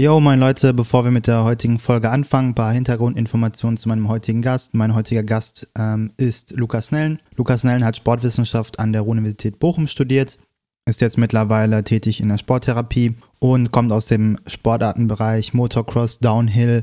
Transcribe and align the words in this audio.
Jo, 0.00 0.18
moin 0.18 0.40
Leute, 0.40 0.72
bevor 0.72 1.04
wir 1.04 1.10
mit 1.10 1.26
der 1.26 1.44
heutigen 1.44 1.78
Folge 1.78 2.10
anfangen, 2.10 2.52
ein 2.52 2.54
paar 2.54 2.72
Hintergrundinformationen 2.72 3.76
zu 3.76 3.86
meinem 3.86 4.08
heutigen 4.08 4.40
Gast. 4.40 4.72
Mein 4.72 4.94
heutiger 4.94 5.22
Gast 5.22 5.68
ähm, 5.76 6.10
ist 6.16 6.52
Lukas 6.52 6.90
Nellen. 6.90 7.18
Lukas 7.36 7.64
Nellen 7.64 7.84
hat 7.84 7.98
Sportwissenschaft 7.98 8.78
an 8.78 8.94
der 8.94 9.06
Universität 9.06 9.58
Bochum 9.58 9.86
studiert, 9.88 10.38
ist 10.86 11.02
jetzt 11.02 11.18
mittlerweile 11.18 11.84
tätig 11.84 12.18
in 12.20 12.30
der 12.30 12.38
Sporttherapie 12.38 13.14
und 13.40 13.72
kommt 13.72 13.92
aus 13.92 14.06
dem 14.06 14.38
Sportartenbereich 14.46 15.52
Motocross, 15.52 16.18
Downhill 16.18 16.82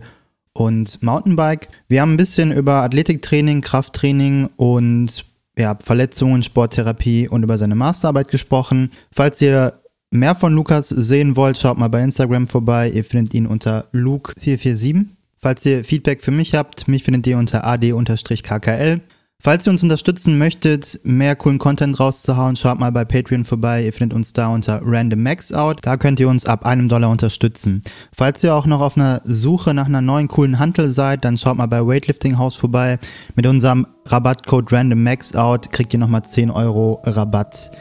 und 0.53 1.01
Mountainbike. 1.01 1.69
Wir 1.87 2.03
haben 2.03 2.13
ein 2.13 2.17
bisschen 2.17 2.51
über 2.51 2.83
Athletiktraining, 2.83 3.61
Krafttraining 3.61 4.51
und 4.57 5.25
ja, 5.57 5.75
Verletzungen, 5.81 6.43
Sporttherapie 6.43 7.27
und 7.27 7.41
über 7.41 7.57
seine 7.57 7.73
Masterarbeit 7.73 8.27
gesprochen. 8.27 8.91
Falls 9.11 9.41
ihr 9.41 9.73
mehr 10.11 10.35
von 10.35 10.53
Lukas 10.53 10.89
sehen 10.89 11.35
wollt, 11.35 11.57
schaut 11.57 11.77
mal 11.77 11.89
bei 11.89 12.03
Instagram 12.03 12.47
vorbei. 12.47 12.89
Ihr 12.89 13.03
findet 13.03 13.33
ihn 13.33 13.47
unter 13.47 13.85
Luke447. 13.93 15.05
Falls 15.35 15.65
ihr 15.65 15.83
Feedback 15.83 16.21
für 16.21 16.31
mich 16.31 16.55
habt, 16.55 16.87
mich 16.87 17.03
findet 17.03 17.27
ihr 17.27 17.37
unter 17.37 17.65
ad-kkl. 17.65 19.01
Falls 19.39 19.67
ihr 19.67 19.71
uns 19.71 19.83
unterstützen 19.83 20.39
möchtet, 20.39 20.99
mehr 21.03 21.35
coolen 21.35 21.59
Content 21.59 21.99
rauszuhauen, 21.99 22.55
schaut 22.55 22.79
mal 22.79 22.91
bei 22.91 23.05
Patreon 23.05 23.45
vorbei. 23.45 23.85
Ihr 23.85 23.93
findet 23.93 24.15
uns 24.15 24.33
da 24.33 24.47
unter 24.47 24.81
Random 24.83 25.21
Max 25.21 25.53
Out. 25.53 25.79
Da 25.83 25.95
könnt 25.95 26.19
ihr 26.19 26.27
uns 26.27 26.45
ab 26.45 26.65
einem 26.65 26.89
Dollar 26.89 27.11
unterstützen. 27.11 27.83
Falls 28.11 28.43
ihr 28.43 28.55
auch 28.55 28.65
noch 28.65 28.81
auf 28.81 28.97
einer 28.97 29.21
Suche 29.25 29.75
nach 29.75 29.85
einer 29.85 30.01
neuen 30.01 30.27
coolen 30.27 30.57
Handel 30.57 30.91
seid, 30.91 31.23
dann 31.23 31.37
schaut 31.37 31.57
mal 31.57 31.67
bei 31.67 31.85
Weightlifting 31.85 32.39
House 32.39 32.55
vorbei. 32.55 32.97
Mit 33.35 33.45
unserem 33.45 33.85
Rabattcode 34.05 34.71
Random 34.71 35.03
Max 35.03 35.35
Out 35.35 35.71
kriegt 35.71 35.93
ihr 35.93 35.99
nochmal 35.99 36.23
10 36.23 36.49
Euro 36.49 37.01
Rabatt. 37.03 37.71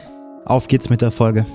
Auf 0.45 0.67
geht's 0.67 0.91
mit 0.91 1.01
der 1.01 1.11
Folge. 1.11 1.45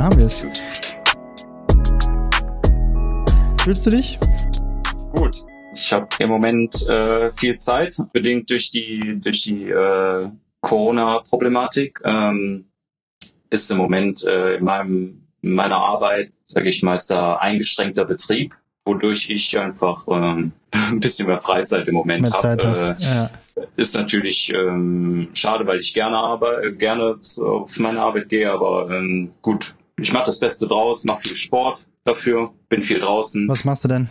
Dann 0.00 0.06
haben 0.06 0.18
wir 0.18 0.26
es. 0.26 0.44
Fühlst 3.62 3.86
du 3.86 3.90
dich? 3.90 4.18
Gut. 5.14 5.36
Ich 5.74 5.92
habe 5.92 6.08
im 6.18 6.30
Moment 6.30 6.88
äh, 6.88 7.30
viel 7.30 7.56
Zeit, 7.58 7.96
bedingt 8.12 8.50
durch 8.50 8.70
die 8.70 9.20
durch 9.22 9.42
die 9.42 9.68
äh, 9.68 10.28
Corona-Problematik. 10.60 12.00
Ähm, 12.04 12.64
ist 13.50 13.70
im 13.70 13.76
Moment 13.78 14.24
äh, 14.24 14.56
in 14.56 14.64
meinem 14.64 15.26
in 15.42 15.54
meiner 15.54 15.76
Arbeit, 15.76 16.30
sage 16.44 16.68
ich 16.68 16.82
mal, 16.82 16.96
ist 16.96 17.10
da 17.10 17.36
eingeschränkter 17.36 18.04
Betrieb, 18.04 18.56
wodurch 18.84 19.30
ich 19.30 19.58
einfach 19.58 20.06
ähm, 20.10 20.52
ein 20.70 21.00
bisschen 21.00 21.28
mehr 21.28 21.40
Freizeit 21.40 21.86
im 21.88 21.94
Moment 21.94 22.32
habe. 22.32 22.62
Äh, 22.62 23.02
ja. 23.02 23.30
Ist 23.76 23.94
natürlich 23.94 24.52
ähm, 24.54 25.28
schade, 25.34 25.66
weil 25.66 25.78
ich 25.80 25.92
gerne 25.92 26.16
arbeite, 26.16 26.74
gerne 26.74 27.18
auf 27.42 27.78
meine 27.78 28.00
Arbeit 28.00 28.28
gehe, 28.30 28.50
aber 28.50 28.90
ähm, 28.90 29.30
gut, 29.42 29.76
ich 30.00 30.12
mache 30.12 30.26
das 30.26 30.40
Beste 30.40 30.66
draus, 30.66 31.04
mache 31.04 31.20
viel 31.22 31.36
Sport 31.36 31.86
dafür, 32.04 32.50
bin 32.68 32.82
viel 32.82 32.98
draußen. 32.98 33.48
Was 33.48 33.64
machst 33.64 33.84
du 33.84 33.88
denn? 33.88 34.08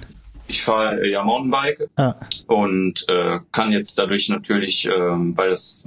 Ich 0.47 0.63
fahre 0.63 1.01
äh, 1.01 1.11
ja 1.11 1.23
Mountainbike 1.23 1.89
ah. 1.95 2.15
und 2.47 3.05
äh, 3.07 3.39
kann 3.51 3.71
jetzt 3.71 3.97
dadurch 3.99 4.29
natürlich, 4.29 4.87
äh, 4.87 4.91
weil 4.91 5.51
es 5.51 5.85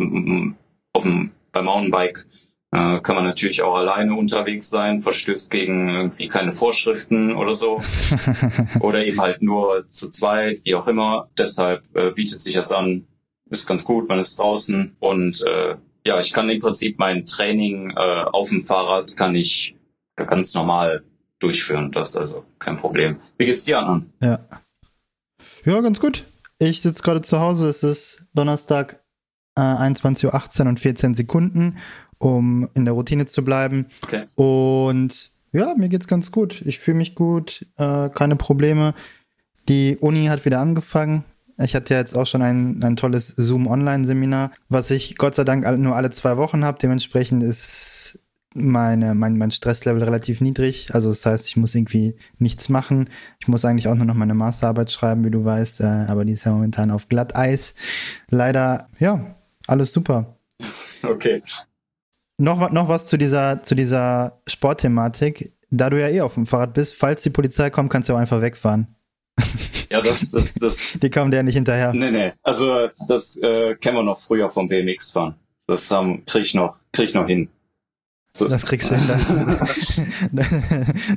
auf 0.92 1.02
dem, 1.02 1.30
beim 1.50 1.64
Mountainbike 1.64 2.24
äh, 2.70 3.00
kann 3.00 3.16
man 3.16 3.24
natürlich 3.24 3.62
auch 3.62 3.74
alleine 3.74 4.14
unterwegs 4.14 4.70
sein, 4.70 5.02
verstößt 5.02 5.50
gegen 5.50 5.88
irgendwie 5.88 6.28
keine 6.28 6.52
Vorschriften 6.52 7.34
oder 7.34 7.54
so. 7.54 7.82
oder 8.80 9.04
eben 9.04 9.20
halt 9.20 9.42
nur 9.42 9.86
zu 9.88 10.10
zweit, 10.10 10.60
wie 10.64 10.74
auch 10.74 10.86
immer. 10.86 11.28
Deshalb 11.36 11.82
äh, 11.94 12.10
bietet 12.12 12.40
sich 12.40 12.54
das 12.54 12.72
an, 12.72 13.06
ist 13.50 13.66
ganz 13.66 13.84
gut, 13.84 14.08
man 14.08 14.20
ist 14.20 14.38
draußen 14.38 14.96
und 15.00 15.44
äh, 15.46 15.76
ja, 16.04 16.20
ich 16.20 16.32
kann 16.32 16.48
im 16.50 16.60
Prinzip 16.60 16.98
mein 16.98 17.26
Training 17.26 17.92
auf 17.96 18.48
dem 18.48 18.60
Fahrrad 18.60 19.16
kann 19.16 19.36
ich 19.36 19.76
ganz 20.16 20.54
normal 20.54 21.04
durchführen. 21.38 21.92
Das 21.92 22.10
ist 22.10 22.16
also 22.16 22.44
kein 22.58 22.76
Problem. 22.76 23.16
Wie 23.36 23.46
geht's 23.46 23.64
dir 23.64 23.80
an? 23.80 24.12
Ja. 24.20 24.38
Ja, 25.64 25.80
ganz 25.80 26.00
gut. 26.00 26.24
Ich 26.58 26.80
sitze 26.80 27.02
gerade 27.02 27.22
zu 27.22 27.40
Hause. 27.40 27.68
Es 27.68 27.82
ist 27.82 28.26
Donnerstag 28.34 29.02
äh, 29.56 29.60
21.18 29.60 30.62
Uhr 30.62 30.68
und 30.68 30.80
14 30.80 31.14
Sekunden, 31.14 31.78
um 32.18 32.68
in 32.74 32.84
der 32.84 32.94
Routine 32.94 33.26
zu 33.26 33.44
bleiben. 33.44 33.86
Okay. 34.02 34.24
Und 34.36 35.32
ja, 35.52 35.74
mir 35.76 35.88
geht's 35.88 36.06
ganz 36.06 36.30
gut. 36.30 36.62
Ich 36.64 36.78
fühle 36.78 36.98
mich 36.98 37.14
gut, 37.14 37.66
äh, 37.76 38.08
keine 38.10 38.36
Probleme. 38.36 38.94
Die 39.68 39.96
Uni 39.98 40.26
hat 40.26 40.44
wieder 40.44 40.60
angefangen. 40.60 41.24
Ich 41.58 41.74
hatte 41.74 41.94
ja 41.94 42.00
jetzt 42.00 42.16
auch 42.16 42.26
schon 42.26 42.42
ein, 42.42 42.82
ein 42.82 42.96
tolles 42.96 43.28
Zoom-Online-Seminar, 43.28 44.52
was 44.68 44.90
ich 44.90 45.16
Gott 45.18 45.34
sei 45.34 45.44
Dank 45.44 45.66
nur 45.78 45.94
alle 45.94 46.10
zwei 46.10 46.36
Wochen 46.38 46.64
habe. 46.64 46.78
Dementsprechend 46.80 47.42
ist 47.42 48.01
meine, 48.54 49.14
mein, 49.14 49.36
mein 49.38 49.50
Stresslevel 49.50 50.02
relativ 50.02 50.40
niedrig. 50.40 50.94
Also 50.94 51.08
das 51.08 51.24
heißt, 51.24 51.46
ich 51.46 51.56
muss 51.56 51.74
irgendwie 51.74 52.16
nichts 52.38 52.68
machen. 52.68 53.10
Ich 53.40 53.48
muss 53.48 53.64
eigentlich 53.64 53.88
auch 53.88 53.94
nur 53.94 54.06
noch 54.06 54.14
meine 54.14 54.34
Masterarbeit 54.34 54.90
schreiben, 54.90 55.24
wie 55.24 55.30
du 55.30 55.44
weißt, 55.44 55.80
äh, 55.80 56.06
aber 56.08 56.24
die 56.24 56.32
ist 56.32 56.44
ja 56.44 56.52
momentan 56.52 56.90
auf 56.90 57.08
Glatteis. 57.08 57.74
Leider, 58.30 58.88
ja, 58.98 59.36
alles 59.66 59.92
super. 59.92 60.36
Okay. 61.02 61.40
Noch, 62.38 62.70
noch 62.70 62.88
was 62.88 63.06
zu 63.06 63.16
dieser, 63.16 63.62
zu 63.62 63.74
dieser 63.74 64.40
Sportthematik. 64.48 65.52
Da 65.70 65.88
du 65.88 66.00
ja 66.00 66.08
eh 66.08 66.20
auf 66.20 66.34
dem 66.34 66.46
Fahrrad 66.46 66.74
bist, 66.74 66.94
falls 66.94 67.22
die 67.22 67.30
Polizei 67.30 67.70
kommt, 67.70 67.90
kannst 67.90 68.08
du 68.08 68.14
auch 68.14 68.18
einfach 68.18 68.42
wegfahren. 68.42 68.94
Ja, 69.90 70.00
das, 70.00 70.30
das, 70.30 70.54
das. 70.54 70.98
Die 71.02 71.10
kommen 71.10 71.30
dir 71.30 71.42
nicht 71.42 71.54
hinterher. 71.54 71.92
Nee, 71.92 72.10
nee. 72.10 72.32
Also, 72.42 72.88
das 73.08 73.38
äh, 73.42 73.74
kennen 73.76 73.96
wir 73.96 74.02
noch 74.02 74.18
früher 74.18 74.50
vom 74.50 74.68
BMX 74.68 75.10
fahren. 75.10 75.34
Das 75.66 75.90
ähm, 75.90 76.24
krieg 76.26 76.42
ich 76.42 76.54
noch, 76.54 76.76
krieg 76.92 77.08
ich 77.08 77.14
noch 77.14 77.26
hin. 77.26 77.48
So. 78.34 78.48
Das 78.48 78.64
kriegst 78.64 78.90
du 78.90 78.96
hin. 78.96 79.06
Das, 80.32 80.48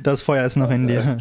das 0.02 0.22
Feuer 0.22 0.44
ist 0.44 0.56
noch 0.56 0.70
in 0.70 0.86
dir. 0.86 1.18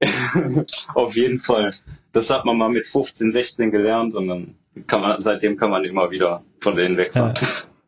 Auf 0.94 1.16
jeden 1.16 1.40
Fall. 1.40 1.70
Das 2.12 2.30
hat 2.30 2.44
man 2.44 2.58
mal 2.58 2.68
mit 2.68 2.86
15, 2.86 3.32
16 3.32 3.70
gelernt 3.70 4.14
und 4.14 4.28
dann 4.28 4.54
kann 4.86 5.00
man, 5.00 5.20
seitdem 5.20 5.56
kann 5.56 5.70
man 5.70 5.84
immer 5.84 6.10
wieder 6.10 6.42
von 6.60 6.76
denen 6.76 6.96
wegfahren. 6.96 7.34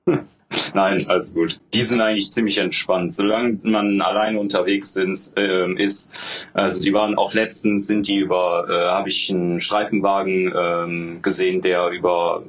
Ja. 0.07 0.25
Nein, 0.75 1.05
alles 1.09 1.35
gut. 1.35 1.61
Die 1.75 1.83
sind 1.83 2.01
eigentlich 2.01 2.33
ziemlich 2.33 2.59
entspannt. 2.59 3.13
Solange 3.13 3.59
man 3.65 4.01
alleine 4.01 4.41
unterwegs 4.41 4.95
sind, 4.95 5.33
äh, 5.37 5.71
ist, 5.75 6.13
also 6.55 6.81
die 6.81 6.95
waren 6.95 7.19
auch 7.19 7.35
letztens, 7.35 7.87
sind 7.87 8.09
die 8.09 8.17
über, 8.17 8.67
äh, 8.69 8.89
habe 8.89 9.11
ich 9.11 9.31
einen 9.31 9.61
Streifenwagen 9.61 10.53
äh, 11.19 11.21
gesehen, 11.21 11.61
der 11.61 11.89
über 11.89 12.45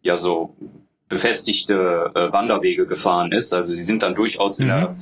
ja 0.00 0.16
so 0.16 0.54
befestigte 1.12 2.10
äh, 2.14 2.32
Wanderwege 2.32 2.86
gefahren 2.86 3.32
ist. 3.32 3.52
Also 3.52 3.74
die 3.76 3.82
sind 3.82 4.02
dann 4.02 4.14
durchaus 4.14 4.58
mhm. 4.58 4.64
in 4.64 4.68
der, 4.68 4.96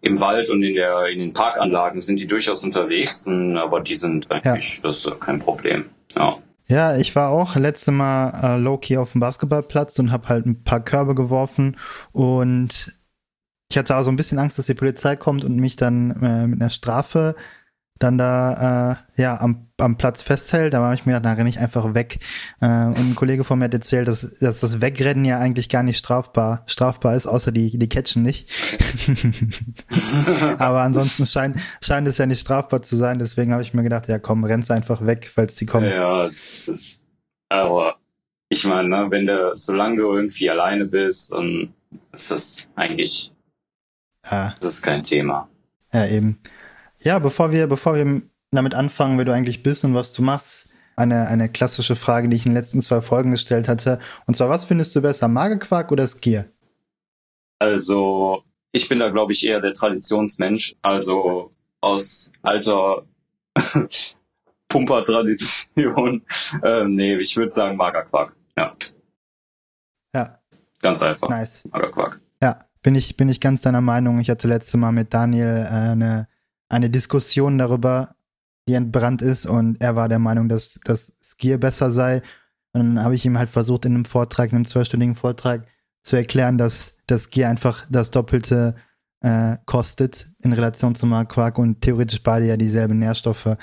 im 0.00 0.20
Wald 0.20 0.50
und 0.50 0.62
in 0.62 0.74
der 0.74 1.06
in 1.06 1.18
den 1.20 1.32
Parkanlagen 1.32 2.00
sind 2.00 2.18
die 2.18 2.26
durchaus 2.26 2.64
unterwegs, 2.64 3.28
aber 3.28 3.80
die 3.80 3.94
sind 3.94 4.30
eigentlich 4.30 4.76
ja. 4.76 4.82
das 4.82 5.04
ist 5.04 5.20
kein 5.20 5.38
Problem. 5.38 5.84
Ja. 6.16 6.36
Ja, 6.68 6.96
ich 6.96 7.16
war 7.16 7.30
auch 7.30 7.56
letzte 7.56 7.90
Mal 7.90 8.30
äh, 8.42 8.56
low-key 8.56 8.96
auf 8.96 9.12
dem 9.12 9.20
Basketballplatz 9.20 9.98
und 9.98 10.12
habe 10.12 10.28
halt 10.28 10.46
ein 10.46 10.62
paar 10.62 10.78
Körbe 10.78 11.16
geworfen 11.16 11.76
und 12.12 12.96
ich 13.70 13.78
hatte 13.78 13.96
auch 13.96 14.02
so 14.02 14.10
ein 14.10 14.16
bisschen 14.16 14.38
Angst, 14.38 14.58
dass 14.58 14.66
die 14.66 14.74
Polizei 14.74 15.16
kommt 15.16 15.44
und 15.44 15.56
mich 15.56 15.76
dann 15.76 16.10
äh, 16.22 16.46
mit 16.46 16.60
einer 16.60 16.70
Strafe 16.70 17.34
dann 18.00 18.16
da 18.16 18.96
äh, 19.16 19.20
ja 19.22 19.40
am, 19.40 19.68
am 19.78 19.96
Platz 19.96 20.22
festhält. 20.22 20.72
Da 20.72 20.82
habe 20.82 20.94
ich 20.94 21.06
mir 21.06 21.12
gedacht, 21.12 21.26
dann 21.26 21.36
renne 21.36 21.50
ich 21.50 21.58
einfach 21.60 21.94
weg. 21.94 22.18
Äh, 22.60 22.66
und 22.66 22.98
ein 22.98 23.14
Kollege 23.14 23.44
von 23.44 23.58
mir 23.58 23.66
hat 23.66 23.74
erzählt, 23.74 24.08
dass, 24.08 24.38
dass 24.38 24.60
das 24.60 24.80
Wegrennen 24.80 25.24
ja 25.24 25.38
eigentlich 25.38 25.68
gar 25.68 25.82
nicht 25.82 25.98
strafbar 25.98 26.62
strafbar 26.66 27.14
ist, 27.14 27.26
außer 27.26 27.52
die 27.52 27.78
die 27.78 27.88
catchen 27.88 28.22
nicht. 28.22 28.48
Aber 30.58 30.80
ansonsten 30.80 31.26
scheint 31.26 31.58
scheint 31.82 32.08
es 32.08 32.18
ja 32.18 32.26
nicht 32.26 32.40
strafbar 32.40 32.82
zu 32.82 32.96
sein. 32.96 33.18
Deswegen 33.18 33.52
habe 33.52 33.62
ich 33.62 33.74
mir 33.74 33.82
gedacht, 33.82 34.08
ja 34.08 34.18
komm, 34.18 34.44
rennst 34.44 34.70
einfach 34.70 35.04
weg, 35.06 35.30
falls 35.32 35.56
die 35.56 35.66
kommen. 35.66 35.90
Ja, 35.90 36.24
das 36.24 36.68
ist 36.68 37.06
aber 37.50 37.96
ich 38.48 38.64
meine, 38.64 38.88
ne, 38.88 39.06
wenn 39.10 39.26
du 39.26 39.54
solange 39.54 39.96
du 39.98 40.12
irgendwie 40.14 40.48
alleine 40.48 40.86
bist, 40.86 41.32
dann 41.32 41.74
ist 42.12 42.30
das 42.30 42.68
eigentlich 42.74 43.32
ja. 44.30 44.54
das 44.58 44.74
ist 44.74 44.82
kein 44.82 45.02
Thema. 45.02 45.48
Ja, 45.92 46.06
eben. 46.06 46.38
Ja, 47.02 47.18
bevor 47.18 47.52
wir, 47.52 47.66
bevor 47.66 47.94
wir 47.94 48.22
damit 48.50 48.74
anfangen, 48.74 49.16
wer 49.18 49.24
du 49.24 49.32
eigentlich 49.32 49.62
bist 49.62 49.84
und 49.84 49.94
was 49.94 50.12
du 50.12 50.22
machst, 50.22 50.70
eine, 50.96 51.28
eine 51.28 51.48
klassische 51.48 51.96
Frage, 51.96 52.28
die 52.28 52.36
ich 52.36 52.44
in 52.44 52.52
den 52.52 52.56
letzten 52.56 52.82
zwei 52.82 53.00
Folgen 53.00 53.30
gestellt 53.30 53.68
hatte. 53.68 53.98
Und 54.26 54.34
zwar, 54.34 54.50
was 54.50 54.64
findest 54.64 54.94
du 54.94 55.00
besser, 55.00 55.28
Magerquark 55.28 55.90
oder 55.92 56.06
Skier? 56.06 56.50
Also, 57.58 58.42
ich 58.72 58.88
bin 58.88 58.98
da, 58.98 59.08
glaube 59.08 59.32
ich, 59.32 59.46
eher 59.46 59.60
der 59.60 59.72
Traditionsmensch. 59.72 60.76
Also 60.82 61.52
aus 61.80 62.32
alter 62.42 63.04
Pumper-Tradition. 64.68 66.22
ähm, 66.62 66.94
nee, 66.94 67.16
ich 67.16 67.36
würde 67.36 67.52
sagen 67.52 67.76
Magerquark. 67.76 68.36
Ja. 68.56 68.76
Ja. 70.14 70.38
Ganz 70.82 71.02
einfach. 71.02 71.28
Nice. 71.28 71.66
Magerquark. 71.70 72.20
Ja, 72.42 72.66
bin 72.82 72.94
ich, 72.94 73.16
bin 73.16 73.28
ich 73.28 73.40
ganz 73.40 73.62
deiner 73.62 73.80
Meinung. 73.80 74.18
Ich 74.18 74.30
hatte 74.30 74.48
letzte 74.48 74.76
Mal 74.76 74.92
mit 74.92 75.12
Daniel 75.14 75.66
äh, 75.66 75.92
eine, 75.92 76.28
eine 76.70 76.88
Diskussion 76.88 77.58
darüber, 77.58 78.14
die 78.66 78.74
entbrannt 78.74 79.20
ist 79.20 79.44
und 79.44 79.80
er 79.80 79.96
war 79.96 80.08
der 80.08 80.18
Meinung, 80.18 80.48
dass 80.48 80.80
das 80.84 81.12
Skier 81.22 81.58
besser 81.58 81.90
sei. 81.90 82.22
Und 82.72 82.80
dann 82.80 83.04
habe 83.04 83.14
ich 83.14 83.26
ihm 83.26 83.36
halt 83.36 83.50
versucht, 83.50 83.84
in 83.84 83.94
einem 83.94 84.04
Vortrag, 84.04 84.50
in 84.50 84.56
einem 84.56 84.64
zwölfstündigen 84.64 85.16
Vortrag 85.16 85.66
zu 86.02 86.16
erklären, 86.16 86.56
dass 86.56 86.96
das 87.06 87.24
Skier 87.24 87.48
einfach 87.48 87.84
das 87.90 88.10
Doppelte 88.10 88.76
äh, 89.20 89.56
kostet 89.66 90.30
in 90.38 90.52
Relation 90.52 90.94
zum 90.94 91.10
Markquark 91.10 91.58
und 91.58 91.80
theoretisch 91.80 92.22
beide 92.22 92.46
ja 92.46 92.56
dieselben 92.56 92.98
Nährstoffe 92.98 93.56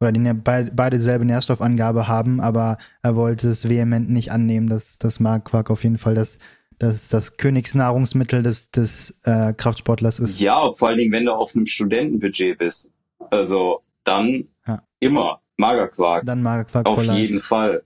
oder 0.00 0.12
die 0.12 0.32
beide, 0.32 0.96
dieselbe 0.96 1.24
Nährstoffangabe 1.24 2.08
haben, 2.08 2.40
aber 2.40 2.78
er 3.02 3.14
wollte 3.14 3.48
es 3.48 3.68
vehement 3.68 4.10
nicht 4.10 4.32
annehmen, 4.32 4.68
dass 4.68 4.98
das 4.98 5.20
Markquark 5.20 5.70
auf 5.70 5.84
jeden 5.84 5.98
Fall 5.98 6.14
das 6.14 6.38
das 6.82 7.08
das 7.08 7.36
Königsnahrungsmittel 7.36 8.42
des, 8.42 8.70
des 8.70 9.18
äh, 9.24 9.52
Kraftsportlers 9.54 10.18
ist. 10.18 10.40
Ja, 10.40 10.72
vor 10.72 10.88
allen 10.88 10.98
Dingen, 10.98 11.12
wenn 11.12 11.24
du 11.26 11.32
auf 11.32 11.54
einem 11.54 11.66
Studentenbudget 11.66 12.58
bist. 12.58 12.92
Also 13.30 13.80
dann 14.04 14.48
Ja. 14.66 14.82
immer 15.00 15.40
Magerquark. 15.56 16.26
Dann 16.26 16.42
Magerquark 16.42 16.86
Auf 16.86 17.04
life. 17.04 17.18
jeden 17.18 17.40
Fall. 17.40 17.82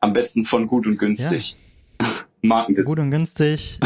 Am 0.00 0.12
besten 0.14 0.44
von 0.46 0.66
gut 0.66 0.86
und 0.86 0.98
günstig. 0.98 1.56
Markenges 2.42 2.86
Gut 2.86 2.98
und 2.98 3.10
günstig. 3.12 3.78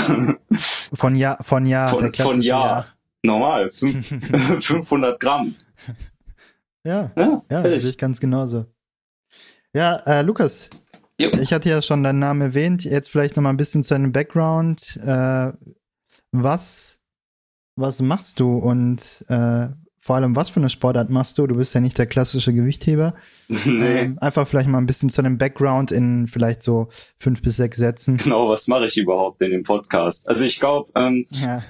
Von 0.95 1.15
Jahr, 1.17 1.43
von 1.43 1.67
Jahr, 1.67 1.89
Von- 1.89 2.13
von 2.15 2.41
Jahr. 2.41 2.87
Normal. 3.23 3.69
Fünf, 3.71 4.09
500 4.65 5.21
Gramm. 5.21 5.55
Ja, 6.85 7.11
Ja, 7.17 7.43
ja, 7.51 7.79
sehe 7.79 7.91
ich 7.91 7.99
ganz 7.99 8.21
genauso. 8.21 8.67
Ja, 9.75 9.97
äh, 10.07 10.23
Lukas, 10.23 10.71
Jo. 11.21 11.31
ich 11.41 11.53
hatte 11.53 11.71
ja 11.71 11.81
schon 11.81 12.03
deinen 12.03 12.19
Namen 12.19 12.41
erwähnt. 12.43 12.85
Jetzt 12.85 13.11
vielleicht 13.11 13.37
noch 13.37 13.43
mal 13.43 13.51
ein 13.51 13.57
bisschen 13.57 13.83
zu 13.83 13.95
deinem 13.95 14.13
Background. 14.13 14.99
Äh, 15.03 15.53
was, 16.33 16.99
was 17.77 18.01
machst 18.01 18.41
du 18.41 18.59
und 18.59 19.25
äh, 19.29 19.69
vor 19.99 20.15
allem, 20.15 20.37
was 20.37 20.51
für 20.51 20.61
eine 20.61 20.71
Sportart 20.71 21.11
machst 21.11 21.37
du? 21.37 21.49
Du 21.49 21.57
bist 21.57 21.75
ja 21.75 21.81
nicht 21.81 21.99
der 21.99 22.07
klassische 22.07 22.53
Gewichtheber. 22.53 23.15
nee. 23.49 24.01
Ähm, 24.01 24.19
einfach 24.21 24.47
vielleicht 24.47 24.69
mal 24.69 24.79
ein 24.79 24.87
bisschen 24.87 25.09
zu 25.09 25.21
deinem 25.21 25.37
Background 25.37 25.91
in 25.91 26.29
vielleicht 26.29 26.63
so 26.63 26.89
fünf 27.19 27.43
bis 27.43 27.57
sechs 27.57 27.79
Sätzen. 27.79 28.19
Genau, 28.19 28.49
was 28.49 28.69
mache 28.69 28.87
ich 28.87 28.97
überhaupt 28.97 29.43
in 29.43 29.51
dem 29.51 29.65
Podcast? 29.65 30.29
Also 30.29 30.45
ich 30.45 30.61
glaube, 30.61 30.93
ähm, 30.95 31.27
Ja, 31.31 31.65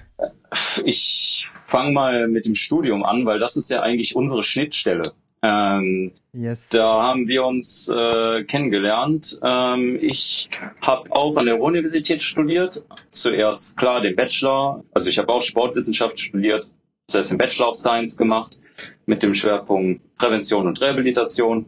ich 0.84 1.48
fange 1.66 1.92
mal 1.92 2.28
mit 2.28 2.44
dem 2.44 2.54
Studium 2.54 3.04
an, 3.04 3.24
weil 3.24 3.38
das 3.38 3.56
ist 3.56 3.70
ja 3.70 3.80
eigentlich 3.80 4.16
unsere 4.16 4.42
Schnittstelle. 4.42 5.02
Ähm, 5.46 6.10
yes. 6.32 6.70
Da 6.70 7.02
haben 7.04 7.28
wir 7.28 7.44
uns 7.44 7.88
äh, 7.88 8.42
kennengelernt. 8.44 9.38
Ähm, 9.44 9.96
ich 10.00 10.50
habe 10.80 11.12
auch 11.12 11.36
an 11.36 11.46
der 11.46 11.60
Universität 11.60 12.20
studiert. 12.20 12.84
Zuerst 13.10 13.76
klar 13.76 14.00
den 14.00 14.16
Bachelor. 14.16 14.82
Also 14.92 15.08
ich 15.08 15.18
habe 15.18 15.28
auch 15.32 15.42
Sportwissenschaft 15.44 16.18
studiert. 16.18 16.66
Zuerst 17.06 17.30
den 17.30 17.38
Bachelor 17.38 17.68
of 17.68 17.76
Science 17.76 18.16
gemacht 18.16 18.58
mit 19.06 19.22
dem 19.22 19.34
Schwerpunkt 19.34 20.16
Prävention 20.16 20.66
und 20.66 20.80
Rehabilitation. 20.80 21.66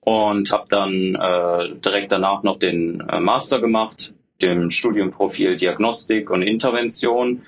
Und 0.00 0.50
habe 0.50 0.66
dann 0.68 1.14
äh, 1.14 1.74
direkt 1.76 2.10
danach 2.10 2.42
noch 2.42 2.58
den 2.58 3.00
äh, 3.00 3.20
Master 3.20 3.60
gemacht, 3.60 4.14
dem 4.42 4.70
Studienprofil 4.70 5.56
Diagnostik 5.56 6.30
und 6.30 6.42
Intervention. 6.42 7.42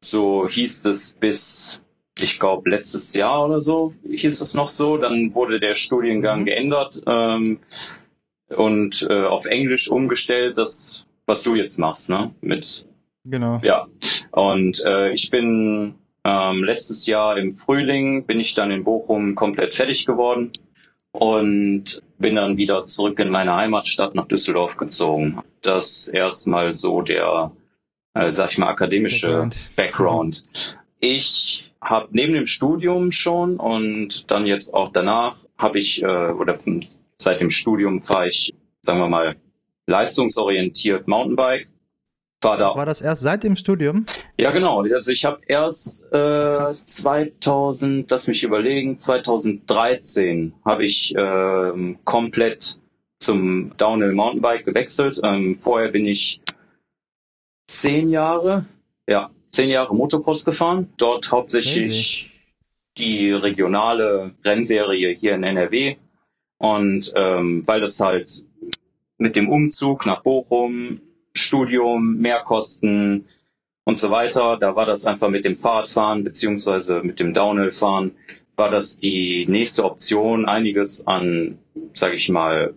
So 0.00 0.48
hieß 0.48 0.84
es 0.86 1.14
bis 1.14 1.80
ich 2.22 2.38
glaube, 2.38 2.70
letztes 2.70 3.14
Jahr 3.14 3.46
oder 3.46 3.60
so 3.60 3.94
hieß 4.08 4.40
es 4.40 4.54
noch 4.54 4.70
so. 4.70 4.96
Dann 4.96 5.34
wurde 5.34 5.60
der 5.60 5.74
Studiengang 5.74 6.40
Mhm. 6.40 6.44
geändert 6.44 7.02
ähm, 7.06 7.58
und 8.48 9.06
äh, 9.08 9.24
auf 9.24 9.46
Englisch 9.46 9.90
umgestellt, 9.90 10.58
das, 10.58 11.04
was 11.26 11.42
du 11.42 11.54
jetzt 11.54 11.78
machst, 11.78 12.10
ne? 12.10 12.32
Mit, 12.40 12.86
genau. 13.24 13.60
ja. 13.62 13.86
Und 14.32 14.84
äh, 14.84 15.12
ich 15.12 15.30
bin 15.30 15.94
ähm, 16.24 16.64
letztes 16.64 17.06
Jahr 17.06 17.36
im 17.38 17.52
Frühling 17.52 18.26
bin 18.26 18.40
ich 18.40 18.54
dann 18.54 18.70
in 18.70 18.84
Bochum 18.84 19.34
komplett 19.34 19.74
fertig 19.74 20.04
geworden 20.04 20.50
und 21.12 22.02
bin 22.18 22.36
dann 22.36 22.56
wieder 22.56 22.84
zurück 22.84 23.18
in 23.18 23.30
meine 23.30 23.54
Heimatstadt 23.56 24.14
nach 24.14 24.26
Düsseldorf 24.26 24.76
gezogen. 24.76 25.40
Das 25.62 26.08
erstmal 26.08 26.76
so 26.76 27.02
der, 27.02 27.52
äh, 28.14 28.30
sag 28.30 28.50
ich 28.52 28.58
mal, 28.58 28.68
akademische 28.68 29.28
Background. 29.28 29.76
Background. 29.76 30.78
Ich 31.00 31.69
habe 31.82 32.08
neben 32.12 32.34
dem 32.34 32.46
Studium 32.46 33.12
schon 33.12 33.56
und 33.56 34.30
dann 34.30 34.46
jetzt 34.46 34.74
auch 34.74 34.92
danach 34.92 35.38
habe 35.56 35.78
ich 35.78 36.02
äh, 36.02 36.06
oder 36.06 36.56
seit 37.16 37.40
dem 37.40 37.50
Studium 37.50 38.00
fahre 38.00 38.28
ich, 38.28 38.54
sagen 38.82 39.00
wir 39.00 39.08
mal, 39.08 39.36
leistungsorientiert 39.86 41.08
Mountainbike. 41.08 41.68
Fahr 42.42 42.56
da 42.56 42.74
War 42.74 42.86
das 42.86 43.02
erst 43.02 43.22
seit 43.22 43.44
dem 43.44 43.54
Studium? 43.56 44.06
ja, 44.38 44.50
genau. 44.50 44.82
Also 44.82 45.10
ich 45.10 45.26
habe 45.26 45.40
erst 45.46 46.06
äh, 46.06 46.08
Krass. 46.08 46.84
2000, 46.84 48.10
lass 48.10 48.28
mich 48.28 48.44
überlegen, 48.44 48.96
2013 48.96 50.54
habe 50.64 50.84
ich 50.84 51.14
ähm, 51.16 51.98
komplett 52.04 52.80
zum 53.18 53.76
Downhill 53.76 54.12
Mountainbike 54.12 54.64
gewechselt. 54.64 55.20
Ähm, 55.22 55.54
vorher 55.54 55.90
bin 55.90 56.06
ich 56.06 56.40
zehn 57.66 58.08
Jahre, 58.08 58.64
ja, 59.06 59.30
zehn 59.50 59.68
Jahre 59.68 59.94
Motocross 59.94 60.44
gefahren. 60.44 60.92
Dort 60.96 61.30
hauptsächlich 61.30 62.30
die 62.96 63.30
regionale 63.30 64.34
Rennserie 64.44 65.14
hier 65.14 65.34
in 65.34 65.44
NRW. 65.44 65.96
Und 66.58 67.12
ähm, 67.16 67.66
weil 67.66 67.80
das 67.80 68.00
halt 68.00 68.44
mit 69.18 69.36
dem 69.36 69.48
Umzug 69.48 70.06
nach 70.06 70.22
Bochum, 70.22 71.00
Studium, 71.34 72.16
Mehrkosten 72.18 73.26
und 73.84 73.98
so 73.98 74.10
weiter, 74.10 74.56
da 74.58 74.76
war 74.76 74.86
das 74.86 75.06
einfach 75.06 75.28
mit 75.28 75.44
dem 75.44 75.54
Fahrradfahren 75.54 76.24
beziehungsweise 76.24 77.02
mit 77.02 77.18
dem 77.18 77.34
Downhillfahren, 77.34 78.12
war 78.56 78.70
das 78.70 79.00
die 79.00 79.46
nächste 79.48 79.84
Option, 79.84 80.46
einiges 80.46 81.06
an, 81.06 81.58
sage 81.94 82.14
ich 82.14 82.28
mal, 82.28 82.74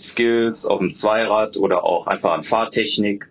Skills 0.00 0.66
auf 0.66 0.78
dem 0.78 0.92
Zweirad 0.92 1.56
oder 1.56 1.82
auch 1.82 2.06
einfach 2.06 2.32
an 2.32 2.44
Fahrtechnik 2.44 3.28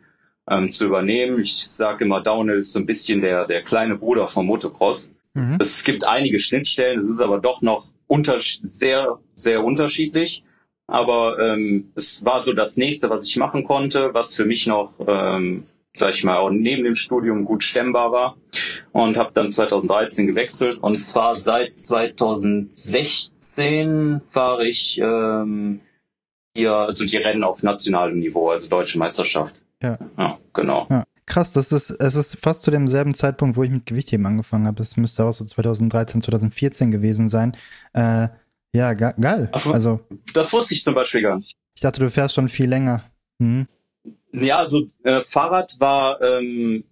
ähm, 0.49 0.71
zu 0.71 0.85
übernehmen. 0.85 1.41
Ich 1.41 1.67
sage 1.67 2.05
immer, 2.05 2.21
Downhill 2.21 2.59
ist 2.59 2.71
so 2.73 2.79
ein 2.79 2.85
bisschen 2.85 3.21
der, 3.21 3.45
der 3.45 3.63
kleine 3.63 3.97
Bruder 3.97 4.27
vom 4.27 4.45
Motocross. 4.47 5.13
Mhm. 5.33 5.57
Es 5.59 5.83
gibt 5.83 6.05
einige 6.05 6.39
Schnittstellen, 6.39 6.99
es 6.99 7.09
ist 7.09 7.21
aber 7.21 7.39
doch 7.39 7.61
noch 7.61 7.85
unter, 8.07 8.37
sehr, 8.39 9.19
sehr 9.33 9.63
unterschiedlich. 9.63 10.43
Aber 10.87 11.37
ähm, 11.39 11.91
es 11.95 12.23
war 12.23 12.39
so 12.39 12.53
das 12.53 12.77
nächste, 12.77 13.09
was 13.09 13.27
ich 13.27 13.35
machen 13.35 13.65
konnte, 13.65 14.13
was 14.13 14.35
für 14.35 14.45
mich 14.45 14.67
noch, 14.67 14.93
ähm, 15.05 15.65
sag 15.93 16.13
ich 16.13 16.23
mal, 16.23 16.37
auch 16.37 16.49
neben 16.49 16.85
dem 16.85 16.95
Studium 16.95 17.43
gut 17.43 17.61
stemmbar 17.63 18.13
war. 18.13 18.37
Und 18.93 19.17
habe 19.17 19.33
dann 19.33 19.51
2013 19.51 20.27
gewechselt 20.27 20.77
und 20.77 20.95
fahre 20.95 21.35
seit 21.35 21.77
2016 21.77 24.21
fahre 24.29 24.65
ich 24.65 24.97
ähm, 25.03 25.81
hier, 26.55 26.73
also 26.73 27.03
die 27.05 27.17
Rennen 27.17 27.43
auf 27.43 27.63
nationalem 27.63 28.19
Niveau, 28.19 28.49
also 28.49 28.69
deutsche 28.69 28.97
Meisterschaft. 28.97 29.65
Ja. 29.83 29.97
Ja, 30.17 30.39
genau. 30.57 30.87
Ja. 30.89 31.03
Krass, 31.25 31.51
das 31.53 31.71
ist, 31.71 31.89
es 31.89 32.15
ist 32.15 32.37
fast 32.41 32.63
zu 32.63 32.71
demselben 32.71 33.13
Zeitpunkt, 33.13 33.57
wo 33.57 33.63
ich 33.63 33.69
mit 33.69 33.85
Gewichtheben 33.85 34.25
angefangen 34.25 34.65
habe. 34.65 34.77
Das 34.77 34.95
müsste 34.97 35.25
auch 35.25 35.33
so 35.33 35.43
2013, 35.45 36.21
2014 36.21 36.89
gewesen 36.91 37.27
sein. 37.29 37.55
Äh, 37.93 38.29
ja, 38.73 38.93
ge 38.93 39.11
geil. 39.19 39.49
Ach, 39.51 39.65
Also, 39.67 39.99
Das 40.33 40.53
wusste 40.53 40.73
ich 40.73 40.83
zum 40.83 40.93
Beispiel 40.95 41.21
gar 41.21 41.37
nicht. 41.37 41.55
ich 41.75 41.81
dachte, 41.81 41.99
du 41.99 42.09
fährst 42.09 42.35
schon 42.35 42.47
viel 42.49 42.69
länger. 42.69 43.03
Mhm. 43.39 43.67
Ja, 44.31 44.57
also 44.57 44.87
äh, 45.03 45.21
Fahrrad 45.21 45.75
war 45.79 46.21
ähm, 46.21 46.83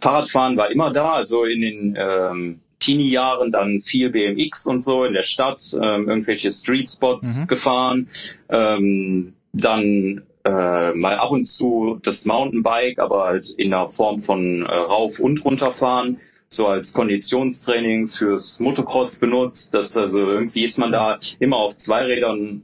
Fahrradfahren 0.00 0.56
war 0.56 0.70
immer 0.70 0.92
da, 0.92 1.12
also 1.12 1.44
in 1.44 1.60
den 1.60 1.96
ähm, 1.98 2.60
Teenie-Jahren 2.80 3.50
dann 3.52 3.80
viel 3.80 4.10
BMX 4.10 4.66
und 4.66 4.82
so 4.82 5.04
in 5.04 5.12
der 5.12 5.22
Stadt, 5.24 5.62
ähm, 5.80 6.08
irgendwelche 6.08 6.50
Street-Spots 6.50 7.42
Mhm. 7.42 7.46
gefahren, 7.48 8.08
ähm, 8.48 9.34
dann 9.52 10.22
äh, 10.48 10.94
mal 10.94 11.16
ab 11.16 11.30
und 11.30 11.44
zu 11.44 12.00
das 12.02 12.24
Mountainbike, 12.24 12.98
aber 12.98 13.24
halt 13.24 13.50
in 13.50 13.70
der 13.70 13.86
Form 13.86 14.18
von 14.18 14.62
äh, 14.64 14.74
Rauf- 14.74 15.20
und 15.20 15.44
Runterfahren, 15.44 16.20
so 16.48 16.66
als 16.68 16.94
Konditionstraining 16.94 18.08
fürs 18.08 18.58
Motocross 18.60 19.18
benutzt. 19.18 19.74
Das 19.74 19.96
also 19.96 20.20
irgendwie 20.20 20.64
ist 20.64 20.78
man 20.78 20.92
da 20.92 21.18
immer 21.38 21.58
auf 21.58 21.76
Zweirädern, 21.76 22.62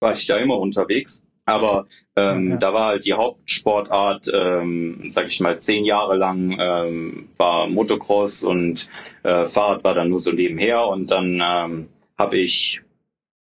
war 0.00 0.12
ich 0.12 0.26
da 0.26 0.36
immer 0.36 0.58
unterwegs. 0.58 1.26
Aber 1.46 1.86
ähm, 2.16 2.46
Ja, 2.46 2.52
ja. 2.52 2.56
da 2.58 2.74
war 2.74 2.86
halt 2.88 3.04
die 3.06 3.12
Hauptsportart, 3.14 4.30
ähm, 4.34 5.04
sag 5.08 5.26
ich 5.26 5.40
mal, 5.40 5.58
zehn 5.58 5.84
Jahre 5.84 6.16
lang 6.16 6.56
ähm, 6.58 7.28
war 7.36 7.68
Motocross 7.68 8.44
und 8.44 8.88
äh, 9.22 9.46
Fahrrad 9.46 9.84
war 9.84 9.94
dann 9.94 10.08
nur 10.08 10.20
so 10.20 10.32
nebenher 10.32 10.86
und 10.86 11.10
dann 11.10 11.42
ähm, 11.44 11.88
habe 12.18 12.38
ich, 12.38 12.82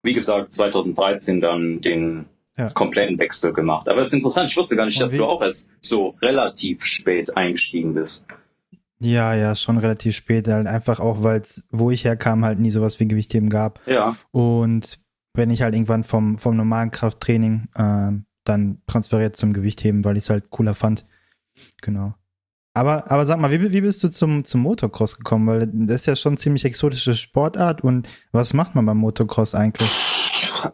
wie 0.03 0.13
gesagt, 0.13 0.53
2013 0.53 1.41
dann 1.41 1.81
den 1.81 2.27
Ja. 2.57 2.69
kompletten 2.71 3.19
Wechsel 3.19 3.53
gemacht. 3.53 3.89
Aber 3.89 4.01
es 4.01 4.09
ist 4.09 4.15
interessant, 4.15 4.51
ich 4.51 4.57
wusste 4.57 4.77
gar 4.77 4.87
nicht, 4.87 5.01
dass 5.01 5.17
du 5.17 5.25
auch 5.25 5.43
erst 5.43 5.73
so 5.81 6.15
relativ 6.23 6.85
spät 6.85 7.37
eingestiegen 7.37 7.95
bist. 7.95 8.27
Ja, 9.01 9.35
ja, 9.35 9.57
schon 9.57 9.77
relativ 9.79 10.15
spät, 10.15 10.47
halt 10.47 10.67
einfach 10.67 11.01
auch, 11.01 11.23
weil 11.23 11.41
es, 11.41 11.65
wo 11.71 11.91
ich 11.91 12.05
herkam, 12.05 12.45
halt 12.45 12.61
nie 12.61 12.71
sowas 12.71 13.01
wie 13.01 13.09
Gewichtheben 13.09 13.51
gab. 13.51 13.81
Ja, 13.87 14.17
Und 14.31 15.01
wenn 15.35 15.51
ich 15.51 15.63
halt 15.63 15.75
irgendwann 15.75 16.05
vom, 16.05 16.39
vom 16.39 16.57
normalen 16.57 16.91
Krafttraining 16.91 17.69
ähm, 17.77 18.27
dann 18.45 18.79
transferiert 18.87 19.37
zum 19.37 19.53
Gewichtheben, 19.53 20.05
weil 20.05 20.17
ich 20.17 20.25
es 20.25 20.31
halt 20.31 20.51
cooler 20.51 20.75
fand. 20.75 21.07
Genau. 21.83 22.15
Aber, 22.75 23.11
aber 23.11 23.25
sag 23.25 23.39
mal, 23.39 23.51
wie, 23.51 23.73
wie 23.73 23.81
bist 23.81 24.03
du 24.03 24.09
zum, 24.09 24.45
zum 24.45 24.63
Motocross 24.63 25.17
gekommen? 25.17 25.47
Weil 25.47 25.69
das 25.73 26.03
ist 26.03 26.07
ja 26.07 26.17
schon 26.17 26.37
ziemlich 26.37 26.65
exotische 26.65 27.15
Sportart 27.17 27.83
und 27.83 28.09
was 28.33 28.53
macht 28.53 28.75
man 28.75 28.85
beim 28.85 28.99
Motocross 28.99 29.55
eigentlich? 29.55 29.91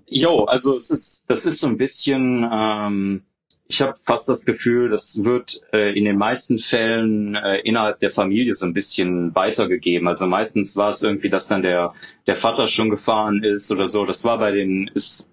Jo, 0.06 0.44
also 0.44 0.76
es 0.76 0.90
ist, 0.90 1.24
das 1.28 1.46
ist 1.46 1.60
so 1.60 1.68
ein 1.68 1.76
bisschen, 1.76 2.48
ähm, 2.50 3.22
ich 3.66 3.80
habe 3.82 3.94
fast 3.96 4.28
das 4.28 4.44
Gefühl, 4.44 4.88
das 4.88 5.22
wird 5.24 5.60
äh, 5.72 5.96
in 5.96 6.04
den 6.04 6.16
meisten 6.16 6.58
Fällen 6.58 7.36
äh, 7.36 7.58
innerhalb 7.60 8.00
der 8.00 8.10
Familie 8.10 8.54
so 8.54 8.66
ein 8.66 8.74
bisschen 8.74 9.34
weitergegeben. 9.34 10.08
Also 10.08 10.26
meistens 10.26 10.76
war 10.76 10.90
es 10.90 11.02
irgendwie, 11.02 11.30
dass 11.30 11.48
dann 11.48 11.62
der, 11.62 11.94
der 12.26 12.36
Vater 12.36 12.66
schon 12.66 12.90
gefahren 12.90 13.44
ist 13.44 13.70
oder 13.70 13.86
so. 13.86 14.04
Das 14.06 14.24
war 14.24 14.38
bei 14.38 14.50
den, 14.50 14.90
ist 14.92 15.30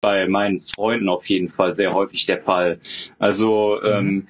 bei 0.00 0.28
meinen 0.28 0.60
Freunden 0.60 1.08
auf 1.08 1.28
jeden 1.28 1.48
Fall 1.48 1.74
sehr 1.74 1.94
häufig 1.94 2.26
der 2.26 2.40
Fall. 2.40 2.78
Also 3.18 3.78
mhm. 3.82 3.88
ähm, 3.88 4.28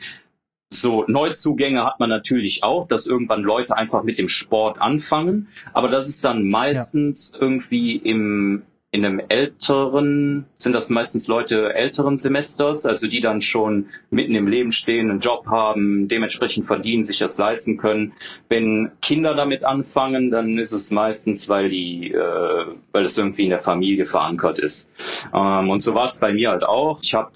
so 0.72 1.04
Neuzugänge 1.06 1.84
hat 1.84 2.00
man 2.00 2.08
natürlich 2.08 2.64
auch, 2.64 2.88
dass 2.88 3.06
irgendwann 3.06 3.42
Leute 3.42 3.76
einfach 3.76 4.02
mit 4.02 4.18
dem 4.18 4.28
Sport 4.28 4.80
anfangen, 4.80 5.48
aber 5.74 5.88
das 5.88 6.08
ist 6.08 6.24
dann 6.24 6.48
meistens 6.48 7.34
ja. 7.34 7.42
irgendwie 7.42 7.96
im 7.96 8.62
in 8.92 9.06
einem 9.06 9.22
älteren, 9.26 10.44
sind 10.54 10.74
das 10.74 10.90
meistens 10.90 11.26
Leute 11.26 11.72
älteren 11.72 12.18
Semesters, 12.18 12.84
also 12.84 13.08
die 13.08 13.22
dann 13.22 13.40
schon 13.40 13.86
mitten 14.10 14.34
im 14.34 14.46
Leben 14.46 14.70
stehen, 14.70 15.10
einen 15.10 15.20
Job 15.20 15.46
haben, 15.46 16.08
dementsprechend 16.08 16.66
verdienen, 16.66 17.02
sich 17.02 17.18
das 17.18 17.38
leisten 17.38 17.78
können. 17.78 18.12
Wenn 18.50 18.92
Kinder 19.00 19.34
damit 19.34 19.64
anfangen, 19.64 20.30
dann 20.30 20.58
ist 20.58 20.72
es 20.72 20.90
meistens, 20.90 21.48
weil 21.48 21.70
die, 21.70 22.12
äh, 22.12 22.66
weil 22.92 23.04
es 23.06 23.16
irgendwie 23.16 23.44
in 23.44 23.50
der 23.50 23.60
Familie 23.60 24.04
verankert 24.04 24.58
ist. 24.58 24.90
Ähm, 25.32 25.70
und 25.70 25.82
so 25.82 25.94
war 25.94 26.04
es 26.04 26.20
bei 26.20 26.34
mir 26.34 26.50
halt 26.50 26.68
auch. 26.68 27.02
Ich 27.02 27.14
habe 27.14 27.32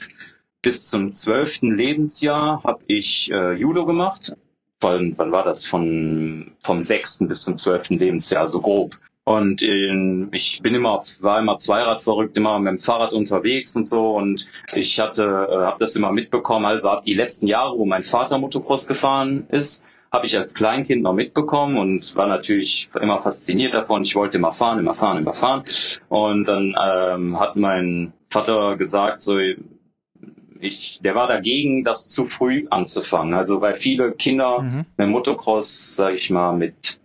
bis 0.61 0.91
zum 0.91 1.15
zwölften 1.15 1.75
Lebensjahr 1.75 2.65
habe 2.65 2.83
ich 2.87 3.33
äh, 3.33 3.53
Judo 3.55 3.87
gemacht. 3.87 4.37
Von, 4.79 5.17
wann 5.17 5.33
war 5.33 5.45
das? 5.45 5.65
Von, 5.65 6.53
vom 6.61 6.83
sechsten 6.83 7.29
bis 7.29 7.45
zum 7.45 7.57
zwölften 7.57 7.99
Lebensjahr, 7.99 8.47
so 8.47 8.61
grob. 8.61 8.99
Und 9.29 9.61
in, 9.61 10.29
ich 10.31 10.63
bin 10.63 10.77
immer, 10.77 11.03
war 11.21 11.41
immer 11.41 11.59
Zweirad 11.59 12.01
verrückt, 12.01 12.39
immer 12.39 12.61
mit 12.61 12.69
dem 12.69 12.79
Fahrrad 12.79 13.13
unterwegs 13.13 13.75
und 13.75 13.89
so. 13.89 14.13
Und 14.13 14.47
ich 14.73 15.01
hatte, 15.01 15.25
äh, 15.25 15.65
habe 15.65 15.81
das 15.81 15.97
immer 15.97 16.13
mitbekommen. 16.13 16.65
Also 16.65 16.91
ab 16.91 17.03
die 17.05 17.15
letzten 17.15 17.49
Jahre, 17.49 17.77
wo 17.77 17.85
mein 17.87 18.03
Vater 18.03 18.39
Motocross 18.39 18.87
gefahren 18.87 19.49
ist, 19.49 19.85
habe 20.13 20.27
ich 20.27 20.39
als 20.39 20.55
Kleinkind 20.55 21.03
noch 21.03 21.13
mitbekommen 21.13 21.77
und 21.77 22.15
war 22.15 22.29
natürlich 22.29 22.89
immer 23.01 23.19
fasziniert 23.19 23.75
davon. 23.75 24.05
Ich 24.05 24.15
wollte 24.15 24.39
immer 24.39 24.53
fahren, 24.53 24.79
immer 24.79 24.95
fahren, 24.95 25.19
immer 25.19 25.35
fahren. 25.35 25.65
Und 26.09 26.47
dann 26.47 26.77
ähm, 26.81 27.41
hat 27.41 27.57
mein 27.57 28.13
Vater 28.29 28.77
gesagt, 28.77 29.23
so 29.23 29.41
ich, 30.61 31.01
der 31.03 31.17
war 31.17 31.27
dagegen, 31.27 31.83
das 31.83 32.09
zu 32.09 32.27
früh 32.27 32.67
anzufangen. 32.71 33.35
Also 33.35 33.61
weil 33.61 33.75
viele 33.75 34.13
Kinder 34.13 34.63
mhm. 34.63 34.87
mit 34.97 35.09
Motocross, 35.09 35.97
sag 35.97 36.15
ich 36.15 36.31
mal, 36.31 36.53
mit 36.53 37.01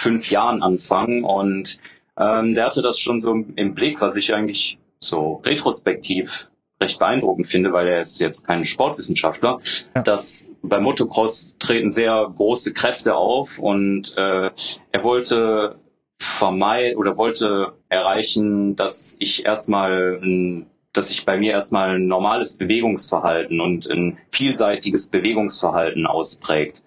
fünf 0.00 0.30
Jahren 0.30 0.62
anfangen 0.62 1.24
und 1.24 1.78
ähm, 2.16 2.54
der 2.54 2.64
hatte 2.64 2.80
das 2.80 2.98
schon 2.98 3.20
so 3.20 3.32
im 3.32 3.74
Blick, 3.74 4.00
was 4.00 4.16
ich 4.16 4.34
eigentlich 4.34 4.78
so 4.98 5.42
retrospektiv 5.44 6.50
recht 6.80 6.98
beeindruckend 6.98 7.46
finde, 7.46 7.74
weil 7.74 7.86
er 7.86 8.00
ist 8.00 8.18
jetzt 8.20 8.46
kein 8.46 8.64
Sportwissenschaftler, 8.64 9.60
ja. 9.94 10.02
dass 10.02 10.50
beim 10.62 10.84
Motocross 10.84 11.54
treten 11.58 11.90
sehr 11.90 12.32
große 12.34 12.72
Kräfte 12.72 13.14
auf 13.14 13.58
und 13.58 14.16
äh, 14.16 14.50
er 14.90 15.04
wollte 15.04 15.76
vermeiden 16.18 16.96
oder 16.96 17.18
wollte 17.18 17.74
erreichen, 17.90 18.76
dass 18.76 19.16
ich 19.20 19.44
erstmal 19.44 20.18
ein 20.22 20.66
dass 20.92 21.08
sich 21.08 21.24
bei 21.24 21.36
mir 21.36 21.52
erstmal 21.52 21.90
ein 21.90 22.08
normales 22.08 22.58
Bewegungsverhalten 22.58 23.60
und 23.60 23.88
ein 23.88 24.18
vielseitiges 24.32 25.10
Bewegungsverhalten 25.10 26.04
ausprägt. 26.04 26.84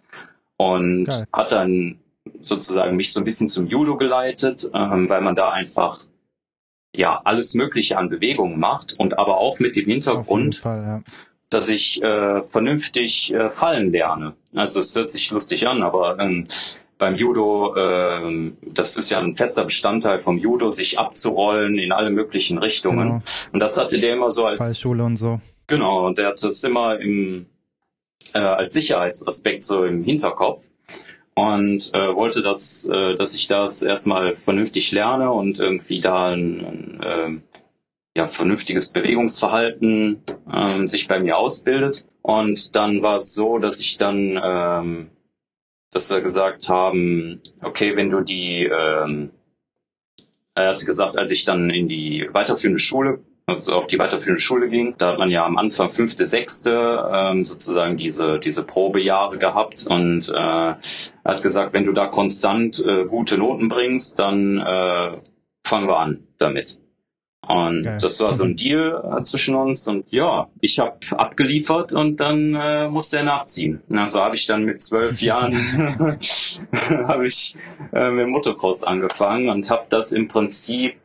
Und 0.58 1.06
Geil. 1.06 1.26
hat 1.32 1.54
dann 1.54 2.03
sozusagen 2.44 2.96
mich 2.96 3.14
so 3.14 3.22
ein 3.22 3.26
bisschen 3.26 3.48
zum 3.48 3.68
Judo 3.68 3.98
geleitet, 3.98 4.70
ähm, 4.74 5.10
weil 5.10 5.22
man 5.22 5.36
da 5.36 5.50
einfach 5.50 6.00
ja 6.96 7.22
alles 7.24 7.56
Mögliche 7.56 7.98
an 7.98 8.10
Bewegungen 8.10 8.60
macht 8.60 9.00
und 9.00 9.18
aber 9.18 9.38
auch 9.38 9.60
mit 9.60 9.76
dem 9.76 9.86
Hintergrund, 9.86 10.56
Fall, 10.56 10.84
ja. 10.84 11.04
dass 11.50 11.70
ich 11.70 12.02
äh, 12.04 12.44
vernünftig 12.44 13.34
äh, 13.34 13.50
fallen 13.50 13.92
lerne. 13.92 14.36
Also 14.54 14.80
es 14.80 14.96
hört 14.96 15.12
sich 15.12 15.32
lustig 15.32 15.68
an, 15.68 15.82
aber 15.82 16.20
ähm, 16.20 16.48
beim 17.00 17.16
Judo, 17.16 17.76
äh, 17.76 18.52
das 18.62 18.96
ist 18.96 19.10
ja 19.10 19.20
ein 19.20 19.36
fester 19.36 19.66
Bestandteil 19.66 20.20
vom 20.20 20.38
Judo, 20.38 20.72
sich 20.72 21.00
abzurollen 21.00 21.78
in 21.78 21.92
alle 21.92 22.12
möglichen 22.12 22.60
Richtungen. 22.60 23.08
Genau. 23.08 23.22
Und 23.52 23.60
das 23.60 23.78
hatte 23.78 24.00
der 24.00 24.14
immer 24.14 24.32
so 24.32 24.46
als 24.46 24.60
Fallschule 24.60 25.04
und 25.04 25.18
so. 25.18 25.42
Genau, 25.68 26.06
und 26.06 26.18
der 26.18 26.28
hat 26.28 26.44
das 26.44 26.64
immer 26.64 27.00
im 27.00 27.48
äh, 28.34 28.40
als 28.40 28.74
Sicherheitsaspekt 28.74 29.64
so 29.64 29.84
im 29.86 30.04
Hinterkopf 30.04 30.66
und 31.36 31.94
äh, 31.94 32.16
wollte, 32.16 32.42
dass, 32.42 32.88
äh, 32.88 33.16
dass 33.16 33.34
ich 33.34 33.48
das 33.48 33.82
erstmal 33.82 34.36
vernünftig 34.36 34.92
lerne 34.92 35.32
und 35.32 35.60
irgendwie 35.60 36.00
da 36.00 36.32
ein, 36.32 36.66
ein 36.66 37.00
äh, 37.02 37.60
ja, 38.16 38.28
vernünftiges 38.28 38.92
Bewegungsverhalten 38.92 40.22
ähm, 40.52 40.88
sich 40.88 41.08
bei 41.08 41.20
mir 41.20 41.38
ausbildet. 41.38 42.08
Und 42.22 42.76
dann 42.76 43.02
war 43.02 43.16
es 43.16 43.34
so, 43.34 43.58
dass 43.58 43.80
ich 43.80 43.98
dann, 43.98 44.40
ähm, 44.44 45.10
dass 45.92 46.12
wir 46.12 46.22
gesagt 46.22 46.70
haben, 46.70 47.42
okay, 47.62 47.96
wenn 47.96 48.12
du 48.12 48.22
die, 48.22 48.66
ähm, 48.66 49.32
er 50.56 50.74
hat 50.74 50.86
gesagt, 50.86 51.18
als 51.18 51.32
ich 51.32 51.46
dann 51.46 51.72
in 51.72 51.88
die 51.88 52.30
weiterführende 52.32 52.80
Schule 52.80 53.24
also 53.46 53.74
auf 53.74 53.88
die 53.88 54.00
weiterführende 54.00 54.42
Schule 54.42 54.70
ging. 54.70 54.96
Da 54.98 55.10
hat 55.10 55.20
man 55.20 55.30
ja 55.30 55.46
am 55.46 55.58
Anfang 55.58 55.90
fünfte, 55.90 56.26
sechste 56.26 57.10
ähm, 57.12 57.46
sozusagen 57.46 57.98
diese, 57.98 58.40
diese 58.40 58.66
Probejahre 58.66 59.38
gehabt 59.38 59.86
und 59.88 60.30
äh, 60.30 60.74
hat 61.26 61.42
gesagt, 61.42 61.74
wenn 61.74 61.86
du 61.86 61.92
da 61.92 62.08
konstant 62.08 62.84
äh, 62.86 63.06
gute 63.06 63.38
Noten 63.38 63.68
bringst, 63.68 64.20
dann 64.20 64.58
äh, 64.58 65.18
fangen 65.64 65.88
wir 65.88 66.00
an 66.00 66.28
damit. 66.38 66.80
Und 67.46 67.84
Geil. 67.84 67.98
das 68.02 68.22
war 68.22 68.34
so 68.34 68.46
ein 68.46 68.56
Deal 68.56 69.04
äh, 69.18 69.22
zwischen 69.24 69.56
uns 69.56 69.86
und 69.90 70.10
ja, 70.12 70.48
ich 70.62 70.80
habe 70.80 70.98
abgeliefert 71.12 71.92
und 71.92 72.22
dann 72.22 72.56
äh, 72.56 72.88
musste 72.88 73.18
er 73.18 73.24
nachziehen. 73.24 73.82
Also 73.94 74.22
habe 74.22 74.36
ich 74.36 74.48
dann 74.48 74.64
mit 74.64 74.82
zwölf 74.82 75.22
Jahren 75.22 75.54
habe 76.90 77.28
ich 77.28 77.58
äh, 77.92 78.12
mit 78.12 78.30
Motocross 78.30 78.86
angefangen 78.86 79.50
und 79.50 79.70
habe 79.70 79.86
das 79.90 80.14
im 80.14 80.30
Prinzip 80.30 80.96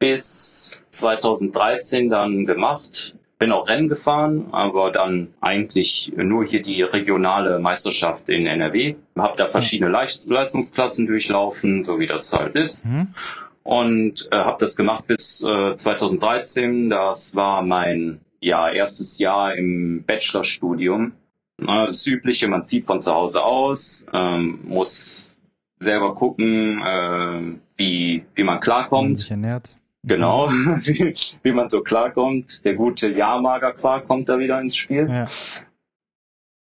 bis 0.00 0.86
2013 1.00 2.10
dann 2.10 2.46
gemacht. 2.46 3.16
Bin 3.38 3.52
auch 3.52 3.68
Rennen 3.68 3.88
gefahren, 3.88 4.48
aber 4.52 4.92
dann 4.92 5.28
eigentlich 5.40 6.12
nur 6.14 6.44
hier 6.44 6.60
die 6.60 6.82
regionale 6.82 7.58
Meisterschaft 7.58 8.28
in 8.28 8.46
NRW. 8.46 8.96
Hab 9.16 9.36
da 9.38 9.46
verschiedene 9.46 9.90
Leistungsklassen 9.90 11.06
durchlaufen, 11.06 11.82
so 11.82 11.98
wie 11.98 12.06
das 12.06 12.32
halt 12.34 12.54
ist. 12.54 12.84
Mhm. 12.84 13.14
Und 13.62 14.28
äh, 14.30 14.36
habe 14.36 14.58
das 14.60 14.76
gemacht 14.76 15.06
bis 15.06 15.42
äh, 15.42 15.74
2013. 15.74 16.90
Das 16.90 17.34
war 17.34 17.62
mein 17.62 18.20
ja, 18.40 18.70
erstes 18.70 19.18
Jahr 19.18 19.54
im 19.54 20.04
Bachelorstudium. 20.04 21.12
Das 21.58 22.06
Übliche, 22.06 22.48
man 22.48 22.64
zieht 22.64 22.86
von 22.86 23.00
zu 23.00 23.14
Hause 23.14 23.44
aus, 23.44 24.06
ähm, 24.12 24.60
muss 24.64 25.36
selber 25.78 26.14
gucken, 26.14 26.82
äh, 26.82 27.58
wie, 27.76 28.24
wie 28.34 28.44
man 28.44 28.60
klarkommt. 28.60 29.18
Sich 29.18 29.30
ernährt. 29.30 29.74
Genau, 30.02 30.48
wie, 30.50 31.14
wie 31.42 31.52
man 31.52 31.68
so 31.68 31.82
klarkommt. 31.82 32.64
Der 32.64 32.74
gute 32.74 33.12
Ja-Mager 33.12 33.72
Quark 33.72 34.06
kommt 34.06 34.28
da 34.28 34.38
wieder 34.38 34.60
ins 34.60 34.76
Spiel. 34.76 35.08
Ja. 35.08 35.26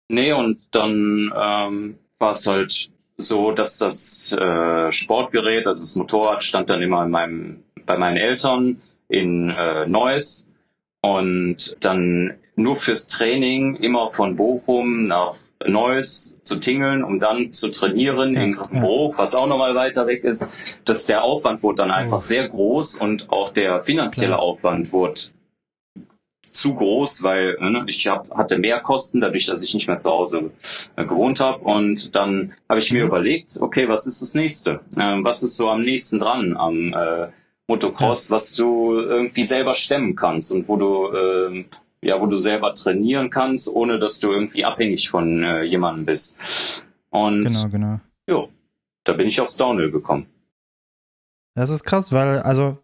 Nee, 0.08 0.32
und 0.32 0.74
dann 0.74 1.32
ähm, 1.36 1.98
war 2.18 2.30
es 2.30 2.46
halt 2.46 2.90
so, 3.18 3.52
dass 3.52 3.78
das 3.78 4.32
äh, 4.32 4.90
Sportgerät, 4.92 5.66
also 5.66 5.82
das 5.82 5.96
Motorrad, 5.96 6.42
stand 6.42 6.70
dann 6.70 6.80
immer 6.80 7.04
in 7.04 7.10
meinem, 7.10 7.64
bei 7.84 7.98
meinen 7.98 8.16
Eltern 8.16 8.78
in 9.08 9.50
äh, 9.50 9.86
Neuss 9.86 10.48
und 11.02 11.76
dann 11.80 12.34
nur 12.56 12.76
fürs 12.76 13.08
Training 13.08 13.76
immer 13.76 14.10
von 14.10 14.36
Bochum 14.36 15.06
nach 15.06 15.34
Neues 15.66 16.38
zu 16.42 16.60
tingeln, 16.60 17.02
um 17.02 17.18
dann 17.18 17.50
zu 17.50 17.70
trainieren 17.70 18.32
ja, 18.32 18.42
in 18.42 18.52
Grafenbruch, 18.52 19.12
ja. 19.14 19.18
was 19.18 19.34
auch 19.34 19.46
nochmal 19.46 19.74
weiter 19.74 20.06
weg 20.06 20.24
ist, 20.24 20.56
dass 20.84 21.06
der 21.06 21.24
Aufwand 21.24 21.62
wurde 21.62 21.82
dann 21.82 21.90
einfach 21.90 22.20
sehr 22.20 22.48
groß 22.48 23.00
und 23.00 23.30
auch 23.30 23.52
der 23.52 23.82
finanzielle 23.82 24.34
Klar. 24.34 24.42
Aufwand 24.42 24.92
wurde 24.92 25.20
zu 26.50 26.74
groß, 26.74 27.22
weil 27.22 27.56
ne, 27.60 27.84
ich 27.86 28.06
hab, 28.06 28.30
hatte 28.30 28.58
mehr 28.58 28.80
Kosten, 28.80 29.20
dadurch, 29.20 29.46
dass 29.46 29.62
ich 29.62 29.74
nicht 29.74 29.88
mehr 29.88 29.98
zu 29.98 30.10
Hause 30.10 30.50
äh, 30.96 31.04
gewohnt 31.04 31.40
habe. 31.40 31.58
Und 31.58 32.14
dann 32.14 32.52
habe 32.68 32.80
ich 32.80 32.92
mir 32.92 33.02
mhm. 33.02 33.08
überlegt, 33.08 33.58
okay, 33.60 33.88
was 33.88 34.06
ist 34.06 34.22
das 34.22 34.34
nächste? 34.34 34.80
Ähm, 34.96 35.24
was 35.24 35.42
ist 35.42 35.56
so 35.56 35.68
am 35.68 35.82
nächsten 35.82 36.18
dran 36.18 36.56
am 36.56 36.94
äh, 36.94 37.28
Motocross, 37.68 38.30
ja. 38.30 38.36
was 38.36 38.54
du 38.54 38.94
irgendwie 38.94 39.44
selber 39.44 39.74
stemmen 39.74 40.16
kannst 40.16 40.52
und 40.52 40.68
wo 40.68 40.76
du 40.76 41.12
äh, 41.12 41.64
ja, 42.02 42.20
wo 42.20 42.26
du 42.26 42.36
selber 42.36 42.74
trainieren 42.74 43.30
kannst, 43.30 43.68
ohne 43.68 43.98
dass 43.98 44.20
du 44.20 44.30
irgendwie 44.30 44.64
abhängig 44.64 45.08
von 45.10 45.42
äh, 45.42 45.62
jemandem 45.62 46.06
bist. 46.06 46.38
Und 47.10 47.44
genau, 47.44 47.68
genau. 47.68 48.00
Jo, 48.28 48.48
da 49.04 49.14
bin 49.14 49.26
ich 49.26 49.40
aufs 49.40 49.56
Downhill 49.56 49.90
gekommen. 49.90 50.26
Das 51.54 51.70
ist 51.70 51.84
krass, 51.84 52.12
weil, 52.12 52.38
also, 52.38 52.78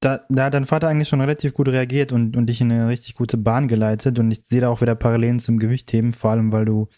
da, 0.00 0.20
da 0.28 0.44
hat 0.44 0.54
dein 0.54 0.66
Vater 0.66 0.88
eigentlich 0.88 1.08
schon 1.08 1.20
relativ 1.20 1.54
gut 1.54 1.68
reagiert 1.68 2.12
und, 2.12 2.36
und 2.36 2.46
dich 2.46 2.60
in 2.60 2.70
eine 2.70 2.88
richtig 2.88 3.14
gute 3.14 3.36
Bahn 3.36 3.68
geleitet. 3.68 4.18
Und 4.18 4.30
ich 4.30 4.42
sehe 4.42 4.60
da 4.60 4.68
auch 4.68 4.80
wieder 4.80 4.94
Parallelen 4.94 5.40
zum 5.40 5.58
Gewichtheben, 5.58 6.12
vor 6.12 6.30
allem 6.30 6.52
weil 6.52 6.64
du, 6.64 6.88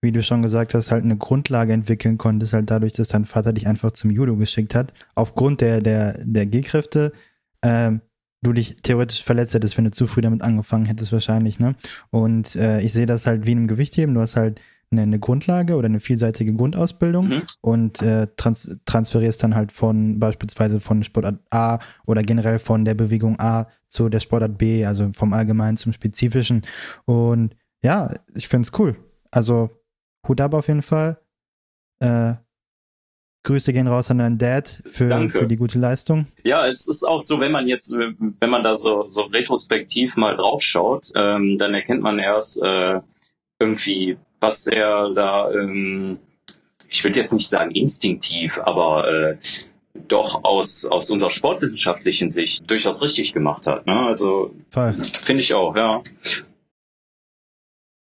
wie 0.00 0.12
du 0.12 0.22
schon 0.22 0.42
gesagt 0.42 0.74
hast, 0.74 0.90
halt 0.90 1.04
eine 1.04 1.16
Grundlage 1.16 1.72
entwickeln 1.72 2.18
konntest, 2.18 2.52
halt 2.52 2.70
dadurch, 2.70 2.92
dass 2.92 3.08
dein 3.08 3.24
Vater 3.24 3.52
dich 3.52 3.66
einfach 3.66 3.92
zum 3.92 4.10
Judo 4.10 4.36
geschickt 4.36 4.74
hat. 4.74 4.92
Aufgrund 5.14 5.60
der, 5.60 5.80
der, 5.80 6.18
der 6.24 6.46
G-Kräfte, 6.46 7.12
ähm, 7.62 8.02
du 8.42 8.52
dich 8.52 8.76
theoretisch 8.82 9.24
verletzt 9.24 9.54
hättest, 9.54 9.76
wenn 9.76 9.84
du 9.84 9.90
zu 9.90 10.06
früh 10.06 10.20
damit 10.20 10.42
angefangen 10.42 10.86
hättest, 10.86 11.12
wahrscheinlich, 11.12 11.58
ne? 11.58 11.74
Und 12.10 12.56
äh, 12.56 12.80
ich 12.80 12.92
sehe 12.92 13.06
das 13.06 13.26
halt 13.26 13.46
wie 13.46 13.52
im 13.52 13.66
Gewichtheben. 13.66 14.14
Du 14.14 14.20
hast 14.20 14.36
halt 14.36 14.60
eine, 14.90 15.02
eine 15.02 15.18
Grundlage 15.18 15.76
oder 15.76 15.86
eine 15.86 16.00
vielseitige 16.00 16.54
Grundausbildung 16.54 17.28
mhm. 17.28 17.42
und 17.60 18.00
äh, 18.00 18.28
trans 18.36 18.76
transferierst 18.86 19.42
dann 19.42 19.54
halt 19.54 19.72
von 19.72 20.18
beispielsweise 20.18 20.80
von 20.80 21.02
Sportart 21.02 21.40
A 21.50 21.78
oder 22.06 22.22
generell 22.22 22.58
von 22.58 22.84
der 22.84 22.94
Bewegung 22.94 23.38
A 23.38 23.66
zu 23.88 24.08
der 24.08 24.20
Sportart 24.20 24.56
B, 24.56 24.86
also 24.86 25.10
vom 25.12 25.32
Allgemeinen 25.32 25.76
zum 25.76 25.92
Spezifischen. 25.92 26.62
Und 27.04 27.54
ja, 27.82 28.14
ich 28.34 28.48
finde 28.48 28.66
es 28.66 28.78
cool. 28.78 28.96
Also 29.30 29.70
Hut 30.26 30.40
ab 30.40 30.54
auf 30.54 30.68
jeden 30.68 30.82
Fall. 30.82 31.18
Äh, 32.00 32.34
Grüße 33.48 33.72
gehen 33.72 33.88
raus 33.88 34.10
an 34.10 34.18
deinen 34.18 34.38
Dad 34.38 34.82
für, 34.86 35.28
für 35.28 35.46
die 35.46 35.56
gute 35.56 35.78
Leistung. 35.78 36.26
Ja, 36.44 36.66
es 36.66 36.86
ist 36.86 37.04
auch 37.04 37.20
so, 37.20 37.40
wenn 37.40 37.52
man 37.52 37.66
jetzt, 37.66 37.96
wenn 37.96 38.50
man 38.50 38.62
da 38.62 38.76
so, 38.76 39.06
so 39.08 39.22
retrospektiv 39.22 40.16
mal 40.16 40.36
draufschaut, 40.36 41.08
ähm, 41.16 41.58
dann 41.58 41.74
erkennt 41.74 42.02
man 42.02 42.18
erst 42.18 42.62
äh, 42.62 43.00
irgendwie 43.58 44.16
was 44.40 44.66
er 44.66 45.12
da, 45.14 45.50
ähm, 45.50 46.18
ich 46.88 47.04
würde 47.04 47.20
jetzt 47.20 47.32
nicht 47.32 47.48
sagen 47.48 47.70
instinktiv, 47.72 48.60
aber 48.62 49.08
äh, 49.08 49.38
doch 50.06 50.44
aus, 50.44 50.86
aus 50.86 51.10
unserer 51.10 51.30
sportwissenschaftlichen 51.30 52.30
Sicht 52.30 52.70
durchaus 52.70 53.02
richtig 53.02 53.32
gemacht 53.32 53.66
hat. 53.66 53.86
Ne? 53.86 53.94
Also 54.06 54.54
finde 54.70 55.40
ich 55.40 55.54
auch, 55.54 55.74
ja. 55.76 56.02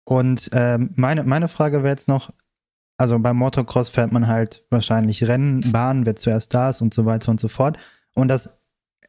Und 0.05 0.49
ähm, 0.53 0.91
meine, 0.95 1.23
meine 1.23 1.47
Frage 1.47 1.83
wäre 1.83 1.89
jetzt 1.89 2.09
noch, 2.09 2.31
also 2.97 3.19
beim 3.19 3.37
Motocross 3.37 3.89
fährt 3.89 4.11
man 4.11 4.27
halt 4.27 4.63
wahrscheinlich 4.69 5.27
Rennen, 5.27 5.71
Bahn, 5.71 6.05
wer 6.05 6.15
zuerst 6.15 6.53
da 6.53 6.69
ist 6.69 6.81
und 6.81 6.93
so 6.93 7.05
weiter 7.05 7.31
und 7.31 7.39
so 7.39 7.47
fort. 7.47 7.77
Und 8.13 8.27
das 8.27 8.61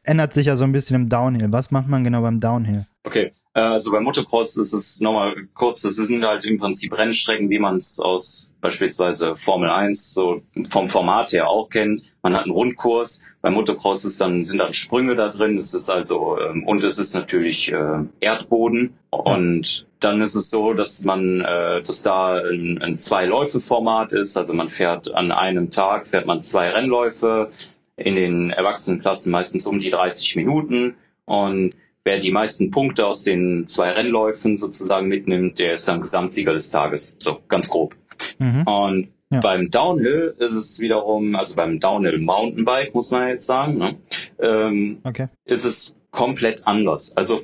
ändert 0.03 0.33
sich 0.33 0.47
ja 0.47 0.55
so 0.55 0.63
ein 0.63 0.71
bisschen 0.71 0.95
im 0.95 1.09
Downhill. 1.09 1.51
Was 1.51 1.71
macht 1.71 1.87
man 1.87 2.03
genau 2.03 2.21
beim 2.21 2.39
Downhill? 2.39 2.87
Okay, 3.05 3.29
äh, 3.53 3.59
also 3.59 3.91
beim 3.91 4.03
Motocross 4.03 4.57
ist 4.57 4.73
es 4.73 4.99
nochmal 4.99 5.35
kurz, 5.53 5.83
das 5.83 5.95
sind 5.95 6.25
halt 6.25 6.43
im 6.43 6.57
Prinzip 6.57 6.97
Rennstrecken, 6.97 7.51
wie 7.51 7.59
man 7.59 7.75
es 7.75 7.99
aus 7.99 8.51
beispielsweise 8.61 9.35
Formel 9.35 9.69
1 9.69 10.15
so 10.15 10.41
vom 10.69 10.87
Format 10.87 11.31
her 11.31 11.47
auch 11.47 11.69
kennt. 11.69 12.01
Man 12.23 12.33
hat 12.33 12.43
einen 12.43 12.51
Rundkurs, 12.51 13.23
beim 13.43 13.53
Motocross 13.53 14.05
ist 14.05 14.21
dann, 14.21 14.43
sind 14.43 14.57
dann 14.57 14.73
Sprünge 14.73 15.13
da 15.13 15.29
drin, 15.29 15.59
es 15.59 15.75
ist 15.75 15.91
also, 15.91 16.39
ähm, 16.39 16.63
und 16.65 16.83
es 16.83 16.97
ist 16.97 17.13
natürlich 17.13 17.71
äh, 17.71 17.99
Erdboden. 18.21 18.97
Und 19.11 19.85
dann 19.99 20.21
ist 20.21 20.33
es 20.33 20.49
so, 20.49 20.73
dass 20.73 21.03
man, 21.03 21.41
äh, 21.41 21.83
dass 21.83 22.01
da 22.01 22.37
ein, 22.39 22.81
ein 22.81 22.97
Zwei-Läufe-Format 22.97 24.13
ist, 24.13 24.35
also 24.35 24.53
man 24.53 24.71
fährt 24.71 25.13
an 25.13 25.31
einem 25.31 25.69
Tag, 25.69 26.07
fährt 26.07 26.25
man 26.25 26.41
zwei 26.41 26.69
Rennläufe, 26.69 27.51
in 27.97 28.15
den 28.15 28.49
Erwachsenenklassen 28.49 29.31
meistens 29.31 29.67
um 29.67 29.79
die 29.79 29.91
30 29.91 30.35
Minuten. 30.37 30.95
Und 31.25 31.75
wer 32.05 32.19
die 32.19 32.31
meisten 32.31 32.71
Punkte 32.71 33.05
aus 33.05 33.23
den 33.23 33.67
zwei 33.67 33.89
Rennläufen 33.89 34.55
sozusagen 34.57 35.07
mitnimmt, 35.07 35.59
der 35.59 35.73
ist 35.73 35.87
dann 35.87 36.01
Gesamtsieger 36.01 36.53
des 36.53 36.71
Tages. 36.71 37.15
So 37.19 37.39
ganz 37.49 37.69
grob. 37.69 37.95
Mhm. 38.37 38.63
Und 38.63 39.07
ja. 39.31 39.41
beim 39.41 39.71
Downhill 39.71 40.35
ist 40.37 40.53
es 40.53 40.79
wiederum, 40.79 41.35
also 41.35 41.55
beim 41.55 41.79
Downhill 41.79 42.19
Mountainbike 42.19 42.93
muss 42.93 43.11
man 43.11 43.27
jetzt 43.27 43.47
sagen, 43.47 43.79
ne, 43.79 43.95
ähm, 44.39 44.99
okay. 45.03 45.27
ist 45.45 45.65
es 45.65 45.97
komplett 46.11 46.67
anders. 46.67 47.17
Also 47.17 47.41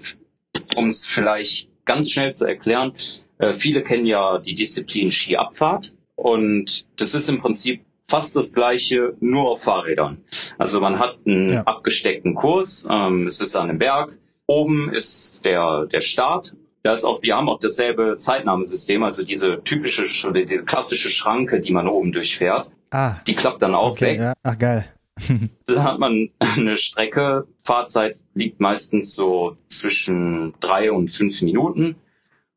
um 0.75 0.87
es 0.87 1.05
vielleicht 1.05 1.69
ganz 1.85 2.11
schnell 2.11 2.33
zu 2.33 2.45
erklären, 2.45 2.93
äh, 3.39 3.53
viele 3.53 3.81
kennen 3.81 4.05
ja 4.05 4.37
die 4.37 4.53
Disziplin 4.53 5.11
Skiabfahrt 5.11 5.93
und 6.15 6.87
das 7.01 7.15
ist 7.15 7.29
im 7.29 7.41
Prinzip 7.41 7.81
fast 8.07 8.35
das 8.35 8.53
gleiche, 8.53 9.15
nur 9.21 9.49
auf 9.49 9.63
Fahrrädern. 9.63 10.17
Also 10.59 10.81
man 10.81 10.99
hat 10.99 11.17
einen 11.25 11.49
ja. 11.49 11.63
abgesteckten 11.63 12.35
Kurs, 12.35 12.87
ähm, 12.89 13.25
es 13.25 13.41
ist 13.41 13.55
an 13.55 13.69
einem 13.69 13.79
Berg, 13.79 14.19
Oben 14.51 14.93
ist 14.93 15.45
der, 15.45 15.85
der 15.85 16.01
Start. 16.01 16.57
Da 16.83 16.93
ist 16.93 17.05
auch, 17.05 17.21
wir 17.21 17.35
haben 17.35 17.47
auch 17.47 17.59
dasselbe 17.59 18.17
Zeitnahmesystem, 18.17 19.01
also 19.03 19.23
diese 19.23 19.63
typische, 19.63 20.33
diese 20.33 20.65
klassische 20.65 21.09
Schranke, 21.09 21.61
die 21.61 21.71
man 21.71 21.87
oben 21.87 22.11
durchfährt. 22.11 22.69
Ah. 22.89 23.15
Die 23.27 23.35
klappt 23.35 23.61
dann 23.61 23.75
auch 23.75 23.91
okay, 23.91 24.05
weg. 24.05 24.19
Ja. 24.19 24.33
Ach, 24.43 24.57
geil. 24.57 24.85
Dann 25.67 25.83
hat 25.83 25.99
man 25.99 26.31
eine 26.39 26.77
Strecke. 26.77 27.47
Fahrzeit 27.59 28.17
liegt 28.33 28.59
meistens 28.59 29.15
so 29.15 29.55
zwischen 29.67 30.53
drei 30.59 30.91
und 30.91 31.09
fünf 31.09 31.41
Minuten. 31.41 31.95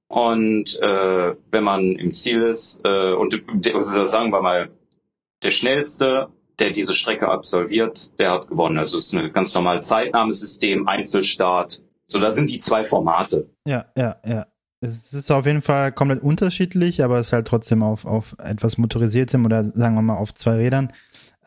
Und 0.08 0.80
äh, 0.82 1.34
wenn 1.52 1.64
man 1.64 1.92
im 1.92 2.12
Ziel 2.12 2.42
ist, 2.42 2.80
äh, 2.84 3.12
und 3.12 3.40
also 3.72 4.06
sagen 4.08 4.30
wir 4.30 4.42
mal, 4.42 4.70
der 5.44 5.50
schnellste 5.50 6.28
der 6.58 6.70
diese 6.70 6.94
Strecke 6.94 7.28
absolviert, 7.28 8.18
der 8.18 8.32
hat 8.32 8.48
gewonnen. 8.48 8.78
Also 8.78 8.98
es 8.98 9.06
ist 9.06 9.14
ein 9.14 9.32
ganz 9.32 9.54
normales 9.54 9.88
Zeitnahmesystem, 9.88 10.86
Einzelstart. 10.86 11.82
So, 12.06 12.20
da 12.20 12.30
sind 12.30 12.50
die 12.50 12.58
zwei 12.58 12.84
Formate. 12.84 13.48
Ja, 13.66 13.86
ja, 13.96 14.16
ja. 14.26 14.46
Es 14.80 15.14
ist 15.14 15.32
auf 15.32 15.46
jeden 15.46 15.62
Fall 15.62 15.92
komplett 15.92 16.22
unterschiedlich, 16.22 17.02
aber 17.02 17.18
es 17.18 17.28
ist 17.28 17.32
halt 17.32 17.48
trotzdem 17.48 17.82
auf, 17.82 18.04
auf 18.04 18.36
etwas 18.38 18.76
motorisiertem 18.76 19.46
oder 19.46 19.64
sagen 19.64 19.94
wir 19.94 20.02
mal 20.02 20.16
auf 20.16 20.34
zwei 20.34 20.56
Rädern. 20.56 20.92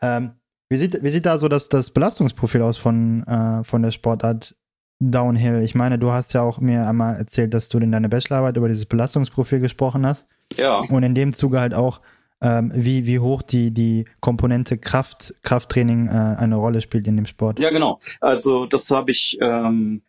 Ähm, 0.02 0.32
wie, 0.68 0.76
sieht, 0.76 1.02
wie 1.02 1.10
sieht 1.10 1.24
da 1.24 1.38
so 1.38 1.48
das, 1.48 1.68
das 1.68 1.90
Belastungsprofil 1.90 2.62
aus 2.62 2.76
von, 2.76 3.24
äh, 3.28 3.62
von 3.62 3.82
der 3.82 3.92
Sportart 3.92 4.56
Downhill? 4.98 5.62
Ich 5.62 5.76
meine, 5.76 6.00
du 6.00 6.10
hast 6.10 6.34
ja 6.34 6.42
auch 6.42 6.58
mir 6.58 6.88
einmal 6.88 7.14
erzählt, 7.14 7.54
dass 7.54 7.68
du 7.68 7.78
in 7.78 7.92
deiner 7.92 8.08
Bachelorarbeit 8.08 8.56
über 8.56 8.68
dieses 8.68 8.86
Belastungsprofil 8.86 9.60
gesprochen 9.60 10.04
hast. 10.04 10.26
Ja. 10.56 10.78
Und 10.78 11.04
in 11.04 11.14
dem 11.14 11.32
Zuge 11.32 11.60
halt 11.60 11.74
auch 11.74 12.00
ähm, 12.40 12.70
wie, 12.74 13.06
wie 13.06 13.18
hoch 13.18 13.42
die, 13.42 13.72
die 13.72 14.04
Komponente 14.20 14.78
Kraft, 14.78 15.34
Krafttraining 15.42 16.08
äh, 16.08 16.36
eine 16.38 16.56
Rolle 16.56 16.80
spielt 16.80 17.06
in 17.06 17.16
dem 17.16 17.26
Sport. 17.26 17.58
Ja, 17.58 17.70
genau. 17.70 17.98
Also 18.20 18.66
das 18.66 18.90
habe 18.90 19.10
ich, 19.10 19.38
ähm, 19.40 20.02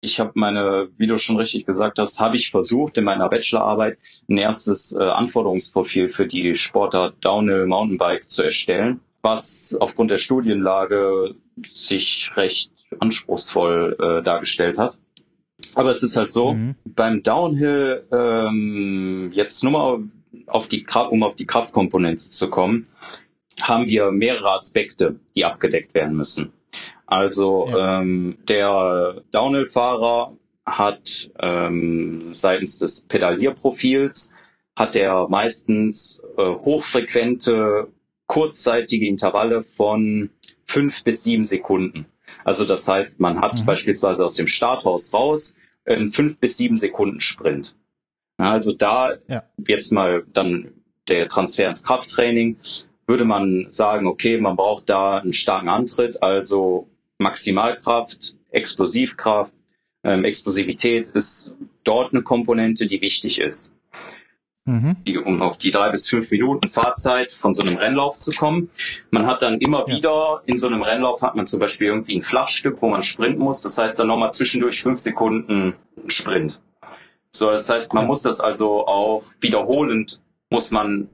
ich 0.00 0.20
habe 0.20 0.32
meine, 0.34 0.88
wie 0.96 1.06
du 1.06 1.18
schon 1.18 1.36
richtig 1.36 1.66
gesagt 1.66 1.98
hast, 1.98 2.20
habe 2.20 2.36
ich 2.36 2.50
versucht 2.50 2.96
in 2.96 3.04
meiner 3.04 3.28
Bachelorarbeit 3.28 3.98
ein 4.28 4.38
erstes 4.38 4.94
äh, 4.94 5.02
Anforderungsprofil 5.02 6.10
für 6.10 6.26
die 6.26 6.54
Sportart 6.54 7.16
Downhill 7.20 7.66
Mountainbike 7.66 8.28
zu 8.28 8.44
erstellen, 8.44 9.00
was 9.22 9.76
aufgrund 9.80 10.10
der 10.10 10.18
Studienlage 10.18 11.34
sich 11.66 12.32
recht 12.36 12.72
anspruchsvoll 13.00 13.96
äh, 13.98 14.22
dargestellt 14.22 14.78
hat. 14.78 14.98
Aber 15.74 15.90
es 15.90 16.02
ist 16.02 16.16
halt 16.16 16.32
so, 16.32 16.54
mhm. 16.54 16.76
beim 16.84 17.22
Downhill, 17.22 18.04
ähm, 18.12 19.30
jetzt 19.32 19.64
nur 19.64 19.72
mal 19.72 19.98
auf 20.46 20.68
die, 20.68 20.86
um 21.10 21.22
auf 21.22 21.36
die 21.36 21.46
Kraftkomponente 21.46 22.24
zu 22.24 22.50
kommen, 22.50 22.88
haben 23.60 23.86
wir 23.86 24.10
mehrere 24.10 24.52
Aspekte, 24.52 25.20
die 25.34 25.44
abgedeckt 25.44 25.94
werden 25.94 26.16
müssen. 26.16 26.52
Also 27.06 27.68
ja. 27.68 28.00
ähm, 28.00 28.38
der 28.48 29.22
Downhill-Fahrer 29.30 30.36
hat 30.66 31.30
ähm, 31.38 32.30
seitens 32.32 32.78
des 32.78 33.04
Pedalierprofils 33.04 34.34
hat 34.74 34.96
er 34.96 35.28
meistens 35.28 36.22
äh, 36.36 36.42
hochfrequente 36.42 37.88
kurzzeitige 38.26 39.06
Intervalle 39.06 39.62
von 39.62 40.30
fünf 40.64 41.04
bis 41.04 41.22
sieben 41.22 41.44
Sekunden. 41.44 42.06
Also 42.44 42.64
das 42.64 42.88
heißt, 42.88 43.20
man 43.20 43.40
hat 43.40 43.60
mhm. 43.60 43.66
beispielsweise 43.66 44.24
aus 44.24 44.34
dem 44.34 44.48
Starthaus 44.48 45.12
raus 45.12 45.58
einen 45.84 46.10
fünf 46.10 46.38
bis 46.38 46.56
sieben 46.56 46.76
Sekunden 46.76 47.20
Sprint. 47.20 47.76
Also 48.36 48.74
da 48.74 49.14
ja. 49.28 49.44
jetzt 49.66 49.92
mal 49.92 50.24
dann 50.32 50.72
der 51.08 51.28
Transfer 51.28 51.68
ins 51.68 51.84
Krafttraining, 51.84 52.56
würde 53.06 53.24
man 53.24 53.66
sagen, 53.70 54.06
okay, 54.06 54.38
man 54.38 54.56
braucht 54.56 54.88
da 54.88 55.18
einen 55.18 55.32
starken 55.32 55.68
Antritt, 55.68 56.22
also 56.22 56.88
Maximalkraft, 57.18 58.36
Explosivkraft, 58.50 59.54
ähm, 60.02 60.24
Explosivität 60.24 61.08
ist 61.08 61.54
dort 61.82 62.12
eine 62.12 62.22
Komponente, 62.22 62.86
die 62.86 63.00
wichtig 63.00 63.40
ist. 63.40 63.74
Mhm. 64.66 64.96
Die, 65.06 65.18
um 65.18 65.42
auf 65.42 65.58
die 65.58 65.70
drei 65.70 65.90
bis 65.90 66.08
fünf 66.08 66.30
Minuten 66.30 66.68
Fahrzeit 66.68 67.32
von 67.32 67.52
so 67.52 67.62
einem 67.62 67.76
Rennlauf 67.76 68.18
zu 68.18 68.32
kommen. 68.32 68.70
Man 69.10 69.26
hat 69.26 69.42
dann 69.42 69.58
immer 69.58 69.86
ja. 69.86 69.96
wieder 69.96 70.42
in 70.46 70.56
so 70.56 70.68
einem 70.68 70.82
Rennlauf 70.82 71.20
hat 71.22 71.36
man 71.36 71.46
zum 71.46 71.60
Beispiel 71.60 71.88
irgendwie 71.88 72.16
ein 72.16 72.22
Flachstück, 72.22 72.80
wo 72.80 72.88
man 72.88 73.02
sprinten 73.02 73.42
muss. 73.42 73.60
Das 73.60 73.76
heißt 73.76 73.98
dann 73.98 74.06
nochmal 74.06 74.32
zwischendurch 74.32 74.82
fünf 74.82 75.00
Sekunden 75.00 75.74
Sprint. 76.06 76.62
So, 77.36 77.50
das 77.50 77.68
heißt, 77.68 77.94
man 77.94 78.06
muss 78.06 78.22
das 78.22 78.40
also 78.40 78.86
auch 78.86 79.24
wiederholend, 79.40 80.22
muss 80.50 80.70
man 80.70 81.08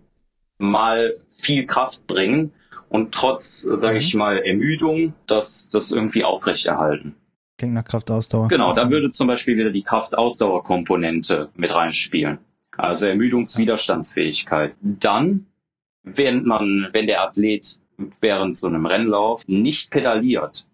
mal 0.59 1.15
viel 1.29 1.67
Kraft 1.67 2.07
bringen 2.07 2.53
und 2.91 3.15
trotz, 3.15 3.63
sage 3.63 3.99
ich 3.99 4.13
mhm. 4.13 4.19
mal, 4.19 4.39
Ermüdung, 4.39 5.15
das, 5.27 5.71
das 5.73 5.93
irgendwie 5.93 6.25
aufrechterhalten. 6.25 7.15
Klingt 7.57 7.75
nach 7.75 7.85
Kraftausdauer. 7.85 8.49
Genau, 8.49 8.73
da 8.75 8.91
würde 8.91 9.11
zum 9.11 9.27
Beispiel 9.27 9.57
wieder 9.57 9.71
die 9.71 9.83
Kraftausdauerkomponente 9.83 11.51
mit 11.55 11.75
reinspielen. 11.75 12.39
Also 12.77 13.07
Ermüdungswiderstandsfähigkeit. 13.07 14.75
Dann, 14.81 15.47
wenn 16.03 16.45
man, 16.45 16.89
wenn 16.93 17.07
der 17.07 17.23
Athlet 17.23 17.81
während 18.21 18.57
so 18.57 18.67
einem 18.67 18.87
Rennlauf 18.87 19.47
nicht 19.47 19.91
pedaliert, 19.91 20.67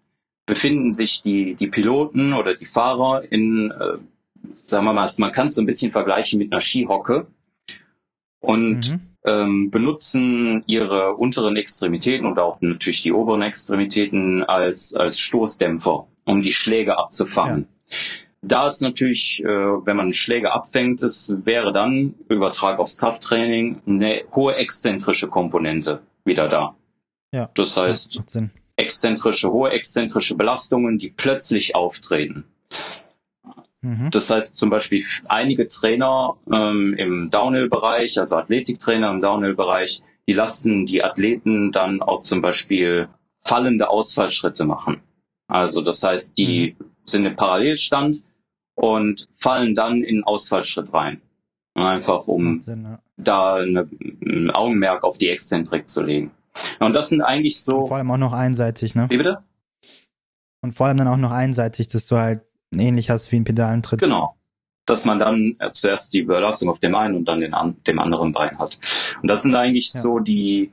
befinden 0.45 0.93
sich 0.93 1.21
die, 1.21 1.55
die 1.55 1.67
Piloten 1.67 2.33
oder 2.33 2.55
die 2.55 2.65
Fahrer 2.65 3.23
in, 3.29 3.71
äh, 3.71 3.97
sagen 4.55 4.85
wir 4.85 4.93
mal, 4.93 5.09
man 5.17 5.31
kann 5.31 5.47
es 5.47 5.55
so 5.55 5.61
ein 5.61 5.65
bisschen 5.65 5.91
vergleichen 5.91 6.39
mit 6.39 6.51
einer 6.51 6.61
Skihocke 6.61 7.27
und 8.39 8.91
mhm. 8.91 9.01
ähm, 9.25 9.71
benutzen 9.71 10.63
ihre 10.67 11.15
unteren 11.15 11.57
Extremitäten 11.57 12.25
und 12.25 12.39
auch 12.39 12.61
natürlich 12.61 13.03
die 13.03 13.13
oberen 13.13 13.41
Extremitäten 13.41 14.43
als, 14.43 14.95
als 14.95 15.19
Stoßdämpfer, 15.19 16.07
um 16.25 16.41
die 16.41 16.53
Schläge 16.53 16.97
abzufangen. 16.97 17.67
Ja. 17.89 17.97
Da 18.43 18.67
ist 18.67 18.81
natürlich, 18.81 19.43
äh, 19.43 19.47
wenn 19.47 19.97
man 19.97 20.13
Schläge 20.13 20.53
abfängt, 20.53 21.01
es 21.01 21.37
wäre 21.43 21.73
dann, 21.73 22.13
Übertrag 22.29 22.79
aufs 22.79 22.97
Krafttraining, 22.97 23.81
eine 23.87 24.23
hohe 24.33 24.55
exzentrische 24.55 25.27
Komponente 25.27 26.01
wieder 26.23 26.47
da. 26.47 26.75
Ja. 27.33 27.49
Das 27.55 27.75
heißt, 27.75 28.21
ja, 28.33 28.43
exzentrische, 28.75 29.51
hohe 29.51 29.71
exzentrische 29.71 30.35
Belastungen, 30.35 30.97
die 30.99 31.09
plötzlich 31.09 31.75
auftreten. 31.75 32.45
Mhm. 33.81 34.09
Das 34.11 34.29
heißt 34.29 34.57
zum 34.57 34.69
Beispiel 34.69 35.05
einige 35.27 35.67
Trainer 35.67 36.35
ähm, 36.51 36.93
im 36.97 37.29
Downhill-Bereich, 37.29 38.19
also 38.19 38.37
Athletiktrainer 38.37 39.11
im 39.11 39.21
Downhill-Bereich, 39.21 40.01
die 40.27 40.33
lassen 40.33 40.85
die 40.85 41.03
Athleten 41.03 41.71
dann 41.71 42.01
auch 42.01 42.21
zum 42.21 42.41
Beispiel 42.41 43.07
fallende 43.39 43.89
Ausfallschritte 43.89 44.65
machen. 44.65 45.01
Also 45.47 45.81
das 45.81 46.03
heißt, 46.03 46.37
die 46.37 46.75
mhm. 46.77 46.85
sind 47.05 47.25
im 47.25 47.35
Parallelstand 47.35 48.23
und 48.75 49.27
fallen 49.31 49.75
dann 49.75 50.03
in 50.03 50.23
Ausfallschritt 50.23 50.93
rein. 50.93 51.21
Einfach 51.73 52.27
um 52.27 52.61
Sinn, 52.61 52.83
ja. 52.83 52.99
da 53.17 53.55
eine, 53.55 53.87
ein 54.25 54.49
Augenmerk 54.49 55.03
auf 55.03 55.17
die 55.17 55.29
Exzentrik 55.29 55.87
zu 55.87 56.03
legen. 56.03 56.31
Und 56.79 56.93
das 56.93 57.09
sind 57.09 57.21
eigentlich 57.21 57.61
so. 57.61 57.81
Und 57.81 57.87
vor 57.89 57.97
allem 57.97 58.09
auch 58.09 58.17
noch 58.17 58.33
einseitig, 58.33 58.95
ne? 58.95 59.05
Wie 59.09 59.17
bitte? 59.17 59.43
Und 60.61 60.73
vor 60.73 60.87
allem 60.87 60.97
dann 60.97 61.07
auch 61.07 61.17
noch 61.17 61.31
einseitig, 61.31 61.87
dass 61.87 62.07
du 62.07 62.17
halt 62.17 62.41
ähnlich 62.71 63.09
hast 63.09 63.31
wie 63.31 63.37
ein 63.37 63.43
Pedalentritt. 63.43 63.99
Genau. 63.99 64.35
Dass 64.85 65.05
man 65.05 65.19
dann 65.19 65.57
zuerst 65.71 66.13
die 66.13 66.23
Belastung 66.23 66.69
auf 66.69 66.79
dem 66.79 66.95
einen 66.95 67.15
und 67.15 67.25
dann 67.25 67.41
den 67.41 67.53
an, 67.53 67.81
dem 67.83 67.99
anderen 67.99 68.31
Bein 68.31 68.57
hat. 68.57 68.79
Und 69.21 69.27
das 69.27 69.43
sind 69.43 69.55
eigentlich 69.55 69.93
ja. 69.93 70.01
so 70.01 70.19
die 70.19 70.71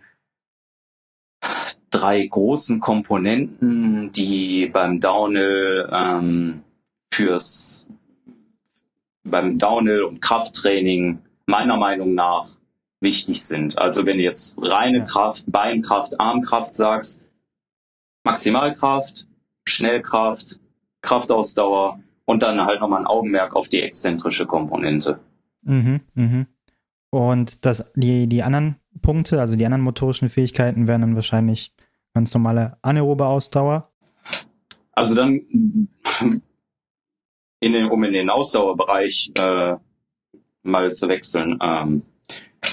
drei 1.90 2.26
großen 2.26 2.80
Komponenten, 2.80 4.12
die 4.12 4.66
beim 4.66 5.00
Downhill 5.00 5.88
ähm, 5.92 6.62
fürs 7.12 7.86
beim 9.24 9.58
Downhill 9.58 10.02
und 10.02 10.20
Krafttraining 10.20 11.20
meiner 11.46 11.76
Meinung 11.76 12.14
nach 12.14 12.46
wichtig 13.00 13.44
sind. 13.44 13.78
Also 13.78 14.06
wenn 14.06 14.18
du 14.18 14.24
jetzt 14.24 14.58
reine 14.60 14.98
ja. 14.98 15.04
Kraft, 15.04 15.44
Beinkraft, 15.46 16.20
Armkraft 16.20 16.74
sagst, 16.74 17.24
Maximalkraft, 18.24 19.26
Schnellkraft, 19.64 20.60
Kraftausdauer 21.04 22.00
und 22.24 22.42
dann 22.42 22.60
halt 22.64 22.80
nochmal 22.80 23.00
ein 23.00 23.06
Augenmerk 23.06 23.54
auf 23.54 23.68
die 23.68 23.82
exzentrische 23.82 24.46
Komponente. 24.46 25.20
Mhm, 25.62 26.00
mhm. 26.14 26.46
Und 27.10 27.64
das, 27.64 27.92
die, 27.94 28.26
die 28.28 28.42
anderen 28.42 28.76
Punkte, 29.00 29.40
also 29.40 29.54
die 29.54 29.64
anderen 29.64 29.84
motorischen 29.84 30.30
Fähigkeiten 30.30 30.88
wären 30.88 31.02
dann 31.02 31.14
wahrscheinlich 31.14 31.72
ganz 32.12 32.34
normale 32.34 32.78
anaerobe 32.82 33.26
Ausdauer. 33.26 33.92
Also 34.92 35.14
dann, 35.14 35.88
in 37.60 37.72
den, 37.72 37.90
um 37.90 38.04
in 38.04 38.12
den 38.12 38.30
Ausdauerbereich 38.30 39.32
äh, 39.36 39.76
mal 40.62 40.92
zu 40.92 41.08
wechseln, 41.08 41.58
ähm, 41.62 42.02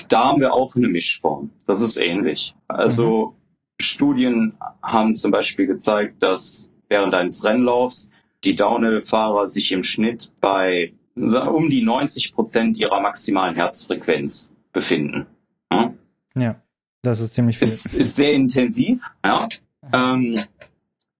da 0.07 0.25
haben 0.25 0.41
wir 0.41 0.53
auch 0.53 0.75
eine 0.75 0.87
Mischform. 0.87 1.51
Das 1.67 1.81
ist 1.81 1.97
ähnlich. 1.97 2.55
Also 2.67 3.27
mhm. 3.27 3.35
Studien 3.81 4.57
haben 4.81 5.15
zum 5.15 5.31
Beispiel 5.31 5.67
gezeigt, 5.67 6.23
dass 6.23 6.73
während 6.87 7.13
eines 7.13 7.43
Rennlaufs 7.43 8.11
die 8.43 8.55
Downhill-Fahrer 8.55 9.47
sich 9.47 9.71
im 9.71 9.83
Schnitt 9.83 10.33
bei 10.39 10.93
um 11.15 11.69
die 11.69 11.83
90 11.83 12.33
Prozent 12.33 12.77
ihrer 12.77 13.01
maximalen 13.01 13.55
Herzfrequenz 13.55 14.53
befinden. 14.71 15.27
Ja, 15.71 15.93
ja 16.35 16.55
das 17.01 17.19
ist 17.19 17.35
ziemlich 17.35 17.57
viel. 17.57 17.67
Ist, 17.67 17.93
ist 17.93 18.15
sehr 18.15 18.33
intensiv. 18.33 19.11
Ja. 19.25 19.47
Ähm, 19.93 20.39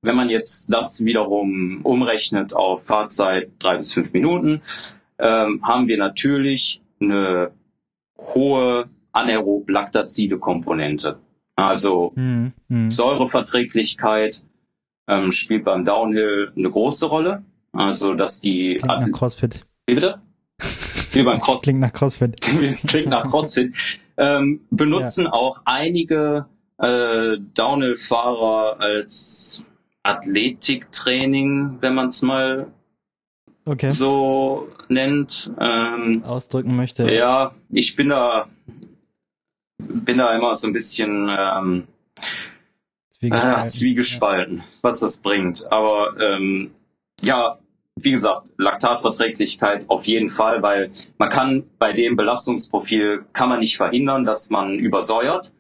wenn 0.02 0.16
man 0.16 0.30
jetzt 0.30 0.72
das 0.74 1.04
wiederum 1.06 1.82
umrechnet 1.84 2.56
auf 2.56 2.86
Fahrzeit 2.86 3.52
drei 3.60 3.78
bis 3.78 3.94
fünf 3.94 4.14
Minuten, 4.14 4.62
ähm, 5.20 5.62
haben 5.64 5.88
wir 5.88 5.98
natürlich 5.98 6.82
eine 7.00 7.52
hohe 8.18 8.90
anaerob 9.12 9.70
laktazide 9.70 10.40
Komponente. 10.40 11.20
Also 11.56 12.14
mhm. 12.16 12.54
Mhm. 12.70 12.90
Säureverträglichkeit 12.90 14.46
ähm, 15.08 15.32
spielt 15.32 15.66
beim 15.66 15.86
Downhill 15.86 16.52
eine 16.56 16.70
große 16.70 17.06
Rolle. 17.06 17.44
Also 17.74 18.14
dass 18.14 18.42
die 18.42 18.76
Klingt 18.76 19.02
nach 19.02 19.12
CrossFit. 19.12 19.66
Wie 19.88 19.96
bitte? 19.96 20.22
Wie 21.12 21.24
beim 21.24 21.40
Cross 21.40 21.62
Klingt 21.62 21.80
nach 21.80 21.94
CrossFit. 21.94 22.40
Klingt 22.88 23.10
nach 23.10 23.28
CrossFit. 23.28 23.76
Ähm, 24.18 24.62
benutzen 24.70 25.26
ja. 25.26 25.34
auch 25.34 25.62
einige 25.66 26.46
äh, 26.78 27.38
Downhill-Fahrer 27.54 28.80
als 28.80 29.64
Athletiktraining, 30.04 31.78
wenn 31.82 31.96
man 31.96 32.10
es 32.10 32.22
mal 32.22 32.68
okay. 33.66 33.92
so 33.92 34.68
nennt. 34.90 35.54
Ähm, 35.60 36.24
Ausdrücken 36.24 36.76
möchte. 36.76 37.12
Ja, 37.12 37.52
ich 37.70 37.96
bin 37.96 38.10
da 38.10 38.48
bin 39.78 40.18
da 40.18 40.36
immer 40.36 40.56
so 40.56 40.68
ein 40.68 40.74
bisschen 40.74 41.30
ähm, 41.30 41.88
Zwiegespalten, 43.22 43.66
äh, 43.66 43.70
Zwiegespalten 43.70 44.58
ja. 44.58 44.64
was 44.82 45.00
das 45.00 45.22
bringt. 45.22 45.72
Aber 45.72 46.20
ähm, 46.20 46.72
ja, 47.22 47.58
wie 47.96 48.12
gesagt, 48.12 48.48
Laktatverträglichkeit 48.58 49.86
auf 49.90 50.06
jeden 50.06 50.30
Fall, 50.30 50.64
weil 50.64 50.90
man 51.18 51.30
kann 51.30 51.64
bei 51.78 51.94
dem 51.94 52.16
Belastungsprofil 52.16 53.26
kann 53.34 53.50
man 53.50 53.60
nicht 53.60 53.78
verhindern, 53.78 54.26
dass 54.26 54.50
man 54.50 54.80
übersäuert, 54.80 55.54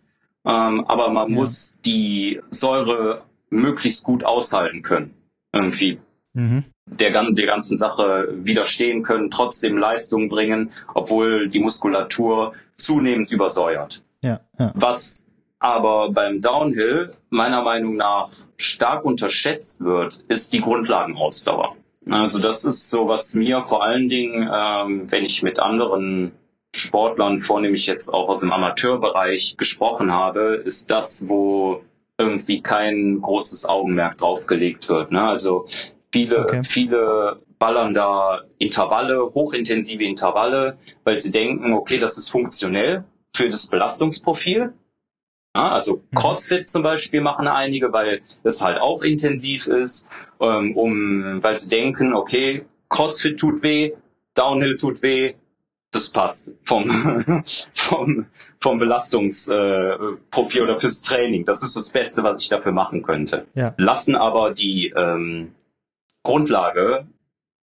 ähm, 0.45 0.85
aber 0.87 1.11
man 1.11 1.29
ja. 1.29 1.35
muss 1.35 1.77
die 1.85 2.41
Säure 2.49 3.23
möglichst 3.49 4.05
gut 4.05 4.23
aushalten 4.23 4.81
können. 4.81 5.13
Irgendwie 5.53 5.99
mhm. 6.33 6.63
der, 6.87 7.11
der 7.11 7.45
ganzen 7.45 7.77
Sache 7.77 8.29
widerstehen 8.37 9.03
können, 9.03 9.29
trotzdem 9.29 9.77
Leistung 9.77 10.29
bringen, 10.29 10.71
obwohl 10.95 11.47
die 11.47 11.59
Muskulatur 11.59 12.53
zunehmend 12.73 13.29
übersäuert. 13.29 14.01
Ja, 14.23 14.39
ja. 14.57 14.71
Was 14.75 15.27
aber 15.61 16.11
beim 16.11 16.41
Downhill 16.41 17.11
meiner 17.29 17.61
Meinung 17.61 17.95
nach 17.95 18.29
stark 18.57 19.05
unterschätzt 19.05 19.83
wird, 19.83 20.25
ist 20.27 20.53
die 20.53 20.61
Grundlagenausdauer. 20.61 21.75
Also 22.09 22.39
das 22.39 22.65
ist 22.65 22.89
so, 22.89 23.07
was 23.07 23.35
mir 23.35 23.63
vor 23.63 23.83
allen 23.83 24.09
Dingen, 24.09 24.49
ähm, 24.51 25.11
wenn 25.11 25.23
ich 25.23 25.43
mit 25.43 25.59
anderen 25.59 26.31
Sportlern, 26.73 27.39
vornehmlich 27.39 27.85
jetzt 27.85 28.09
auch 28.09 28.27
aus 28.27 28.39
dem 28.39 28.51
Amateurbereich 28.51 29.55
gesprochen 29.57 30.11
habe, 30.11 30.63
ist 30.65 30.89
das, 30.89 31.29
wo 31.29 31.83
irgendwie 32.17 32.61
kein 32.61 33.21
großes 33.21 33.69
Augenmerk 33.69 34.17
draufgelegt 34.17 34.89
wird. 34.89 35.11
Ne? 35.11 35.21
Also 35.21 35.67
viele, 36.11 36.39
okay. 36.39 36.63
viele 36.63 37.39
ballern 37.59 37.93
da 37.93 38.41
Intervalle, 38.57 39.31
hochintensive 39.35 40.03
Intervalle, 40.03 40.79
weil 41.03 41.21
sie 41.21 41.31
denken, 41.31 41.73
okay, 41.73 41.99
das 41.99 42.17
ist 42.17 42.29
funktionell 42.29 43.03
für 43.35 43.47
das 43.47 43.67
Belastungsprofil. 43.67 44.73
Ja, 45.55 45.69
also 45.69 45.97
mhm. 45.97 46.15
CrossFit 46.15 46.69
zum 46.69 46.83
Beispiel 46.83 47.21
machen 47.21 47.47
einige, 47.47 47.91
weil 47.91 48.21
es 48.43 48.61
halt 48.61 48.79
auch 48.79 49.03
intensiv 49.03 49.67
ist, 49.67 50.09
ähm, 50.39 50.77
um, 50.77 51.43
weil 51.43 51.59
sie 51.59 51.69
denken, 51.69 52.13
okay, 52.13 52.65
CrossFit 52.89 53.39
tut 53.39 53.61
weh, 53.61 53.91
Downhill 54.33 54.77
tut 54.77 55.01
weh, 55.01 55.35
das 55.91 56.11
passt 56.11 56.55
vom, 56.63 56.89
vom, 57.73 58.27
vom 58.59 58.79
Belastungsprofil 58.79 60.61
äh, 60.61 60.63
oder 60.63 60.79
fürs 60.79 61.01
Training. 61.01 61.45
Das 61.45 61.63
ist 61.63 61.75
das 61.75 61.89
Beste, 61.89 62.23
was 62.23 62.41
ich 62.41 62.47
dafür 62.47 62.71
machen 62.71 63.03
könnte. 63.03 63.45
Ja. 63.53 63.73
Lassen 63.77 64.15
aber 64.15 64.53
die 64.53 64.93
ähm, 64.95 65.53
Grundlage 66.23 67.07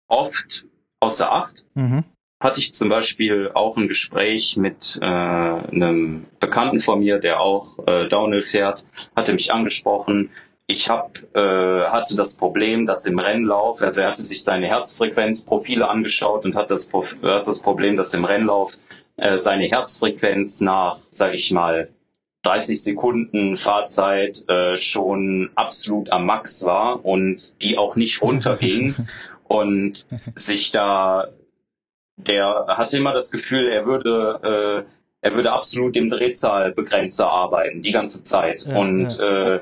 oft 0.08 0.66
außer 0.98 1.30
Acht. 1.30 1.66
Mhm 1.74 2.04
hatte 2.38 2.60
ich 2.60 2.74
zum 2.74 2.88
Beispiel 2.88 3.50
auch 3.54 3.76
ein 3.76 3.88
Gespräch 3.88 4.56
mit 4.56 4.98
äh, 5.00 5.04
einem 5.04 6.26
Bekannten 6.38 6.80
von 6.80 7.00
mir, 7.00 7.18
der 7.18 7.40
auch 7.40 7.86
äh, 7.86 8.08
Downhill 8.08 8.42
fährt, 8.42 8.86
hatte 9.14 9.32
mich 9.32 9.52
angesprochen. 9.52 10.30
Ich 10.66 10.90
hab, 10.90 11.18
äh, 11.34 11.84
hatte 11.86 12.16
das 12.16 12.36
Problem, 12.36 12.86
dass 12.86 13.06
im 13.06 13.18
Rennlauf, 13.18 13.82
also 13.82 14.02
er 14.02 14.08
hatte 14.10 14.22
sich 14.22 14.44
seine 14.44 14.66
Herzfrequenzprofile 14.66 15.88
angeschaut 15.88 16.44
und 16.44 16.56
hat 16.56 16.70
das, 16.70 16.92
hat 16.92 17.46
das 17.46 17.62
Problem, 17.62 17.96
dass 17.96 18.12
im 18.12 18.24
Rennlauf 18.24 18.72
äh, 19.16 19.38
seine 19.38 19.66
Herzfrequenz 19.66 20.60
nach, 20.60 20.96
sage 20.96 21.36
ich 21.36 21.50
mal, 21.52 21.88
30 22.42 22.82
Sekunden 22.82 23.56
Fahrzeit 23.56 24.48
äh, 24.48 24.76
schon 24.76 25.50
absolut 25.54 26.10
am 26.12 26.26
Max 26.26 26.64
war 26.64 27.04
und 27.04 27.62
die 27.62 27.78
auch 27.78 27.96
nicht 27.96 28.20
runterging 28.22 28.94
und 29.48 30.06
sich 30.34 30.70
da 30.70 31.28
der 32.16 32.66
hatte 32.68 32.96
immer 32.96 33.12
das 33.12 33.30
Gefühl, 33.30 33.68
er 33.68 33.86
würde, 33.86 34.84
äh, 34.86 34.90
er 35.20 35.34
würde 35.34 35.52
absolut 35.52 35.94
dem 35.96 36.10
Drehzahlbegrenzer 36.10 37.28
arbeiten, 37.30 37.82
die 37.82 37.92
ganze 37.92 38.22
Zeit. 38.24 38.66
Ja, 38.66 38.76
und 38.76 39.18
ja. 39.18 39.54
Äh, 39.54 39.60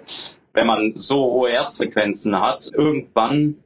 wenn 0.52 0.66
man 0.66 0.92
so 0.94 1.24
hohe 1.24 1.50
Herzfrequenzen 1.50 2.40
hat, 2.40 2.70
irgendwann, 2.72 3.56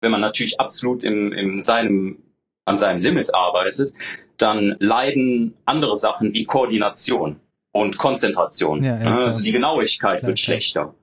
wenn 0.00 0.10
man 0.10 0.20
natürlich 0.20 0.60
absolut 0.60 1.04
im, 1.04 1.32
in 1.32 1.62
seinem, 1.62 2.18
an 2.64 2.76
seinem 2.76 3.00
Limit 3.00 3.34
arbeitet, 3.34 3.92
dann 4.36 4.76
leiden 4.80 5.54
andere 5.64 5.96
Sachen 5.96 6.32
wie 6.34 6.44
Koordination 6.44 7.40
und 7.72 7.98
Konzentration. 7.98 8.82
Ja, 8.82 9.00
ja, 9.00 9.18
also 9.18 9.42
die 9.42 9.52
Genauigkeit 9.52 10.18
klar, 10.18 10.28
wird 10.28 10.38
schlechter. 10.38 10.94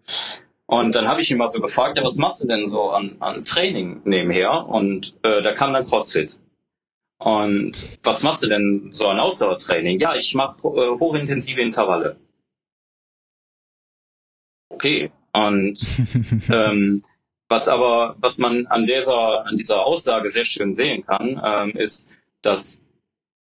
Und 0.66 0.96
dann 0.96 1.08
habe 1.08 1.22
ich 1.22 1.32
ihn 1.32 1.38
mal 1.38 1.48
so 1.48 1.62
gefragt, 1.62 1.98
ja, 1.98 2.04
was 2.04 2.18
machst 2.18 2.44
du 2.44 2.48
denn 2.48 2.68
so 2.68 2.90
an, 2.90 3.16
an 3.20 3.46
Training 3.46 4.02
nebenher? 4.04 4.68
Und 4.68 5.18
äh, 5.24 5.42
da 5.42 5.54
kam 5.54 5.74
dann 5.74 5.86
CrossFit. 5.86 6.40
Und 7.18 8.00
was 8.04 8.24
machst 8.24 8.44
du 8.44 8.48
denn 8.48 8.90
so 8.92 9.08
an 9.08 9.20
Ausdauertraining? 9.20 10.00
Ja, 10.00 10.16
ich 10.16 10.36
mache 10.36 10.68
äh, 10.68 11.00
hochintensive 11.00 11.62
Intervalle. 11.62 12.18
Okay. 14.70 15.12
Und 15.32 15.80
ähm, 16.50 17.04
was 17.48 17.68
aber, 17.68 18.16
was 18.20 18.38
man 18.40 18.68
an 18.68 18.86
dieser, 18.86 19.46
an 19.46 19.56
dieser 19.58 19.86
Aussage 19.86 20.32
sehr 20.32 20.46
schön 20.46 20.74
sehen 20.74 21.06
kann, 21.06 21.42
ähm, 21.44 21.72
ist, 21.72 22.10
dass 22.42 22.86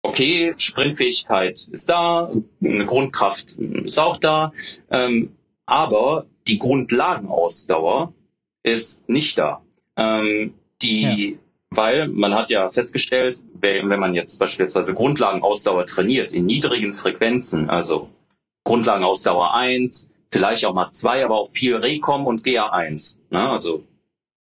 okay, 0.03 0.55
Sprintfähigkeit 0.57 1.69
ist 1.69 1.89
da, 1.89 2.31
eine 2.63 2.87
Grundkraft 2.87 3.57
ist 3.57 3.99
auch 3.99 4.19
da, 4.19 4.53
ähm, 4.91 5.37
aber 5.65 6.27
die 6.47 6.59
Grundlagenausdauer 6.59 8.15
ist 8.63 9.09
nicht 9.09 9.39
da. 9.39 9.63
Ähm, 9.97 10.55
die, 10.83 11.01
ja. 11.01 11.39
Weil 11.71 12.09
man 12.09 12.35
hat 12.35 12.51
ja 12.51 12.69
festgestellt, 12.69 13.43
wenn, 13.55 13.89
man 13.89 14.15
jetzt 14.15 14.39
beispielsweise 14.39 14.95
Grundlagenausdauer 14.95 15.87
trainiert 15.87 16.33
in 16.33 16.47
niedrigen 16.47 16.95
Frequenzen, 16.95 17.71
also 17.71 18.09
Grundlagenausdauer 18.65 19.55
1, 19.55 20.13
vielleicht 20.31 20.65
auch 20.65 20.75
mal 20.75 20.91
2, 20.91 21.25
aber 21.25 21.37
auch 21.37 21.51
viel 21.51 21.77
Recom 21.77 22.27
und 22.27 22.45
GA1, 22.45 23.21
ne, 23.31 23.49
also 23.49 23.85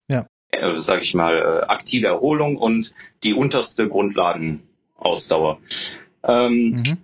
ja. 0.08 0.26
äh, 0.50 0.80
sage 0.80 1.02
ich 1.02 1.14
mal, 1.14 1.36
äh, 1.36 1.66
aktive 1.66 2.06
Erholung 2.06 2.56
und 2.56 2.94
die 3.22 3.34
unterste 3.34 3.88
Grundlagenausdauer. 3.88 5.58
Ähm, 6.22 6.70
mhm. 6.70 6.98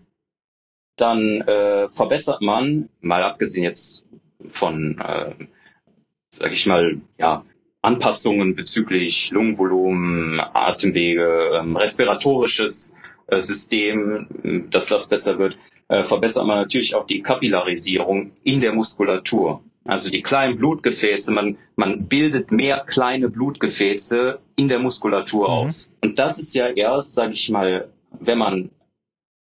Dann 0.97 1.41
äh, 1.43 1.89
verbessert 1.89 2.43
man, 2.43 2.89
mal 3.01 3.23
abgesehen 3.23 3.65
jetzt 3.65 4.05
von, 4.49 4.99
äh, 5.01 5.35
sage 6.29 6.53
ich 6.53 6.67
mal, 6.67 7.01
ja, 7.19 7.45
Anpassungen 7.83 8.55
bezüglich 8.55 9.31
Lungenvolumen, 9.33 10.41
Atemwege, 10.41 11.51
ähm, 11.61 11.77
respiratorisches 11.77 12.95
äh, 13.27 13.41
System, 13.41 14.69
dass 14.71 14.87
das 14.87 15.09
besser 15.09 15.39
wird, 15.39 15.59
äh, 15.89 16.05
verbessert 16.05 16.47
man 16.47 16.59
natürlich 16.59 16.95
auch 16.95 17.07
die 17.07 17.23
Kapillarisierung 17.23 18.33
in 18.45 18.61
der 18.61 18.73
Muskulatur. 18.73 19.63
Also 19.85 20.11
die 20.11 20.23
kleinen 20.23 20.57
Blutgefäße, 20.57 21.35
man, 21.35 21.59
man 21.75 22.07
bildet 22.07 22.53
mehr 22.53 22.85
kleine 22.87 23.29
Blutgefäße 23.29 24.39
in 24.55 24.69
der 24.69 24.79
Muskulatur 24.79 25.49
mhm. 25.49 25.55
aus. 25.55 25.93
Und 26.01 26.21
das 26.21 26.39
ist 26.39 26.55
ja 26.55 26.69
erst, 26.69 27.15
sage 27.15 27.33
ich 27.33 27.51
mal, 27.51 27.89
wenn 28.21 28.39
man 28.39 28.71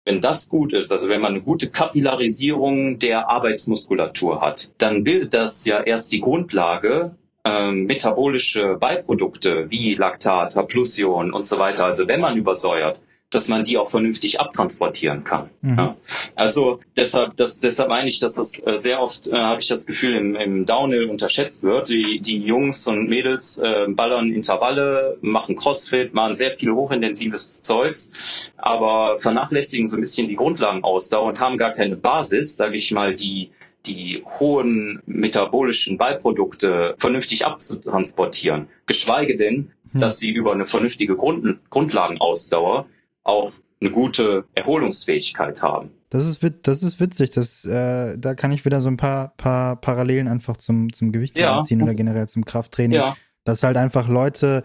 wenn 0.05 0.19
das 0.19 0.49
gut 0.49 0.73
ist, 0.73 0.91
also 0.91 1.07
wenn 1.07 1.21
man 1.21 1.31
eine 1.31 1.41
gute 1.41 1.69
Kapillarisierung 1.69 2.99
der 2.99 3.29
Arbeitsmuskulatur 3.29 4.41
hat, 4.41 4.71
dann 4.77 5.05
bildet 5.05 5.33
das 5.33 5.65
ja 5.65 5.81
erst 5.81 6.11
die 6.11 6.19
Grundlage, 6.19 7.15
ähm, 7.45 7.85
metabolische 7.85 8.77
Beiprodukte 8.79 9.69
wie 9.69 9.95
Laktat, 9.95 10.55
Haplusion 10.55 11.33
und 11.33 11.47
so 11.47 11.57
weiter. 11.57 11.85
Also 11.85 12.07
wenn 12.07 12.21
man 12.21 12.37
übersäuert, 12.37 12.99
dass 13.33 13.47
man 13.47 13.63
die 13.63 13.77
auch 13.77 13.89
vernünftig 13.89 14.39
abtransportieren 14.39 15.23
kann. 15.23 15.49
Mhm. 15.61 15.77
Ja. 15.77 15.95
Also 16.35 16.79
deshalb, 16.95 17.35
das, 17.35 17.59
deshalb 17.59 17.89
meine 17.89 18.07
ich, 18.07 18.19
dass 18.19 18.35
das 18.35 18.61
äh, 18.65 18.77
sehr 18.77 19.01
oft, 19.01 19.27
äh, 19.27 19.33
habe 19.33 19.59
ich 19.59 19.67
das 19.67 19.85
Gefühl, 19.85 20.15
im, 20.15 20.35
im 20.35 20.65
Downhill 20.65 21.09
unterschätzt 21.09 21.63
wird. 21.63 21.89
Die, 21.89 22.19
die 22.19 22.37
Jungs 22.37 22.87
und 22.87 23.07
Mädels 23.09 23.59
äh, 23.59 23.87
ballern 23.87 24.31
Intervalle, 24.31 25.17
machen 25.21 25.55
Crossfit, 25.55 26.13
machen 26.13 26.35
sehr 26.35 26.55
viel 26.55 26.71
hochintensives 26.71 27.61
Zeugs, 27.61 28.53
aber 28.57 29.17
vernachlässigen 29.17 29.87
so 29.87 29.97
ein 29.97 30.01
bisschen 30.01 30.27
die 30.27 30.35
Grundlagenausdauer 30.35 31.27
und 31.27 31.39
haben 31.39 31.57
gar 31.57 31.71
keine 31.71 31.95
Basis, 31.95 32.55
sage 32.55 32.77
ich 32.77 32.91
mal, 32.91 33.15
die 33.15 33.49
die 33.85 34.23
hohen 34.39 35.01
metabolischen 35.05 35.97
Beiprodukte 35.97 36.95
vernünftig 36.97 37.45
abzutransportieren, 37.45 38.67
geschweige 38.85 39.37
denn, 39.37 39.71
dass 39.93 40.19
sie 40.19 40.31
über 40.31 40.53
eine 40.53 40.65
vernünftige 40.65 41.15
Grund 41.15 41.59
Grundlagenausdauer 41.69 42.87
auch 43.23 43.51
eine 43.79 43.91
gute 43.91 44.45
Erholungsfähigkeit 44.55 45.61
haben. 45.61 45.91
Das 46.09 46.27
ist, 46.27 46.43
das 46.63 46.83
ist 46.83 46.99
witzig. 46.99 47.31
Das, 47.31 47.65
äh, 47.65 48.17
da 48.17 48.35
kann 48.35 48.51
ich 48.51 48.65
wieder 48.65 48.81
so 48.81 48.87
ein 48.87 48.97
paar, 48.97 49.33
paar 49.37 49.75
Parallelen 49.75 50.27
einfach 50.27 50.57
zum, 50.57 50.91
zum 50.93 51.11
Gewicht 51.11 51.37
ja, 51.37 51.61
ziehen 51.63 51.81
oder 51.81 51.93
generell 51.93 52.27
zum 52.27 52.45
Krafttraining. 52.45 52.99
Ja. 52.99 53.15
Dass 53.43 53.63
halt 53.63 53.77
einfach 53.77 54.07
Leute 54.07 54.63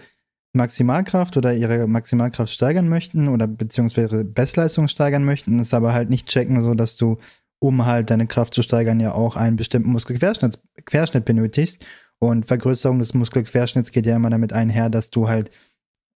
Maximalkraft 0.52 1.36
oder 1.36 1.54
ihre 1.54 1.86
Maximalkraft 1.86 2.52
steigern 2.52 2.88
möchten 2.88 3.28
oder 3.28 3.46
beziehungsweise 3.46 4.24
Bestleistung 4.24 4.88
steigern 4.88 5.24
möchten, 5.24 5.58
es 5.58 5.74
aber 5.74 5.92
halt 5.92 6.10
nicht 6.10 6.28
checken, 6.28 6.62
so 6.62 6.74
dass 6.74 6.96
du, 6.96 7.18
um 7.60 7.86
halt 7.86 8.10
deine 8.10 8.26
Kraft 8.26 8.54
zu 8.54 8.62
steigern, 8.62 9.00
ja 9.00 9.12
auch 9.12 9.36
einen 9.36 9.56
bestimmten 9.56 9.90
Muskelquerschnitt 9.90 10.58
Querschnitt 10.84 11.24
benötigst. 11.24 11.84
Und 12.20 12.46
Vergrößerung 12.46 12.98
des 12.98 13.14
Muskelquerschnitts 13.14 13.92
geht 13.92 14.06
ja 14.06 14.16
immer 14.16 14.30
damit 14.30 14.52
einher, 14.52 14.90
dass 14.90 15.10
du 15.10 15.28
halt 15.28 15.50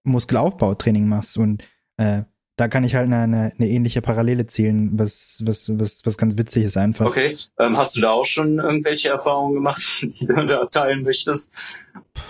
Muskelaufbautraining 0.04 1.06
machst. 1.06 1.36
Und 1.38 1.62
äh, 1.96 2.22
da 2.56 2.68
kann 2.68 2.84
ich 2.84 2.94
halt 2.94 3.06
eine, 3.06 3.18
eine, 3.18 3.52
eine 3.56 3.68
ähnliche 3.68 4.02
Parallele 4.02 4.46
zielen, 4.46 4.98
was, 4.98 5.42
was, 5.44 5.70
was, 5.78 6.04
was 6.04 6.18
ganz 6.18 6.36
witzig 6.36 6.64
ist 6.64 6.76
einfach. 6.76 7.06
Okay, 7.06 7.34
ähm, 7.58 7.76
hast 7.76 7.96
du 7.96 8.00
da 8.00 8.10
auch 8.10 8.26
schon 8.26 8.58
irgendwelche 8.58 9.08
Erfahrungen 9.08 9.54
gemacht, 9.54 9.82
die 10.02 10.26
du 10.26 10.46
da 10.46 10.66
teilen 10.66 11.02
möchtest? 11.02 11.54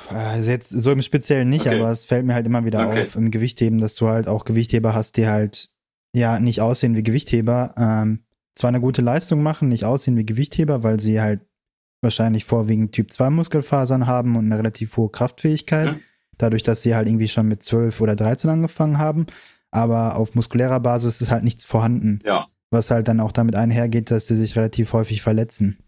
Also 0.09 0.51
jetzt 0.51 0.71
so 0.71 0.93
im 0.93 1.03
Speziellen 1.03 1.49
nicht, 1.49 1.67
okay. 1.67 1.79
aber 1.79 1.91
es 1.91 2.05
fällt 2.05 2.25
mir 2.25 2.35
halt 2.35 2.47
immer 2.47 2.65
wieder 2.65 2.87
okay. 2.87 3.03
auf 3.03 3.17
im 3.17 3.31
Gewichtheben, 3.31 3.81
dass 3.81 3.95
du 3.95 4.09
halt 4.09 4.29
auch 4.29 4.45
Gewichtheber 4.45 4.95
hast, 4.95 5.17
die 5.17 5.27
halt 5.27 5.71
ja 6.15 6.39
nicht 6.39 6.61
aussehen 6.61 6.95
wie 6.95 7.03
Gewichtheber, 7.03 7.75
ähm, 7.77 8.21
zwar 8.55 8.69
eine 8.69 8.81
gute 8.81 9.03
Leistung 9.03 9.43
machen, 9.43 9.69
nicht 9.69 9.85
aussehen 9.85 10.17
wie 10.17 10.27
Gewichtheber, 10.27 10.83
weil 10.83 11.01
sie 11.01 11.21
halt 11.21 11.41
wahrscheinlich 12.03 12.45
vorwiegend 12.45 12.93
Typ 12.93 13.13
2 13.13 13.31
Muskelfasern 13.31 14.07
haben 14.07 14.37
und 14.37 14.47
eine 14.47 14.59
relativ 14.59 14.97
hohe 14.97 15.11
Kraftfähigkeit, 15.11 15.93
mhm. 15.93 16.01
dadurch, 16.37 16.63
dass 16.63 16.83
sie 16.83 16.95
halt 16.95 17.09
irgendwie 17.09 17.29
schon 17.29 17.49
mit 17.49 17.63
12 17.63 18.01
oder 18.01 18.17
13 18.17 18.51
angefangen 18.51 18.99
haben 18.99 19.27
aber 19.73 20.17
auf 20.17 20.35
muskulärer 20.35 20.79
Basis 20.79 21.21
ist 21.21 21.31
halt 21.31 21.43
nichts 21.43 21.65
vorhanden. 21.65 22.21
Ja. 22.25 22.47
Was 22.71 22.91
halt 22.91 23.09
dann 23.09 23.21
auch 23.21 23.33
damit 23.33 23.57
einhergeht, 23.57 24.11
dass 24.11 24.27
die 24.27 24.35
sich 24.35 24.55
relativ 24.55 24.93
häufig 24.93 25.23
verletzen. 25.23 25.79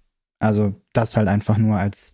Also 0.40 0.74
das 0.92 1.16
halt 1.16 1.28
einfach 1.28 1.58
nur 1.58 1.76
als 1.76 2.12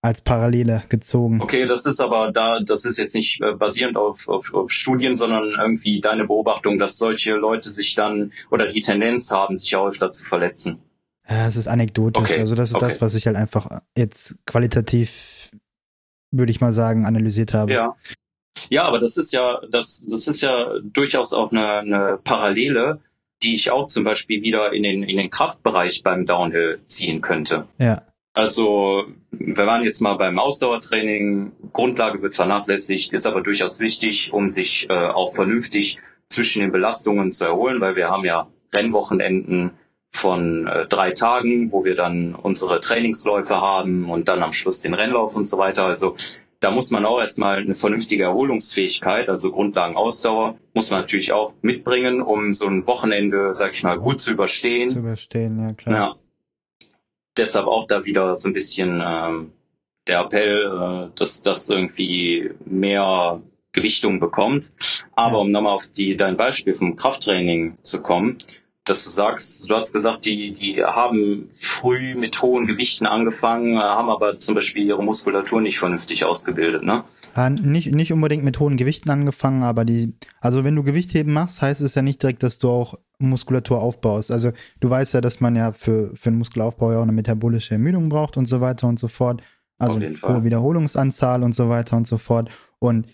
als 0.00 0.20
Parallele 0.20 0.84
gezogen. 0.88 1.40
Okay, 1.42 1.66
das 1.66 1.84
ist 1.86 2.00
aber 2.00 2.30
da, 2.32 2.60
das 2.60 2.84
ist 2.84 2.98
jetzt 2.98 3.14
nicht 3.14 3.40
äh, 3.40 3.54
basierend 3.54 3.96
auf, 3.96 4.28
auf, 4.28 4.54
auf 4.54 4.70
Studien, 4.70 5.16
sondern 5.16 5.56
irgendwie 5.58 6.00
deine 6.00 6.26
Beobachtung, 6.26 6.78
dass 6.78 6.98
solche 6.98 7.34
Leute 7.34 7.70
sich 7.70 7.94
dann 7.94 8.32
oder 8.50 8.68
die 8.68 8.82
Tendenz 8.82 9.30
haben, 9.30 9.56
sich 9.56 9.74
auch 9.74 9.88
öfter 9.88 10.12
zu 10.12 10.24
verletzen. 10.24 10.80
Ja, 11.28 11.46
es 11.46 11.56
ist 11.56 11.68
anekdotisch. 11.68 12.22
Okay. 12.22 12.40
Also 12.40 12.54
das 12.54 12.70
ist 12.70 12.76
okay. 12.76 12.86
das, 12.86 13.00
was 13.00 13.14
ich 13.14 13.26
halt 13.26 13.36
einfach 13.36 13.80
jetzt 13.96 14.36
qualitativ, 14.46 15.50
würde 16.30 16.52
ich 16.52 16.60
mal 16.60 16.72
sagen, 16.72 17.04
analysiert 17.04 17.52
habe. 17.52 17.72
Ja. 17.72 17.96
Ja, 18.70 18.84
aber 18.84 18.98
das 18.98 19.16
ist 19.16 19.32
ja, 19.32 19.60
das, 19.70 20.06
das 20.10 20.26
ist 20.26 20.40
ja 20.40 20.80
durchaus 20.82 21.32
auch 21.32 21.52
eine, 21.52 21.78
eine 21.78 22.18
Parallele, 22.22 23.00
die 23.42 23.54
ich 23.54 23.70
auch 23.70 23.86
zum 23.86 24.04
Beispiel 24.04 24.42
wieder 24.42 24.72
in 24.72 24.82
den, 24.82 25.02
in 25.02 25.16
den 25.16 25.30
Kraftbereich 25.30 26.02
beim 26.02 26.26
Downhill 26.26 26.80
ziehen 26.84 27.20
könnte. 27.20 27.66
Ja. 27.78 28.02
Also, 28.38 29.06
wir 29.32 29.66
waren 29.66 29.82
jetzt 29.82 30.00
mal 30.00 30.14
beim 30.14 30.38
Ausdauertraining, 30.38 31.50
Grundlage 31.72 32.22
wird 32.22 32.36
vernachlässigt, 32.36 33.12
ist 33.12 33.26
aber 33.26 33.40
durchaus 33.40 33.80
wichtig, 33.80 34.32
um 34.32 34.48
sich 34.48 34.88
äh, 34.88 34.92
auch 34.92 35.34
vernünftig 35.34 35.98
zwischen 36.28 36.60
den 36.60 36.70
Belastungen 36.70 37.32
zu 37.32 37.46
erholen, 37.46 37.80
weil 37.80 37.96
wir 37.96 38.10
haben 38.10 38.24
ja 38.24 38.46
Rennwochenenden 38.72 39.72
von 40.12 40.68
äh, 40.68 40.86
drei 40.86 41.10
Tagen, 41.10 41.72
wo 41.72 41.84
wir 41.84 41.96
dann 41.96 42.36
unsere 42.36 42.80
Trainingsläufe 42.80 43.56
haben 43.56 44.08
und 44.08 44.28
dann 44.28 44.44
am 44.44 44.52
Schluss 44.52 44.82
den 44.82 44.94
Rennlauf 44.94 45.34
und 45.34 45.46
so 45.46 45.58
weiter. 45.58 45.86
Also 45.86 46.14
da 46.60 46.70
muss 46.70 46.92
man 46.92 47.06
auch 47.06 47.18
erstmal 47.18 47.56
eine 47.56 47.74
vernünftige 47.74 48.22
Erholungsfähigkeit, 48.22 49.28
also 49.28 49.50
Grundlagenausdauer, 49.50 50.54
muss 50.74 50.92
man 50.92 51.00
natürlich 51.00 51.32
auch 51.32 51.54
mitbringen, 51.60 52.22
um 52.22 52.54
so 52.54 52.68
ein 52.68 52.86
Wochenende, 52.86 53.52
sag 53.52 53.72
ich 53.72 53.82
mal, 53.82 53.98
gut 53.98 54.20
zu 54.20 54.30
überstehen. 54.30 54.86
Zu 54.86 55.00
überstehen, 55.00 55.60
ja 55.60 55.72
klar. 55.72 55.96
Ja. 55.96 56.14
Deshalb 57.38 57.66
auch 57.66 57.86
da 57.86 58.04
wieder 58.04 58.36
so 58.36 58.48
ein 58.48 58.52
bisschen 58.52 59.02
ähm, 59.04 59.52
der 60.06 60.20
Appell, 60.20 60.66
äh, 60.66 61.18
dass 61.18 61.42
das 61.42 61.68
irgendwie 61.70 62.50
mehr 62.64 63.42
Gewichtung 63.72 64.20
bekommt. 64.20 64.72
Aber 65.14 65.36
ja. 65.36 65.38
um 65.38 65.50
nochmal 65.50 65.74
auf 65.74 65.86
die, 65.86 66.16
dein 66.16 66.36
Beispiel 66.36 66.74
vom 66.74 66.96
Krafttraining 66.96 67.78
zu 67.82 68.02
kommen, 68.02 68.38
dass 68.84 69.04
du 69.04 69.10
sagst, 69.10 69.68
du 69.68 69.74
hast 69.74 69.92
gesagt, 69.92 70.24
die, 70.24 70.52
die 70.52 70.82
haben 70.82 71.48
früh 71.50 72.14
mit 72.14 72.40
hohen 72.40 72.66
Gewichten 72.66 73.06
angefangen, 73.06 73.76
äh, 73.76 73.80
haben 73.80 74.08
aber 74.08 74.38
zum 74.38 74.54
Beispiel 74.54 74.84
ihre 74.86 75.02
Muskulatur 75.02 75.60
nicht 75.60 75.78
vernünftig 75.78 76.24
ausgebildet, 76.24 76.82
ne? 76.82 77.04
Ja, 77.36 77.50
nicht, 77.50 77.92
nicht 77.92 78.12
unbedingt 78.12 78.44
mit 78.44 78.58
hohen 78.58 78.76
Gewichten 78.76 79.10
angefangen, 79.10 79.62
aber 79.62 79.84
die, 79.84 80.14
also 80.40 80.64
wenn 80.64 80.74
du 80.74 80.82
Gewichtheben 80.82 81.32
machst, 81.32 81.62
heißt 81.62 81.82
es 81.82 81.94
ja 81.94 82.02
nicht 82.02 82.22
direkt, 82.22 82.42
dass 82.42 82.58
du 82.58 82.70
auch 82.70 82.94
Muskulatur 83.18 83.80
aufbaust. 83.80 84.30
Also 84.30 84.52
du 84.80 84.90
weißt 84.90 85.14
ja, 85.14 85.20
dass 85.20 85.40
man 85.40 85.56
ja 85.56 85.72
für, 85.72 86.14
für 86.14 86.30
einen 86.30 86.38
Muskelaufbau 86.38 86.92
ja 86.92 86.98
auch 86.98 87.02
eine 87.02 87.12
metabolische 87.12 87.74
Ermüdung 87.74 88.08
braucht 88.08 88.36
und 88.36 88.46
so 88.46 88.60
weiter 88.60 88.88
und 88.88 88.98
so 88.98 89.08
fort. 89.08 89.42
Also 89.78 90.00
hohe 90.00 90.44
Wiederholungsanzahl 90.44 91.42
und 91.42 91.54
so 91.54 91.68
weiter 91.68 91.96
und 91.96 92.06
so 92.06 92.18
fort. 92.18 92.50
Und 92.78 93.06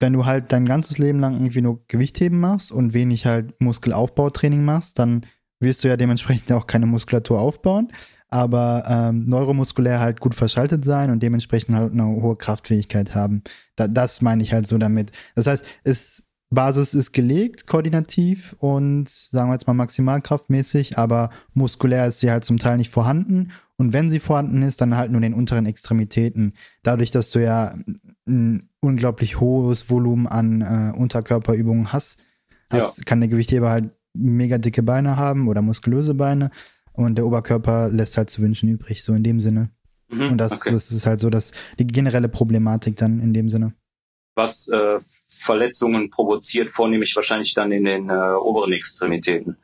wenn 0.00 0.12
du 0.12 0.26
halt 0.26 0.52
dein 0.52 0.66
ganzes 0.66 0.98
Leben 0.98 1.20
lang 1.20 1.34
irgendwie 1.34 1.62
nur 1.62 1.86
Gewichtheben 1.88 2.40
machst 2.40 2.72
und 2.72 2.92
wenig 2.92 3.24
halt 3.24 3.58
Muskelaufbautraining 3.60 4.64
machst, 4.64 4.98
dann 4.98 5.24
wirst 5.60 5.84
du 5.84 5.88
ja 5.88 5.96
dementsprechend 5.96 6.52
auch 6.52 6.66
keine 6.66 6.86
Muskulatur 6.86 7.40
aufbauen, 7.40 7.92
aber 8.28 8.84
ähm, 8.88 9.26
neuromuskulär 9.26 10.00
halt 10.00 10.20
gut 10.20 10.34
verschaltet 10.34 10.84
sein 10.84 11.10
und 11.10 11.22
dementsprechend 11.22 11.76
halt 11.76 11.92
eine 11.92 12.04
hohe 12.04 12.36
Kraftfähigkeit 12.36 13.14
haben. 13.14 13.42
Da, 13.76 13.86
das 13.86 14.20
meine 14.20 14.42
ich 14.42 14.52
halt 14.52 14.66
so 14.66 14.76
damit. 14.76 15.12
Das 15.36 15.46
heißt, 15.46 15.64
es 15.84 16.28
Basis 16.52 16.94
ist 16.94 17.12
gelegt, 17.12 17.66
koordinativ 17.66 18.54
und 18.58 19.08
sagen 19.08 19.48
wir 19.48 19.54
jetzt 19.54 19.66
mal 19.66 19.74
maximalkraftmäßig, 19.74 20.98
aber 20.98 21.30
muskulär 21.54 22.06
ist 22.06 22.20
sie 22.20 22.30
halt 22.30 22.44
zum 22.44 22.58
Teil 22.58 22.76
nicht 22.76 22.90
vorhanden. 22.90 23.52
Und 23.76 23.92
wenn 23.92 24.10
sie 24.10 24.20
vorhanden 24.20 24.62
ist, 24.62 24.80
dann 24.80 24.96
halt 24.96 25.10
nur 25.10 25.18
in 25.18 25.32
den 25.32 25.34
unteren 25.34 25.66
Extremitäten. 25.66 26.54
Dadurch, 26.82 27.10
dass 27.10 27.30
du 27.30 27.42
ja 27.42 27.74
ein 28.28 28.68
unglaublich 28.80 29.40
hohes 29.40 29.90
Volumen 29.90 30.26
an 30.26 30.60
äh, 30.60 30.96
Unterkörperübungen 30.96 31.92
hast, 31.92 32.24
hast 32.70 32.98
ja. 32.98 33.04
kann 33.04 33.20
der 33.20 33.28
Gewichtheber 33.28 33.70
halt 33.70 33.90
mega 34.14 34.58
dicke 34.58 34.82
Beine 34.82 35.16
haben 35.16 35.48
oder 35.48 35.62
muskulöse 35.62 36.14
Beine 36.14 36.50
und 36.92 37.16
der 37.16 37.26
Oberkörper 37.26 37.88
lässt 37.88 38.16
halt 38.18 38.30
zu 38.30 38.42
wünschen 38.42 38.68
übrig, 38.68 39.02
so 39.02 39.14
in 39.14 39.22
dem 39.22 39.40
Sinne. 39.40 39.70
Mhm, 40.10 40.32
und 40.32 40.38
das, 40.38 40.52
okay. 40.52 40.70
das 40.70 40.92
ist 40.92 41.06
halt 41.06 41.20
so 41.20 41.30
dass 41.30 41.52
die 41.78 41.86
generelle 41.86 42.28
Problematik 42.28 42.96
dann 42.96 43.20
in 43.20 43.32
dem 43.32 43.48
Sinne. 43.48 43.72
Was 44.34 44.68
äh, 44.68 44.98
Verletzungen 45.42 46.10
provoziert, 46.10 46.70
vornehmlich 46.70 47.14
wahrscheinlich 47.16 47.54
dann 47.54 47.72
in 47.72 47.84
den 47.84 48.08
äh, 48.08 48.12
oberen 48.12 48.72
Extremitäten. 48.72 49.56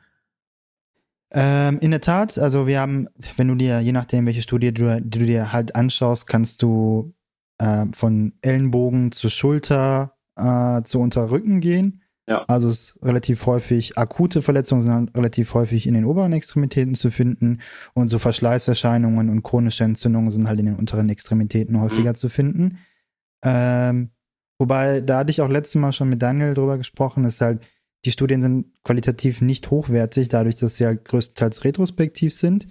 Ähm, 1.31 1.77
in 1.79 1.91
der 1.91 2.01
Tat, 2.01 2.37
also 2.39 2.65
wir 2.65 2.79
haben, 2.79 3.07
wenn 3.37 3.47
du 3.47 3.55
dir, 3.55 3.79
je 3.79 3.91
nachdem, 3.91 4.25
welche 4.25 4.41
Studie 4.41 4.73
du, 4.73 4.99
du 5.01 5.19
dir 5.19 5.51
halt 5.53 5.75
anschaust, 5.75 6.27
kannst 6.27 6.63
du 6.63 7.13
äh, 7.59 7.85
von 7.93 8.33
Ellenbogen 8.41 9.11
zu 9.11 9.29
Schulter 9.29 10.15
äh, 10.35 10.81
zu 10.83 10.99
Unterrücken 10.99 11.59
gehen. 11.59 12.01
Ja. 12.27 12.45
Also 12.47 12.69
es 12.69 12.91
ist 12.91 13.03
relativ 13.03 13.45
häufig, 13.47 13.97
akute 13.97 14.43
Verletzungen 14.43 14.83
sind 14.83 15.15
relativ 15.15 15.53
häufig 15.55 15.87
in 15.87 15.95
den 15.95 16.05
oberen 16.05 16.31
Extremitäten 16.31 16.93
zu 16.93 17.09
finden 17.09 17.59
und 17.95 18.09
so 18.09 18.19
Verschleißerscheinungen 18.19 19.29
und 19.29 19.41
chronische 19.41 19.83
Entzündungen 19.83 20.29
sind 20.29 20.47
halt 20.47 20.59
in 20.59 20.67
den 20.67 20.75
unteren 20.75 21.09
Extremitäten 21.09 21.81
häufiger 21.81 22.11
mhm. 22.11 22.15
zu 22.15 22.29
finden. 22.29 22.77
Ähm, 23.43 24.11
wobei, 24.59 25.01
da 25.01 25.19
hatte 25.19 25.31
ich 25.31 25.41
auch 25.41 25.49
letztes 25.49 25.75
Mal 25.75 25.93
schon 25.93 26.09
mit 26.09 26.21
Daniel 26.21 26.53
drüber 26.53 26.77
gesprochen, 26.77 27.25
ist 27.25 27.41
halt, 27.41 27.65
die 28.05 28.11
Studien 28.11 28.41
sind 28.41 28.83
qualitativ 28.83 29.41
nicht 29.41 29.71
hochwertig, 29.71 30.29
dadurch, 30.29 30.55
dass 30.57 30.75
sie 30.75 30.85
halt 30.85 31.05
größtenteils 31.05 31.63
retrospektiv 31.63 32.33
sind, 32.33 32.67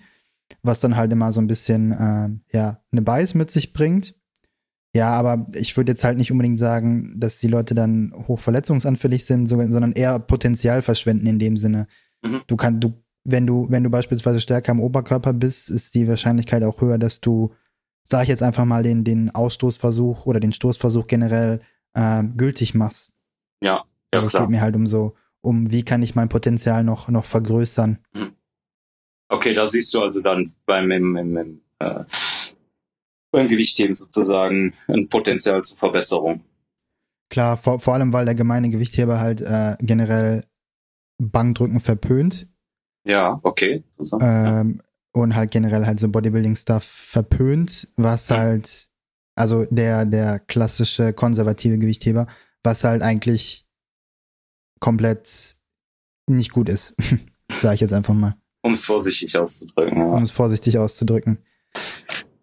was 0.63 0.81
dann 0.81 0.97
halt 0.97 1.13
immer 1.13 1.33
so 1.33 1.41
ein 1.41 1.47
bisschen, 1.47 1.93
äh, 1.93 2.57
ja, 2.57 2.83
eine 2.93 3.03
Bias 3.03 3.35
mit 3.35 3.51
sich 3.51 3.73
bringt. 3.73 4.15
Ja, 4.95 5.11
aber 5.11 5.47
ich 5.55 5.77
würde 5.77 5.93
jetzt 5.93 6.03
halt 6.03 6.17
nicht 6.17 6.33
unbedingt 6.33 6.59
sagen, 6.59 7.15
dass 7.21 7.41
die 7.41 7.49
Leute 7.49 7.75
dann 7.75 8.13
hochverletzungsanfällig 8.27 9.27
sind, 9.27 9.47
sondern 9.47 9.93
eher 9.93 10.19
Potenzial 10.19 10.81
verschwenden 10.81 11.27
in 11.27 11.39
dem 11.39 11.59
Sinne. 11.59 11.87
Mhm. 12.23 12.41
Du 12.47 12.57
kannst, 12.57 12.83
du, 12.83 12.95
wenn 13.25 13.47
du, 13.47 13.67
wenn 13.69 13.85
du 13.85 13.91
beispielsweise 13.91 14.41
stärker 14.41 14.73
am 14.73 14.81
Oberkörper 14.81 15.35
bist, 15.35 15.69
ist 15.69 15.95
die 15.95 16.09
Wahrscheinlichkeit 16.09 16.63
auch 16.63 16.81
höher, 16.81 16.97
dass 16.97 17.21
du, 17.21 17.53
sag 18.03 18.23
ich 18.23 18.29
jetzt 18.29 18.43
einfach 18.43 18.65
mal, 18.65 18.83
den, 18.83 19.05
den 19.05 19.31
Ausstoßversuch 19.31 20.25
oder 20.25 20.41
den 20.41 20.53
Stoßversuch 20.53 21.07
generell 21.07 21.61
äh, 21.99 22.25
gültig 22.37 22.75
machst. 22.75 23.11
Ja, 23.61 23.85
ja 24.13 24.21
also 24.21 24.27
es 24.27 24.33
geht 24.33 24.49
mir 24.49 24.61
halt 24.61 24.77
um 24.77 24.87
so, 24.87 25.15
um 25.41 25.71
wie 25.73 25.85
kann 25.85 26.03
ich 26.03 26.15
mein 26.15 26.29
Potenzial 26.29 26.85
noch, 26.85 27.09
noch 27.09 27.25
vergrößern. 27.25 27.99
Mhm. 28.15 28.33
Okay, 29.31 29.53
da 29.53 29.69
siehst 29.69 29.93
du 29.93 30.01
also 30.01 30.21
dann 30.21 30.55
beim 30.65 30.91
im, 30.91 31.17
im, 31.17 31.37
im, 31.37 31.61
äh, 31.81 32.05
beim 33.31 33.49
Gewichtheben 33.49 33.95
sozusagen 33.95 34.75
ein 34.87 35.09
Potenzial 35.09 35.63
zur 35.63 35.79
Verbesserung. 35.79 36.45
Klar, 37.31 37.59
vor, 37.59 37.79
vor 37.79 37.95
allem, 37.95 38.13
weil 38.15 38.25
der 38.25 38.35
gemeine 38.35 38.71
Gewichtheber 38.71 39.21
halt 39.21 39.43
äh, 39.43 39.77
generell 39.81 40.45
Bankdrücken 41.19 41.81
verpönt. 41.81 42.49
Ja, 43.05 43.39
okay. 43.43 43.85
Ähm, 44.21 44.81
und 45.13 45.35
halt 45.35 45.51
generell 45.51 45.85
halt 45.85 46.01
so 46.01 46.09
Bodybuilding-Stuff 46.09 46.85
verpönt, 46.85 47.89
was 47.97 48.29
ja. 48.31 48.39
halt, 48.39 48.88
also 49.39 49.67
der, 49.71 50.05
der 50.05 50.39
klassische 50.41 51.13
konservative 51.13 51.79
Gewichtheber, 51.79 52.27
was 52.63 52.85
halt 52.85 53.03
eigentlich 53.03 53.67
komplett 54.81 55.57
nicht 56.27 56.53
gut 56.53 56.69
ist. 56.69 56.95
Sag 57.61 57.75
ich 57.75 57.81
jetzt 57.81 57.93
einfach 57.93 58.15
mal. 58.15 58.37
Um 58.63 58.73
es 58.73 58.85
vorsichtig 58.85 59.37
auszudrücken. 59.39 59.99
Ja. 59.99 60.07
Um 60.09 60.23
es 60.23 60.31
vorsichtig 60.31 60.79
auszudrücken. 60.79 61.39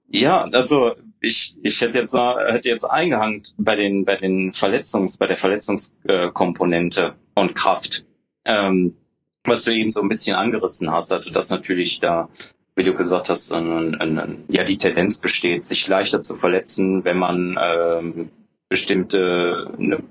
Ja, 0.08 0.46
also 0.46 0.94
ich, 1.20 1.58
ich 1.62 1.82
hätte 1.82 2.00
jetzt 2.00 2.16
hätte 2.16 2.70
jetzt 2.70 2.86
eingehangen 2.86 3.44
bei 3.58 3.76
den 3.76 4.06
bei 4.06 4.16
den 4.16 4.52
Verletzungs 4.52 5.18
bei 5.18 5.28
der 5.28 5.38
Verletzungskomponente 5.38 7.16
und 7.34 7.56
Kraft, 7.56 8.06
ähm, 8.46 8.96
was 9.44 9.64
du 9.64 9.72
eben 9.72 9.92
so 9.92 10.02
ein 10.02 10.10
bisschen 10.10 10.36
angerissen 10.36 10.92
hast, 10.92 11.12
also 11.12 11.34
dass 11.34 11.50
natürlich 11.50 12.00
da, 12.00 12.30
wie 12.76 12.84
du 12.84 12.94
gesagt 12.94 13.30
hast, 13.30 13.52
ein, 13.54 13.96
ein, 13.96 14.20
ein, 14.20 14.44
ja 14.50 14.64
die 14.64 14.78
Tendenz 14.78 15.22
besteht, 15.22 15.66
sich 15.66 15.88
leichter 15.88 16.22
zu 16.22 16.36
verletzen, 16.36 17.06
wenn 17.06 17.18
man 17.18 17.58
ähm, 17.60 18.30
bestimmte 18.70 19.72
eine, 19.78 20.04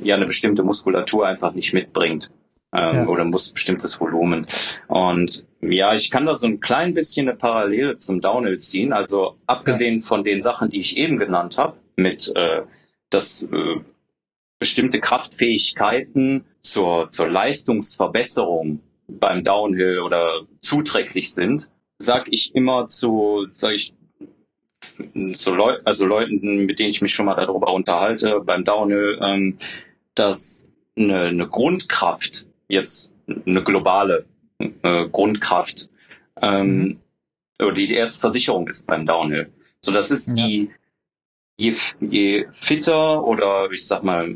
ja 0.00 0.16
eine 0.16 0.26
bestimmte 0.26 0.64
Muskulatur 0.64 1.26
einfach 1.26 1.52
nicht 1.52 1.72
mitbringt 1.72 2.32
ähm, 2.72 2.94
ja. 2.94 3.06
oder 3.06 3.24
muss 3.24 3.52
bestimmtes 3.52 4.00
Volumen. 4.00 4.46
Und 4.88 5.46
ja, 5.60 5.94
ich 5.94 6.10
kann 6.10 6.26
da 6.26 6.34
so 6.34 6.46
ein 6.46 6.60
klein 6.60 6.94
bisschen 6.94 7.28
eine 7.28 7.36
Parallele 7.36 7.98
zum 7.98 8.20
Downhill 8.20 8.58
ziehen. 8.58 8.92
Also 8.92 9.36
abgesehen 9.46 10.00
ja. 10.00 10.06
von 10.06 10.24
den 10.24 10.42
Sachen, 10.42 10.70
die 10.70 10.80
ich 10.80 10.96
eben 10.96 11.18
genannt 11.18 11.58
habe, 11.58 11.76
mit 11.96 12.32
äh, 12.34 12.62
dass 13.10 13.42
äh, 13.44 13.80
bestimmte 14.58 15.00
Kraftfähigkeiten 15.00 16.44
zur, 16.60 17.10
zur 17.10 17.28
Leistungsverbesserung 17.28 18.80
beim 19.08 19.44
Downhill 19.44 20.00
oder 20.00 20.42
zuträglich 20.60 21.34
sind, 21.34 21.68
sag 22.02 22.28
ich 22.30 22.54
immer 22.54 22.86
zu, 22.88 23.46
sag 23.52 23.74
ich, 23.74 23.94
zu 25.34 25.54
Leu 25.54 25.78
also 25.84 26.06
Leuten, 26.06 26.66
mit 26.66 26.78
denen 26.78 26.90
ich 26.90 27.02
mich 27.02 27.14
schon 27.14 27.26
mal 27.26 27.34
darüber 27.34 27.72
unterhalte, 27.72 28.40
beim 28.40 28.64
Downhill, 28.64 29.18
ähm, 29.22 29.56
dass 30.14 30.66
eine, 30.96 31.22
eine 31.22 31.48
Grundkraft 31.48 32.46
jetzt 32.68 33.12
eine 33.46 33.62
globale 33.62 34.26
äh, 34.58 35.08
Grundkraft, 35.08 35.88
ähm, 36.40 36.76
mhm. 36.76 37.00
oder 37.60 37.74
die 37.74 37.92
erste 37.92 38.20
Versicherung 38.20 38.68
ist 38.68 38.86
beim 38.86 39.06
Downhill. 39.06 39.52
So, 39.80 39.92
das 39.92 40.10
ist 40.10 40.36
ja. 40.36 40.46
die, 40.46 40.70
je, 41.56 41.74
je 42.00 42.46
fitter 42.50 43.24
oder 43.24 43.70
ich 43.70 43.86
sag 43.86 44.02
mal, 44.02 44.28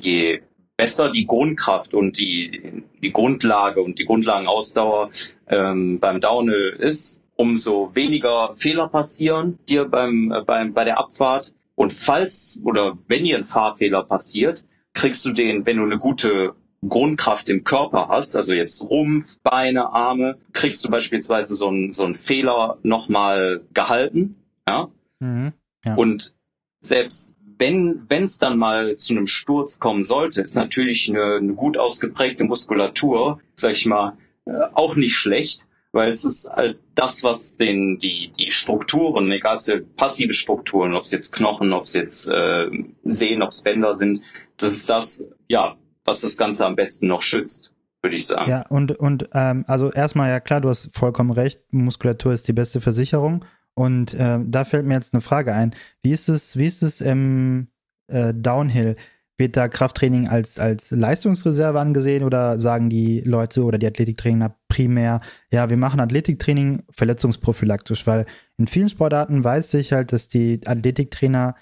je 0.00 0.40
besser 0.76 1.10
die 1.10 1.26
Grundkraft 1.26 1.94
und 1.94 2.18
die, 2.18 2.82
die 3.02 3.12
Grundlage 3.12 3.82
und 3.82 3.98
die 3.98 4.04
Grundlagenausdauer 4.04 5.10
ähm, 5.48 5.98
beim 6.00 6.20
Downhill 6.20 6.76
ist, 6.78 7.22
umso 7.34 7.94
weniger 7.94 8.54
Fehler 8.56 8.88
passieren 8.88 9.58
dir 9.68 9.86
beim, 9.86 10.32
äh, 10.32 10.42
beim, 10.42 10.74
bei 10.74 10.84
der 10.84 10.98
Abfahrt. 10.98 11.54
Und 11.74 11.92
falls 11.92 12.62
oder 12.64 12.96
wenn 13.08 13.24
dir 13.24 13.36
ein 13.36 13.44
Fahrfehler 13.44 14.02
passiert, 14.02 14.64
kriegst 14.94 15.24
du 15.26 15.32
den, 15.32 15.66
wenn 15.66 15.76
du 15.76 15.84
eine 15.84 15.98
gute 15.98 16.54
Grundkraft 16.86 17.48
im 17.48 17.64
Körper 17.64 18.08
hast, 18.08 18.36
also 18.36 18.54
jetzt 18.54 18.88
Rumpf, 18.88 19.38
Beine, 19.42 19.92
Arme, 19.92 20.38
kriegst 20.52 20.84
du 20.84 20.90
beispielsweise 20.90 21.54
so 21.54 21.68
einen 21.68 21.92
so 21.92 22.04
einen 22.04 22.14
Fehler 22.14 22.78
nochmal 22.82 23.62
gehalten. 23.74 24.36
Ja? 24.68 24.88
Mhm, 25.20 25.52
ja. 25.84 25.94
Und 25.94 26.34
selbst 26.80 27.38
wenn 27.58 28.06
es 28.08 28.38
dann 28.38 28.58
mal 28.58 28.96
zu 28.96 29.14
einem 29.14 29.26
Sturz 29.26 29.78
kommen 29.78 30.04
sollte, 30.04 30.42
ist 30.42 30.56
natürlich 30.56 31.08
eine, 31.08 31.36
eine 31.36 31.54
gut 31.54 31.78
ausgeprägte 31.78 32.44
Muskulatur, 32.44 33.40
sag 33.54 33.72
ich 33.72 33.86
mal, 33.86 34.16
äh, 34.44 34.52
auch 34.74 34.96
nicht 34.96 35.14
schlecht, 35.14 35.66
weil 35.92 36.10
es 36.10 36.24
ist 36.24 36.50
halt 36.50 36.78
das, 36.94 37.24
was 37.24 37.56
den 37.56 37.98
die 37.98 38.30
die 38.38 38.50
Strukturen, 38.50 39.30
egal 39.32 39.56
ob 39.56 39.96
passive 39.96 40.34
Strukturen, 40.34 40.94
ob 40.94 41.04
es 41.04 41.10
jetzt 41.10 41.34
Knochen, 41.34 41.72
ob 41.72 41.84
es 41.84 41.94
jetzt 41.94 42.28
äh, 42.28 42.66
Sehnen, 43.04 43.42
ob 43.42 43.50
es 43.50 43.62
Bänder 43.62 43.94
sind, 43.94 44.22
das 44.58 44.72
ist 44.74 44.90
das, 44.90 45.30
ja, 45.48 45.76
was 46.04 46.20
das 46.20 46.36
Ganze 46.36 46.66
am 46.66 46.76
besten 46.76 47.08
noch 47.08 47.22
schützt, 47.22 47.72
würde 48.02 48.16
ich 48.16 48.26
sagen. 48.26 48.50
Ja, 48.50 48.66
und, 48.68 48.92
und 48.92 49.28
ähm, 49.32 49.64
also 49.66 49.90
erstmal, 49.90 50.30
ja 50.30 50.40
klar, 50.40 50.60
du 50.60 50.68
hast 50.68 50.94
vollkommen 50.94 51.30
recht, 51.30 51.62
Muskulatur 51.72 52.32
ist 52.32 52.46
die 52.48 52.52
beste 52.52 52.80
Versicherung. 52.80 53.44
Und 53.78 54.14
äh, 54.14 54.38
da 54.42 54.64
fällt 54.64 54.86
mir 54.86 54.94
jetzt 54.94 55.12
eine 55.12 55.20
Frage 55.20 55.54
ein. 55.54 55.74
Wie 56.02 56.12
ist 56.12 56.28
es, 56.28 56.56
wie 56.56 56.66
ist 56.66 56.82
es 56.82 57.00
im 57.00 57.68
äh, 58.08 58.32
Downhill? 58.32 58.96
Wird 59.38 59.58
da 59.58 59.68
Krafttraining 59.68 60.28
als, 60.28 60.58
als 60.58 60.90
Leistungsreserve 60.92 61.78
angesehen 61.78 62.24
oder 62.24 62.58
sagen 62.58 62.88
die 62.88 63.20
Leute 63.20 63.64
oder 63.64 63.76
die 63.76 63.86
Athletiktrainer 63.86 64.56
primär, 64.68 65.20
ja, 65.52 65.68
wir 65.68 65.76
machen 65.76 66.00
Athletiktraining 66.00 66.84
verletzungsprophylaktisch, 66.90 68.06
weil 68.06 68.24
in 68.56 68.66
vielen 68.66 68.88
Sportarten 68.88 69.44
weiß 69.44 69.74
ich 69.74 69.92
halt, 69.92 70.14
dass 70.14 70.28
die 70.28 70.60
Athletiktrainer 70.64 71.54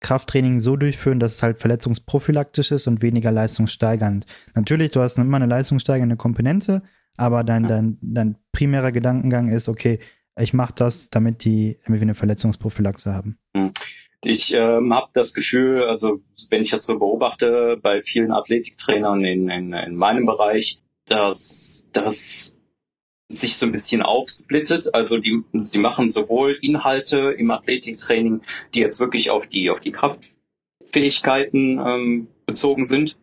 Krafttraining 0.00 0.60
so 0.60 0.76
durchführen, 0.76 1.18
dass 1.18 1.36
es 1.36 1.42
halt 1.42 1.60
verletzungsprophylaktisch 1.60 2.72
ist 2.72 2.86
und 2.86 3.00
weniger 3.00 3.32
leistungssteigernd. 3.32 4.26
Natürlich, 4.54 4.90
du 4.90 5.00
hast 5.00 5.16
immer 5.16 5.38
eine 5.38 5.46
leistungssteigernde 5.46 6.16
Komponente, 6.16 6.82
aber 7.16 7.42
dein, 7.42 7.66
dein, 7.66 7.98
dein 8.02 8.36
primärer 8.52 8.92
Gedankengang 8.92 9.48
ist, 9.48 9.68
okay, 9.68 9.98
ich 10.38 10.54
mache 10.54 10.74
das, 10.76 11.10
damit 11.10 11.44
die 11.44 11.78
irgendwie 11.82 12.02
eine 12.02 12.14
Verletzungsprophylaxe 12.14 13.14
haben. 13.14 13.38
Hm. 13.56 13.72
Ich 14.22 14.52
ähm, 14.54 14.92
habe 14.92 15.10
das 15.12 15.32
Gefühl, 15.32 15.84
also 15.84 16.20
wenn 16.50 16.62
ich 16.62 16.70
das 16.70 16.86
so 16.86 16.98
beobachte 16.98 17.78
bei 17.80 18.02
vielen 18.02 18.32
Athletiktrainern 18.32 19.24
in, 19.24 19.48
in, 19.48 19.72
in 19.72 19.94
meinem 19.94 20.26
Bereich, 20.26 20.82
dass 21.06 21.88
das 21.92 22.56
sich 23.28 23.56
so 23.56 23.66
ein 23.66 23.72
bisschen 23.72 24.02
aufsplittet. 24.02 24.94
Also 24.94 25.18
die, 25.18 25.44
sie 25.52 25.78
machen 25.78 26.10
sowohl 26.10 26.58
Inhalte 26.60 27.30
im 27.30 27.50
Athletiktraining, 27.50 28.42
die 28.74 28.80
jetzt 28.80 29.00
wirklich 29.00 29.30
auf 29.30 29.46
die, 29.46 29.70
auf 29.70 29.80
die 29.80 29.92
Kraftfähigkeiten 29.92 31.78
ähm, 31.78 32.28
bezogen 32.46 32.84
sind, 32.84 33.18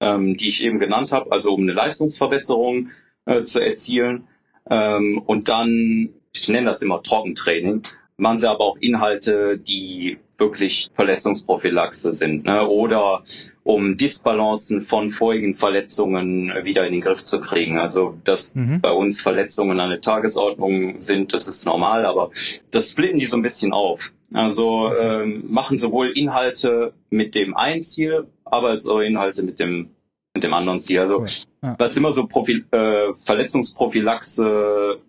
ähm, 0.00 0.36
die 0.36 0.48
ich 0.48 0.64
eben 0.64 0.78
genannt 0.78 1.12
habe, 1.12 1.30
also 1.30 1.52
um 1.52 1.62
eine 1.62 1.72
Leistungsverbesserung 1.72 2.90
äh, 3.26 3.42
zu 3.42 3.60
erzielen. 3.60 4.28
Ähm, 4.68 5.22
und 5.26 5.48
dann, 5.48 6.10
ich 6.32 6.48
nenne 6.48 6.66
das 6.66 6.82
immer 6.82 7.02
Trockentraining, 7.02 7.82
machen 8.16 8.38
sie 8.38 8.48
aber 8.48 8.60
auch 8.60 8.76
Inhalte, 8.76 9.58
die 9.58 10.18
wirklich 10.38 10.90
Verletzungsprophylaxe 10.94 12.14
sind 12.14 12.44
ne? 12.44 12.66
oder 12.66 13.22
um 13.62 13.96
Disbalancen 13.96 14.82
von 14.82 15.10
vorigen 15.10 15.54
Verletzungen 15.54 16.52
wieder 16.64 16.86
in 16.86 16.92
den 16.92 17.00
Griff 17.00 17.24
zu 17.24 17.40
kriegen. 17.40 17.78
Also 17.78 18.18
dass 18.24 18.54
mhm. 18.54 18.80
bei 18.80 18.90
uns 18.90 19.20
Verletzungen 19.20 19.78
an 19.78 19.90
der 19.90 20.00
Tagesordnung 20.00 20.98
sind, 20.98 21.32
das 21.32 21.48
ist 21.48 21.64
normal, 21.66 22.06
aber 22.06 22.30
das 22.70 22.90
splitten 22.90 23.18
die 23.18 23.26
so 23.26 23.36
ein 23.36 23.42
bisschen 23.42 23.72
auf. 23.72 24.12
Also 24.32 24.86
okay. 24.86 25.22
ähm, 25.22 25.44
machen 25.48 25.78
sowohl 25.78 26.10
Inhalte 26.16 26.92
mit 27.10 27.34
dem 27.34 27.56
einen 27.56 27.82
Ziel, 27.82 28.26
aber 28.44 28.68
als 28.68 28.88
auch 28.88 29.00
Inhalte 29.00 29.42
mit 29.42 29.60
dem 29.60 29.90
mit 30.34 30.44
dem 30.44 30.54
anderen 30.54 30.80
Ziel. 30.80 31.00
Also 31.00 31.20
cool. 31.20 31.28
ja. 31.62 31.76
was 31.78 31.96
immer 31.96 32.12
so 32.12 32.26
Profil, 32.26 32.66
äh, 32.70 33.14
Verletzungsprophylaxe 33.14 35.00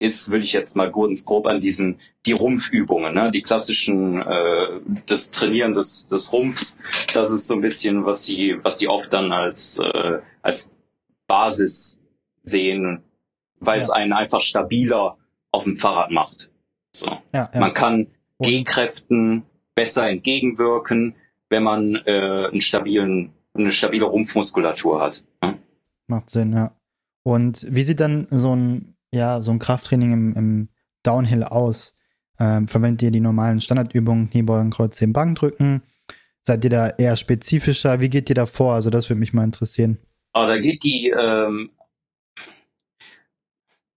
ist, 0.00 0.30
will 0.30 0.44
ich 0.44 0.52
jetzt 0.52 0.76
mal 0.76 0.92
ganz 0.92 1.24
grob 1.24 1.46
an 1.46 1.60
diesen, 1.60 1.98
die 2.24 2.32
Rumpfübungen, 2.32 3.14
ne? 3.14 3.30
die 3.32 3.42
klassischen, 3.42 4.22
äh, 4.22 4.80
das 5.06 5.32
Trainieren 5.32 5.74
des, 5.74 6.08
des 6.08 6.32
Rumpfs, 6.32 6.78
das 7.12 7.32
ist 7.32 7.48
so 7.48 7.54
ein 7.54 7.60
bisschen, 7.60 8.04
was 8.04 8.22
die, 8.22 8.58
was 8.62 8.78
die 8.78 8.88
oft 8.88 9.12
dann 9.12 9.32
als, 9.32 9.80
äh, 9.80 10.20
als 10.42 10.74
Basis 11.26 12.00
sehen, 12.42 13.02
weil 13.58 13.78
ja. 13.78 13.82
es 13.82 13.90
einen 13.90 14.12
einfach 14.12 14.40
stabiler 14.40 15.18
auf 15.50 15.64
dem 15.64 15.76
Fahrrad 15.76 16.10
macht. 16.10 16.52
So. 16.92 17.18
Ja. 17.34 17.50
Man 17.54 17.74
kann 17.74 18.06
G-Kräften 18.38 19.44
besser 19.74 20.08
entgegenwirken, 20.08 21.16
wenn 21.48 21.62
man 21.62 21.96
äh, 22.06 22.48
einen 22.50 22.60
stabilen, 22.60 23.32
eine 23.58 23.72
stabile 23.72 24.04
Rumpfmuskulatur 24.04 25.00
hat. 25.00 25.24
Ne? 25.42 25.58
Macht 26.06 26.30
Sinn, 26.30 26.52
ja. 26.52 26.76
Und 27.22 27.66
wie 27.68 27.82
sieht 27.82 28.00
dann 28.00 28.26
so 28.30 28.54
ein 28.54 28.94
ja, 29.12 29.42
so 29.42 29.50
ein 29.50 29.58
Krafttraining 29.58 30.12
im, 30.12 30.34
im 30.34 30.68
Downhill 31.02 31.44
aus? 31.44 31.96
Ähm, 32.40 32.68
verwendet 32.68 33.02
ihr 33.02 33.10
die 33.10 33.20
normalen 33.20 33.60
Standardübungen, 33.60 34.30
Kniebeugen, 34.30 34.70
Kreuzheben, 34.70 35.12
Bankdrücken? 35.12 35.82
Seid 36.42 36.64
ihr 36.64 36.70
da 36.70 36.88
eher 36.88 37.16
spezifischer? 37.16 38.00
Wie 38.00 38.10
geht 38.10 38.28
ihr 38.28 38.34
da 38.34 38.46
vor? 38.46 38.74
Also 38.74 38.90
das 38.90 39.08
würde 39.08 39.20
mich 39.20 39.32
mal 39.32 39.44
interessieren. 39.44 39.98
Aber 40.32 40.46
da 40.46 40.58
geht 40.58 40.84
die, 40.84 41.12
ähm, 41.16 41.70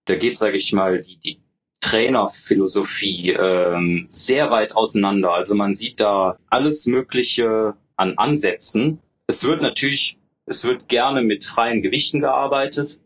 da 0.06 0.16
geht, 0.16 0.38
sage 0.38 0.58
ich 0.58 0.74
mal, 0.74 1.00
die, 1.02 1.18
die 1.18 1.40
Trainerphilosophie 1.82 3.32
ähm, 3.32 4.08
sehr 4.12 4.50
weit 4.50 4.76
auseinander. 4.76 5.34
Also 5.34 5.56
man 5.56 5.76
sieht 5.76 6.00
da 6.00 6.38
alles 6.50 6.88
Mögliche 6.88 7.76
an 7.96 8.18
Ansätzen. 8.18 9.00
Es 9.32 9.48
wird 9.48 9.62
natürlich, 9.62 10.18
es 10.46 10.66
wird 10.66 10.90
gerne 10.90 11.22
mit 11.22 11.46
freien 11.46 11.82
Gewichten 11.82 12.20
gearbeitet. 12.20 13.00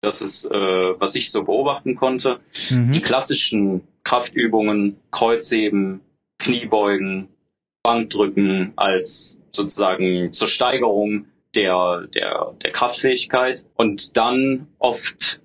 Das 0.00 0.22
ist, 0.22 0.46
äh, 0.46 0.54
was 0.54 1.14
ich 1.16 1.30
so 1.30 1.44
beobachten 1.44 1.96
konnte. 1.96 2.40
Mhm. 2.70 2.92
Die 2.92 3.02
klassischen 3.02 3.86
Kraftübungen, 4.04 4.96
Kreuzheben, 5.10 6.00
Kniebeugen, 6.38 7.28
Bankdrücken 7.82 8.72
als 8.76 9.42
sozusagen 9.52 10.32
zur 10.32 10.48
Steigerung 10.48 11.26
der, 11.54 12.08
der, 12.14 12.54
der 12.64 12.72
Kraftfähigkeit 12.72 13.66
und 13.74 14.16
dann 14.16 14.66
oft 14.78 15.42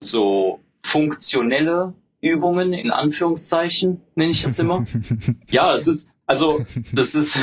so 0.00 0.60
funktionelle 0.84 1.92
Übungen 2.20 2.72
in 2.72 2.92
Anführungszeichen 2.92 4.00
nenne 4.14 4.30
ich 4.30 4.42
das 4.42 4.60
immer. 4.60 4.86
ja, 5.50 5.74
es 5.74 5.88
ist 5.88 6.12
also 6.28 6.64
das 6.92 7.14
ist 7.14 7.36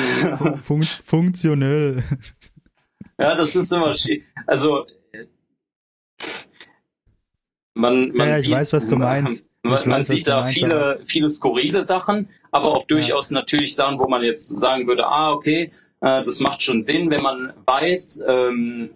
Fun 0.62 0.84
funktionell. 0.84 2.04
ja, 3.20 3.36
das 3.36 3.56
ist 3.56 3.74
immer 3.74 3.94
also 4.46 4.86
man, 7.74 8.12
man 8.14 8.30
ja, 8.30 8.38
ich 8.38 8.44
sieht, 8.44 8.54
weiß, 8.54 8.74
was 8.74 8.88
du 8.88 8.96
meinst. 8.96 9.44
Man, 9.64 9.74
man 9.74 10.00
weiß, 10.00 10.08
sieht 10.08 10.28
da 10.28 10.42
meinst, 10.42 10.54
viele, 10.54 11.02
viele 11.04 11.30
skurrile 11.30 11.84
Sachen, 11.84 12.30
aber 12.52 12.74
auch 12.76 12.86
durchaus 12.86 13.32
ja. 13.32 13.40
natürlich 13.40 13.76
Sachen, 13.76 14.00
wo 14.00 14.08
man 14.08 14.24
jetzt 14.24 14.48
sagen 14.48 14.88
würde, 14.88 15.08
ah, 15.08 15.32
okay, 15.32 15.72
äh, 16.02 16.24
das 16.24 16.40
macht 16.40 16.62
schon 16.62 16.84
Sinn, 16.84 17.10
wenn 17.10 17.24
man 17.24 17.54
weiß, 17.66 18.26
ähm, 18.28 18.92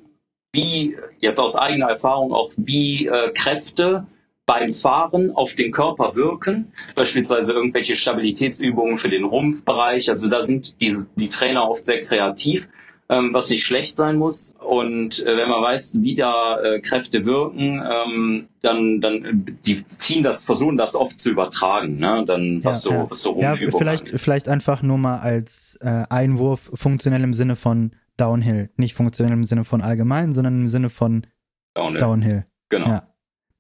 wie, 0.54 0.98
jetzt 1.20 1.40
aus 1.40 1.56
eigener 1.56 1.90
Erfahrung 1.90 2.32
auch, 2.32 2.52
wie 2.58 3.08
äh, 3.08 3.32
Kräfte 3.34 4.06
beim 4.50 4.72
Fahren 4.72 5.30
auf 5.36 5.54
den 5.54 5.72
Körper 5.72 6.16
wirken, 6.16 6.72
beispielsweise 6.96 7.54
irgendwelche 7.54 7.96
Stabilitätsübungen 7.96 8.98
für 8.98 9.10
den 9.10 9.24
Rumpfbereich. 9.24 10.10
Also 10.10 10.28
da 10.28 10.42
sind 10.42 10.82
die, 10.82 10.96
die 11.16 11.28
Trainer 11.28 11.70
oft 11.70 11.86
sehr 11.86 12.02
kreativ 12.02 12.68
ähm, 13.10 13.32
was 13.32 13.50
nicht 13.50 13.64
schlecht 13.64 13.96
sein 13.96 14.18
muss. 14.18 14.56
Und 14.60 15.24
äh, 15.26 15.38
wenn 15.38 15.50
man 15.50 15.62
weiß, 15.62 16.00
wie 16.02 16.16
da 16.16 16.62
äh, 16.62 16.80
Kräfte 16.80 17.26
wirken, 17.26 17.84
ähm, 17.84 18.48
dann, 18.62 19.02
dann 19.02 19.46
die 19.64 19.84
ziehen 19.86 20.24
das, 20.24 20.46
versuchen 20.46 20.78
das 20.78 20.96
oft 20.96 21.20
zu 21.20 21.32
übertragen, 21.32 21.98
ne? 21.98 22.24
Dann 22.26 22.64
was 22.64 22.86
ja, 22.86 22.90
so, 22.90 22.94
ja. 22.94 23.08
was 23.10 23.22
so 23.22 23.40
Ja, 23.40 23.56
vielleicht, 23.56 24.10
vielleicht 24.20 24.48
einfach 24.48 24.84
nur 24.84 24.98
mal 24.98 25.20
als 25.20 25.78
äh, 25.82 26.04
Einwurf 26.10 26.72
funktionell 26.74 27.24
im 27.24 27.34
Sinne 27.34 27.56
von 27.56 27.92
Downhill. 28.18 28.70
Nicht 28.78 28.94
funktionell 28.96 29.34
im 29.34 29.44
Sinne 29.44 29.64
von 29.64 29.82
allgemein, 29.82 30.34
sondern 30.34 30.62
im 30.62 30.68
Sinne 30.70 30.90
von 30.90 31.26
Downhill. 31.74 32.00
Downhill. 32.00 32.46
Genau. 32.70 32.88
Ja. 32.88 33.09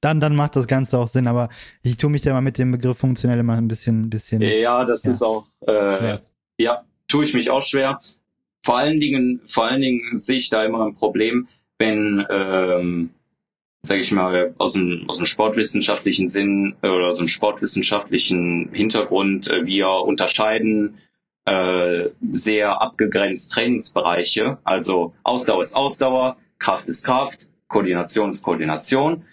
Dann, 0.02 0.20
dann 0.20 0.36
macht 0.36 0.56
das 0.56 0.68
Ganze 0.68 0.97
auch 0.97 1.08
Sinn, 1.08 1.28
aber 1.28 1.50
ich 1.82 1.97
tue 1.97 2.10
mich 2.10 2.22
da 2.22 2.34
mal 2.34 2.41
mit 2.41 2.58
dem 2.58 2.72
Begriff 2.72 2.97
funktionell 2.97 3.39
immer 3.39 3.56
ein 3.56 3.68
bisschen, 3.68 4.10
bisschen. 4.10 4.41
Ja, 4.41 4.86
das 4.86 5.06
ist 5.06 5.22
auch, 5.22 5.45
äh, 5.68 6.20
ja, 6.58 6.84
tue 7.08 7.26
ich 7.26 7.34
mich 7.34 7.50
auch 7.50 7.64
schwer. 7.64 8.00
Vor 8.62 8.78
allen 8.78 9.00
Dingen, 9.00 9.41
vor 9.45 9.68
allen 9.68 9.82
Dingen 9.82 10.18
sehe 10.18 10.38
ich 10.38 10.50
da 10.50 10.64
immer 10.64 10.86
ein 10.86 10.95
Problem, 10.95 11.47
wenn, 11.78 12.26
ähm, 12.30 13.10
sage 13.82 14.02
ich 14.02 14.12
mal, 14.12 14.54
aus 14.58 14.74
dem, 14.74 15.06
aus 15.08 15.18
dem 15.18 15.26
sportwissenschaftlichen 15.26 16.30
Sinn 16.30 16.76
oder 16.82 17.08
aus 17.08 17.20
dem 17.20 17.28
sportwissenschaftlichen 17.28 18.70
Hintergrund 18.74 19.50
äh, 19.50 19.66
wir 19.66 19.89
unterscheiden 19.89 20.97
äh, 21.45 22.10
sehr 22.22 22.82
abgegrenzt 22.82 23.52
Trainingsbereiche. 23.54 24.60
Also 24.64 25.14
Ausdauer 25.24 25.62
ist 25.62 25.76
Ausdauer, 25.76 26.38
Kraft 26.60 26.88
ist 26.89 27.06
Kraft, 27.06 27.50
Koordination 27.68 28.30
ist 28.30 28.43
Koordination. 28.43 29.24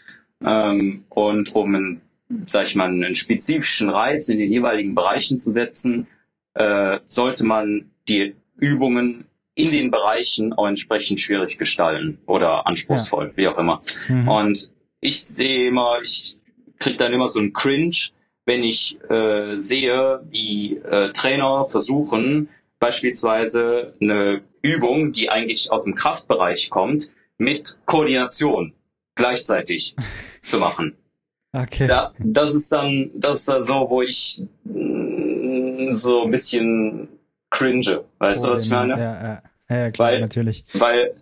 Ähm, 0.44 1.04
und 1.08 1.54
um 1.54 1.74
einen, 1.74 2.00
sag 2.46 2.66
ich 2.66 2.74
mal, 2.74 2.88
einen 2.88 3.14
spezifischen 3.14 3.88
Reiz 3.88 4.28
in 4.28 4.38
den 4.38 4.50
jeweiligen 4.50 4.94
Bereichen 4.94 5.38
zu 5.38 5.50
setzen, 5.50 6.06
äh, 6.54 6.98
sollte 7.06 7.44
man 7.44 7.90
die 8.08 8.34
Übungen 8.56 9.24
in 9.54 9.70
den 9.70 9.90
Bereichen 9.90 10.52
auch 10.52 10.66
entsprechend 10.66 11.20
schwierig 11.20 11.58
gestalten 11.58 12.18
oder 12.26 12.66
anspruchsvoll, 12.66 13.28
ja. 13.28 13.36
wie 13.36 13.48
auch 13.48 13.58
immer. 13.58 13.82
Mhm. 14.08 14.28
Und 14.28 14.70
ich 15.00 15.24
sehe 15.24 15.68
immer, 15.68 16.00
ich 16.02 16.38
kriege 16.78 16.98
dann 16.98 17.12
immer 17.12 17.28
so 17.28 17.40
ein 17.40 17.52
Cringe, 17.52 17.96
wenn 18.44 18.62
ich 18.62 18.98
äh, 19.10 19.56
sehe, 19.56 20.20
wie 20.30 20.76
äh, 20.76 21.12
Trainer 21.12 21.64
versuchen, 21.64 22.48
beispielsweise 22.78 23.94
eine 24.00 24.42
Übung, 24.62 25.12
die 25.12 25.30
eigentlich 25.30 25.72
aus 25.72 25.84
dem 25.84 25.94
Kraftbereich 25.94 26.70
kommt, 26.70 27.12
mit 27.38 27.80
Koordination 27.86 28.72
gleichzeitig 29.16 29.96
zu 30.42 30.58
machen. 30.58 30.96
Okay. 31.52 31.86
Da, 31.86 32.12
das 32.18 32.54
ist 32.54 32.70
dann, 32.70 33.10
das 33.14 33.38
ist 33.38 33.48
dann 33.48 33.62
so, 33.62 33.86
wo 33.88 34.02
ich 34.02 34.42
mm, 34.64 35.92
so 35.92 36.24
ein 36.24 36.30
bisschen 36.30 37.08
cringe. 37.48 38.04
Weißt 38.18 38.44
oh, 38.44 38.48
du, 38.48 38.52
was 38.52 38.64
ich 38.64 38.70
meine? 38.70 38.92
Ja, 38.92 39.24
ja. 39.24 39.42
Ja, 39.70 39.90
klar, 39.90 40.10
weil, 40.10 40.20
natürlich. 40.20 40.66
Weil, 40.74 41.14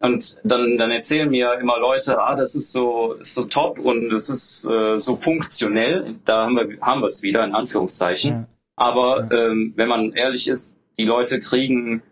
und 0.00 0.40
dann, 0.44 0.76
dann 0.76 0.90
erzählen 0.90 1.30
mir 1.30 1.54
immer 1.54 1.78
Leute, 1.78 2.20
ah, 2.20 2.36
das 2.36 2.54
ist 2.54 2.72
so, 2.72 3.14
ist 3.14 3.34
so 3.34 3.44
top 3.44 3.78
und 3.78 4.12
es 4.12 4.28
ist 4.28 4.68
äh, 4.70 4.98
so 4.98 5.16
funktionell. 5.16 6.16
Da 6.26 6.44
haben 6.44 6.56
wir, 6.56 6.78
haben 6.82 7.00
wir 7.00 7.06
es 7.06 7.22
wieder, 7.22 7.42
in 7.44 7.54
Anführungszeichen. 7.54 8.30
Ja. 8.30 8.48
Aber 8.76 9.28
ja. 9.30 9.46
Ähm, 9.46 9.72
wenn 9.76 9.88
man 9.88 10.12
ehrlich 10.12 10.48
ist, 10.48 10.80
die 10.98 11.04
Leute 11.04 11.40
kriegen 11.40 12.02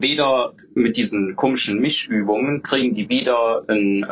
weder 0.00 0.54
mit 0.74 0.96
diesen 0.96 1.36
komischen 1.36 1.80
Mischübungen 1.80 2.62
kriegen 2.62 2.94
die 2.94 3.08
weder 3.08 3.64
einen 3.68 4.02
äh, 4.02 4.08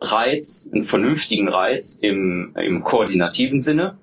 Reiz, 0.00 0.70
einen 0.72 0.84
vernünftigen 0.84 1.48
Reiz 1.48 1.98
im, 1.98 2.54
im 2.56 2.84
koordinativen 2.84 3.60
Sinne, 3.60 3.98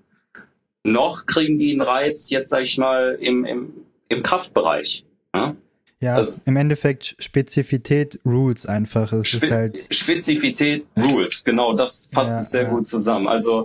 noch 0.84 1.26
kriegen 1.26 1.58
die 1.58 1.72
einen 1.72 1.82
Reiz, 1.82 2.30
jetzt 2.30 2.50
sag 2.50 2.64
ich 2.64 2.78
mal, 2.78 3.18
im, 3.20 3.46
im, 3.46 3.74
im 4.10 4.24
Kraftbereich. 4.24 5.06
Ja, 5.34 5.56
ja 6.02 6.16
also, 6.16 6.34
im 6.46 6.56
Endeffekt 6.56 7.16
Spezifität 7.20 8.20
Rules 8.26 8.66
einfach. 8.66 9.14
Es 9.14 9.28
Spe 9.28 9.46
ist 9.46 9.52
halt 9.52 9.88
Spezifität 9.92 10.86
Rules, 10.98 11.44
genau, 11.44 11.74
das 11.74 12.10
passt 12.12 12.54
ja, 12.54 12.62
sehr 12.62 12.64
ja. 12.64 12.70
gut 12.70 12.88
zusammen. 12.88 13.28
Also 13.28 13.64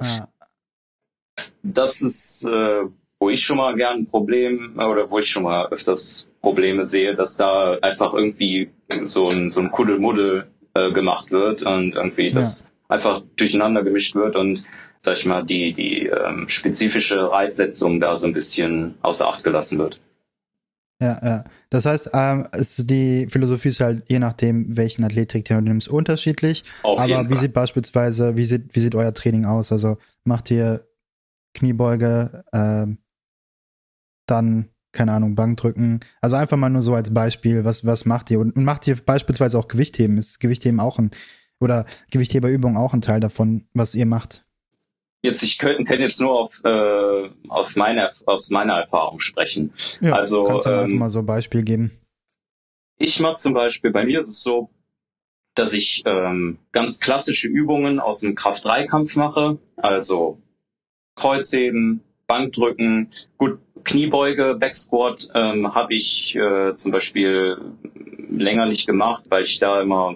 das 1.63 2.03
ist, 2.03 2.45
äh, 2.45 2.83
wo 3.19 3.31
ich 3.31 3.43
schon 3.43 3.57
mal 3.57 3.75
gern 3.77 4.01
ein 4.01 4.07
Problem 4.07 4.75
oder 4.77 5.11
wo 5.11 5.19
ich 5.19 5.31
schon 5.31 5.45
mal 5.45 5.69
öfters 5.69 6.29
Probleme 6.43 6.85
sehe, 6.85 7.15
dass 7.15 7.37
da 7.37 7.79
einfach 7.81 8.13
irgendwie 8.13 8.71
so 9.05 9.29
ein, 9.29 9.51
so 9.51 9.61
ein 9.61 9.71
Kuddelmuddel 9.71 10.49
äh, 10.75 10.93
gemacht 10.93 11.31
wird 11.31 11.63
und 11.63 11.95
irgendwie 11.95 12.33
das 12.33 12.69
einfach 12.89 13.23
durcheinander 13.37 13.83
gemischt 13.83 14.15
wird 14.15 14.37
und 14.37 14.65
sag 14.99 15.17
ich 15.17 15.27
mal, 15.27 15.45
die, 15.45 15.73
die 15.73 16.07
ähm, 16.07 16.49
spezifische 16.49 17.31
Reitsetzung 17.31 18.01
da 18.01 18.17
so 18.17 18.27
ein 18.27 18.33
bisschen 18.33 18.97
außer 19.03 19.29
Acht 19.29 19.45
gelassen 19.45 19.79
wird. 19.79 20.01
Ja, 21.03 21.19
ja. 21.23 21.45
Das 21.71 21.87
heißt, 21.87 22.11
ähm, 22.13 22.47
es, 22.53 22.77
die 22.77 23.27
Philosophie 23.29 23.71
ist 23.71 23.81
halt 23.81 24.05
je 24.09 24.21
nachdem, 24.21 24.77
welchen 24.77 25.03
Athletiktrainer 25.03 25.63
du 25.63 25.69
nimmst, 25.69 25.89
unterschiedlich. 25.89 26.63
Auf 26.85 27.01
Aber 27.01 27.29
wie 27.29 27.39
sieht 27.39 27.53
beispielsweise, 27.53 28.37
wie 28.37 28.45
sieht, 28.45 28.75
wie 28.77 28.81
sieht 28.81 28.95
euer 28.95 29.13
Training 29.13 29.45
aus? 29.45 29.73
Also 29.73 29.99
macht 30.25 30.51
ihr 30.53 30.87
Kniebeuge, 31.55 32.45
ähm, 32.53 32.99
dann, 34.27 34.69
keine 34.93 35.13
Ahnung, 35.13 35.35
Bankdrücken. 35.35 36.01
Also 36.21 36.37
einfach 36.37 36.57
mal 36.57 36.71
nur 36.71 36.83
so 36.83 36.95
als 36.95 37.13
Beispiel, 37.13 37.65
was, 37.65 37.85
was 37.85 38.05
macht 38.05 38.31
ihr? 38.31 38.41
Und 38.41 38.57
macht 38.57 38.87
ihr 38.87 38.97
beispielsweise 38.97 39.59
auch 39.59 39.69
Gewichtheben? 39.69 40.19
Ist 40.19 40.41
Gewichtheben 40.41 40.81
auch 40.81 40.99
ein, 40.99 41.11
oder 41.61 41.87
Gewichtheberübung 42.11 42.77
auch 42.77 42.93
ein 42.93 43.01
Teil 43.01 43.21
davon, 43.21 43.67
was 43.73 43.95
ihr 43.95 44.07
macht? 44.07 44.45
Jetzt, 45.23 45.43
ich 45.45 45.59
könnte 45.59 45.85
kann 45.85 46.01
jetzt 46.01 46.21
nur 46.21 46.33
auf, 46.33 46.61
äh, 46.65 47.31
auf 47.49 47.77
meine, 47.77 48.09
aus 48.27 48.51
meiner 48.51 48.75
Erfahrung 48.75 49.21
sprechen. 49.21 49.73
Ja, 50.01 50.15
also, 50.15 50.45
kannst 50.45 50.67
du 50.67 50.71
ähm, 50.71 50.79
einfach 50.81 50.99
mal 50.99 51.11
so 51.11 51.21
ein 51.21 51.27
Beispiel 51.27 51.63
geben? 51.63 51.93
Ich 52.99 53.21
mache 53.21 53.37
zum 53.37 53.55
Beispiel, 53.55 53.93
bei 53.93 54.05
mir 54.05 54.19
ist 54.19 54.29
es 54.29 54.43
so, 54.43 54.71
dass 55.55 55.73
ich 55.73 56.03
ähm, 56.07 56.59
ganz 56.73 56.99
klassische 56.99 57.47
Übungen 57.47 58.01
aus 58.01 58.21
dem 58.21 58.35
Kraft-3-Kampf 58.35 59.17
mache, 59.17 59.59
also 59.77 60.39
Kreuzheben, 61.15 62.03
Bankdrücken, 62.27 63.11
gut, 63.39 63.61
Kniebeuge, 63.85 64.57
Backsquat 64.59 65.29
ähm, 65.35 65.75
habe 65.75 65.95
ich 65.95 66.37
äh, 66.37 66.75
zum 66.75 66.93
Beispiel 66.93 67.59
länger 68.31 68.67
nicht 68.67 68.87
gemacht, 68.87 69.27
weil 69.29 69.45
ich 69.45 69.59
da 69.59 69.81
immer 69.81 70.15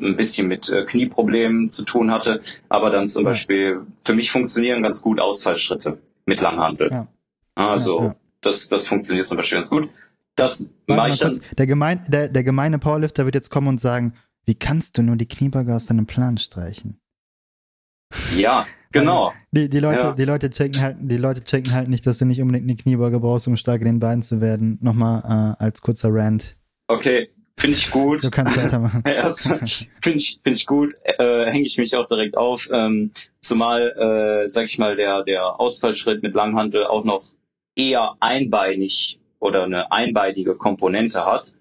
ein 0.00 0.16
bisschen 0.16 0.48
mit 0.48 0.68
äh, 0.68 0.84
Knieproblemen 0.84 1.70
zu 1.70 1.84
tun 1.84 2.10
hatte, 2.10 2.40
aber 2.68 2.90
dann 2.90 3.08
zum 3.08 3.24
ja. 3.24 3.30
Beispiel 3.30 3.86
für 4.02 4.14
mich 4.14 4.30
funktionieren 4.30 4.82
ganz 4.82 5.02
gut 5.02 5.20
Ausfallschritte 5.20 5.98
mit 6.26 6.40
Langhandel. 6.40 6.90
Ja. 6.90 7.08
Also 7.54 8.00
ja, 8.00 8.16
Das, 8.40 8.68
das 8.68 8.88
funktioniert 8.88 9.26
zum 9.26 9.36
Beispiel 9.36 9.58
ganz 9.58 9.70
gut. 9.70 9.90
Das 10.34 10.70
mache 10.86 11.10
ich 11.10 11.18
dann. 11.18 11.40
Der, 11.58 11.66
gemein, 11.66 12.02
der, 12.08 12.28
der 12.28 12.42
gemeine 12.42 12.78
Powerlifter 12.78 13.26
wird 13.26 13.34
jetzt 13.34 13.50
kommen 13.50 13.68
und 13.68 13.80
sagen, 13.80 14.14
wie 14.46 14.54
kannst 14.54 14.98
du 14.98 15.02
nur 15.02 15.16
die 15.16 15.28
Kniebeuge 15.28 15.74
aus 15.74 15.86
deinem 15.86 16.06
Plan 16.06 16.38
streichen? 16.38 16.98
Ja, 18.36 18.66
genau. 18.92 19.32
Die, 19.50 19.68
die, 19.68 19.80
Leute, 19.80 20.00
ja. 20.00 20.12
die, 20.12 20.24
Leute 20.24 20.50
checken 20.50 20.80
halt, 20.80 20.96
die 21.00 21.16
Leute 21.16 21.42
checken 21.42 21.72
halt 21.72 21.88
nicht, 21.88 22.06
dass 22.06 22.18
du 22.18 22.24
nicht 22.24 22.40
unbedingt 22.40 22.68
eine 22.68 22.76
Kniebeuge 22.76 23.20
brauchst, 23.20 23.48
um 23.48 23.56
stark 23.56 23.80
in 23.80 23.86
den 23.86 24.00
Beinen 24.00 24.22
zu 24.22 24.40
werden. 24.40 24.78
Nochmal 24.80 25.56
äh, 25.58 25.62
als 25.62 25.82
kurzer 25.82 26.08
Rant. 26.12 26.56
Okay, 26.88 27.30
Finde 27.58 27.76
ich 27.76 27.90
gut. 27.90 28.24
Du 28.24 28.30
kannst 28.30 28.56
weitermachen. 28.56 29.04
Finde 30.02 30.18
ich, 30.18 30.40
finde 30.42 30.56
ich 30.56 30.66
gut. 30.66 30.94
Äh, 31.04 31.46
Hänge 31.46 31.64
ich 31.64 31.78
mich 31.78 31.94
auch 31.94 32.08
direkt 32.08 32.36
auf. 32.36 32.68
Ähm, 32.72 33.12
zumal, 33.40 34.44
äh, 34.44 34.48
sag 34.48 34.64
ich 34.64 34.78
mal, 34.78 34.96
der, 34.96 35.22
der 35.22 35.60
Ausfallschritt 35.60 36.22
mit 36.22 36.34
Langhantel 36.34 36.86
auch 36.86 37.04
noch 37.04 37.22
eher 37.76 38.16
einbeinig 38.20 39.20
oder 39.38 39.64
eine 39.64 39.92
einbeinige 39.92 40.56
Komponente 40.56 41.24
hat. 41.24 41.54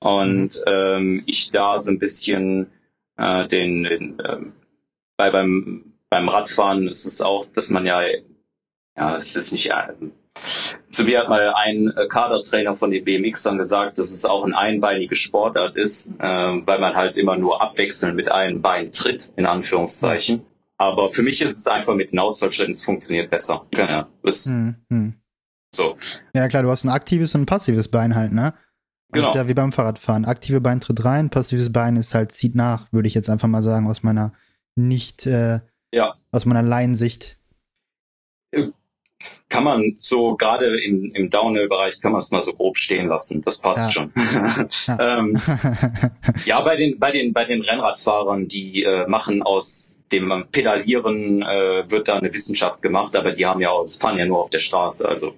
Und 0.00 0.56
mhm. 0.56 0.62
ähm, 0.66 1.22
ich 1.26 1.50
da 1.52 1.78
so 1.78 1.90
ein 1.90 1.98
bisschen 1.98 2.66
äh, 3.16 3.46
den, 3.46 3.84
den 3.84 4.22
ähm, 4.26 4.52
bei 5.16 5.30
beim 5.30 5.89
beim 6.10 6.28
Radfahren 6.28 6.88
ist 6.88 7.06
es 7.06 7.22
auch, 7.22 7.46
dass 7.54 7.70
man 7.70 7.86
ja 7.86 8.02
ja, 8.96 9.16
es 9.16 9.36
ist 9.36 9.52
nicht 9.52 9.70
äh, 9.70 9.94
zu 10.88 11.04
mir 11.04 11.20
hat 11.20 11.28
mal 11.28 11.54
ein 11.54 11.88
äh, 11.96 12.06
Kadertrainer 12.06 12.76
von 12.76 12.90
den 12.90 13.04
BMXern 13.04 13.58
gesagt, 13.58 13.98
dass 13.98 14.10
es 14.10 14.24
auch 14.24 14.44
ein 14.44 14.54
einbeinige 14.54 15.14
Sportart 15.14 15.76
ist, 15.76 16.12
äh, 16.18 16.22
weil 16.22 16.80
man 16.80 16.94
halt 16.94 17.16
immer 17.16 17.36
nur 17.36 17.62
abwechselnd 17.62 18.16
mit 18.16 18.30
einem 18.30 18.60
Bein 18.62 18.92
tritt, 18.92 19.32
in 19.36 19.46
Anführungszeichen. 19.46 20.42
Aber 20.76 21.10
für 21.10 21.22
mich 21.22 21.42
ist 21.42 21.58
es 21.58 21.66
einfach 21.66 21.94
mit 21.94 22.12
den 22.12 22.18
Ausfallschritten, 22.18 22.72
es 22.72 22.84
funktioniert 22.84 23.30
besser. 23.30 23.66
Ist 24.22 24.46
hm, 24.46 24.76
hm. 24.88 25.14
so. 25.74 25.96
Ja 26.34 26.48
klar, 26.48 26.62
du 26.62 26.70
hast 26.70 26.84
ein 26.84 26.90
aktives 26.90 27.34
und 27.34 27.42
ein 27.42 27.46
passives 27.46 27.88
Bein 27.88 28.14
halt, 28.14 28.32
ne? 28.32 28.54
Genau. 29.12 29.26
Das 29.26 29.34
ist 29.34 29.42
ja 29.42 29.48
wie 29.48 29.54
beim 29.54 29.72
Fahrradfahren. 29.72 30.24
Aktive 30.24 30.60
Bein 30.60 30.80
tritt 30.80 31.04
rein, 31.04 31.30
passives 31.30 31.72
Bein 31.72 31.96
ist 31.96 32.14
halt 32.14 32.32
zieht 32.32 32.54
nach, 32.54 32.92
würde 32.92 33.08
ich 33.08 33.14
jetzt 33.14 33.28
einfach 33.28 33.48
mal 33.48 33.62
sagen, 33.62 33.88
aus 33.88 34.02
meiner 34.02 34.32
nicht, 34.76 35.26
äh, 35.26 35.60
ja. 35.92 36.14
aus 36.30 36.46
meiner 36.46 36.62
Laiensicht. 36.62 37.38
Äh, 38.52 38.68
kann 39.48 39.64
man 39.64 39.96
so 39.98 40.36
gerade 40.36 40.80
im, 40.80 41.12
im 41.12 41.28
Downhill-Bereich 41.28 42.00
kann 42.00 42.12
man 42.12 42.20
es 42.20 42.30
mal 42.30 42.42
so 42.42 42.52
grob 42.52 42.78
stehen 42.78 43.08
lassen. 43.08 43.42
Das 43.42 43.60
passt 43.60 43.86
ja. 43.86 43.90
schon. 43.90 44.12
Ja. 44.86 45.18
ähm, 45.18 45.38
ja, 46.46 46.60
bei 46.60 46.76
den 46.76 46.98
bei 46.98 47.10
den 47.10 47.32
bei 47.32 47.44
den 47.44 47.62
Rennradfahrern, 47.62 48.48
die 48.48 48.82
äh, 48.84 49.06
machen 49.08 49.42
aus 49.42 49.98
dem 50.12 50.46
Pedalieren 50.50 51.42
äh, 51.42 51.90
wird 51.90 52.08
da 52.08 52.16
eine 52.16 52.32
Wissenschaft 52.32 52.82
gemacht, 52.82 53.14
aber 53.16 53.32
die 53.32 53.46
haben 53.46 53.60
ja 53.60 53.70
aus 53.70 53.96
fahren 53.96 54.18
ja 54.18 54.26
nur 54.26 54.38
auf 54.38 54.50
der 54.50 54.60
Straße, 54.60 55.08
also 55.08 55.34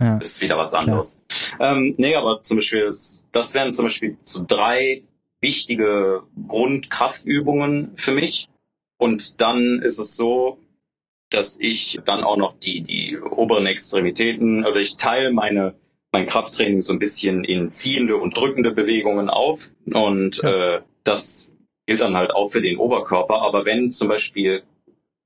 ja. 0.00 0.18
ist 0.18 0.40
wieder 0.40 0.56
was 0.58 0.74
anderes. 0.74 1.22
Ähm, 1.60 1.94
nee, 1.98 2.14
aber 2.14 2.42
zum 2.42 2.56
Beispiel 2.56 2.84
das, 2.84 3.26
das 3.32 3.54
wären 3.54 3.72
zum 3.72 3.86
Beispiel 3.86 4.16
so 4.22 4.44
drei 4.46 5.02
wichtige 5.40 6.22
Grundkraftübungen 6.48 7.92
für 7.96 8.12
mich. 8.12 8.49
Und 9.00 9.40
dann 9.40 9.80
ist 9.80 9.98
es 9.98 10.14
so, 10.14 10.58
dass 11.30 11.58
ich 11.58 12.00
dann 12.04 12.22
auch 12.22 12.36
noch 12.36 12.52
die, 12.52 12.82
die 12.82 13.18
oberen 13.18 13.64
Extremitäten, 13.64 14.66
oder 14.66 14.76
ich 14.76 14.98
teile 14.98 15.32
meine, 15.32 15.74
mein 16.12 16.26
Krafttraining 16.26 16.82
so 16.82 16.92
ein 16.92 16.98
bisschen 16.98 17.42
in 17.44 17.70
ziehende 17.70 18.18
und 18.18 18.36
drückende 18.36 18.72
Bewegungen 18.72 19.30
auf. 19.30 19.70
Und 19.86 20.42
ja. 20.42 20.76
äh, 20.76 20.82
das 21.02 21.50
gilt 21.86 22.02
dann 22.02 22.14
halt 22.14 22.32
auch 22.32 22.50
für 22.50 22.60
den 22.60 22.76
Oberkörper. 22.76 23.40
Aber 23.40 23.64
wenn 23.64 23.90
zum 23.90 24.08
Beispiel 24.08 24.64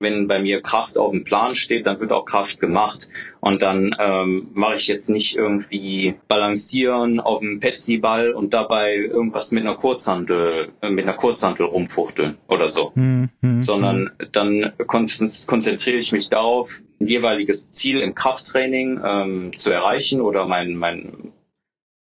wenn 0.01 0.29
bei 0.29 0.41
mir 0.41 0.61
Kraft 0.61 0.99
auf 0.99 1.13
dem 1.13 1.25
Plan 1.25 1.55
steht, 1.55 1.87
dann 1.87 2.01
wird 2.01 2.13
auch 2.13 2.25
Kraft 2.25 2.61
gemacht. 2.61 3.09
Und 3.41 3.63
dann 3.63 3.95
ähm, 3.99 4.49
mache 4.53 4.75
ich 4.75 4.89
jetzt 4.89 5.09
nicht 5.09 5.37
irgendwie 5.37 6.15
balancieren 6.29 7.21
auf 7.21 7.41
dem 7.41 7.61
Petsy-Ball 7.61 8.33
und 8.33 8.55
dabei 8.55 8.97
irgendwas 8.97 9.53
mit 9.53 9.65
einer 9.65 9.77
Kurzhandel, 9.77 10.73
äh, 10.83 10.91
mit 10.91 11.05
einer 11.05 11.17
Kurzhandel 11.17 11.67
rumfuchteln 11.67 12.37
oder 12.49 12.69
so. 12.69 12.93
Hm, 12.95 13.31
hm, 13.41 13.63
Sondern 13.63 14.11
hm. 14.19 14.29
dann 14.33 14.73
kon 14.87 15.07
konzentriere 15.47 15.97
ich 15.97 16.13
mich 16.13 16.29
darauf, 16.29 16.81
ein 17.01 17.07
jeweiliges 17.07 17.73
Ziel 17.73 18.01
im 18.01 18.15
Krafttraining 18.15 19.01
ähm, 19.05 19.53
zu 19.55 19.73
erreichen 19.73 20.21
oder 20.21 20.47
mein, 20.47 20.75
mein 20.75 21.33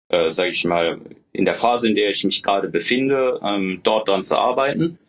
äh, 0.10 0.30
sage 0.30 0.52
ich 0.52 0.64
mal, 0.66 1.00
in 1.32 1.46
der 1.46 1.56
Phase, 1.56 1.90
in 1.90 1.96
der 1.96 2.10
ich 2.10 2.24
mich 2.24 2.44
gerade 2.44 2.70
befinde, 2.70 3.40
ähm, 3.44 3.82
dort 3.84 4.08
dran 4.08 4.24
zu 4.24 4.38
arbeiten. 4.38 5.00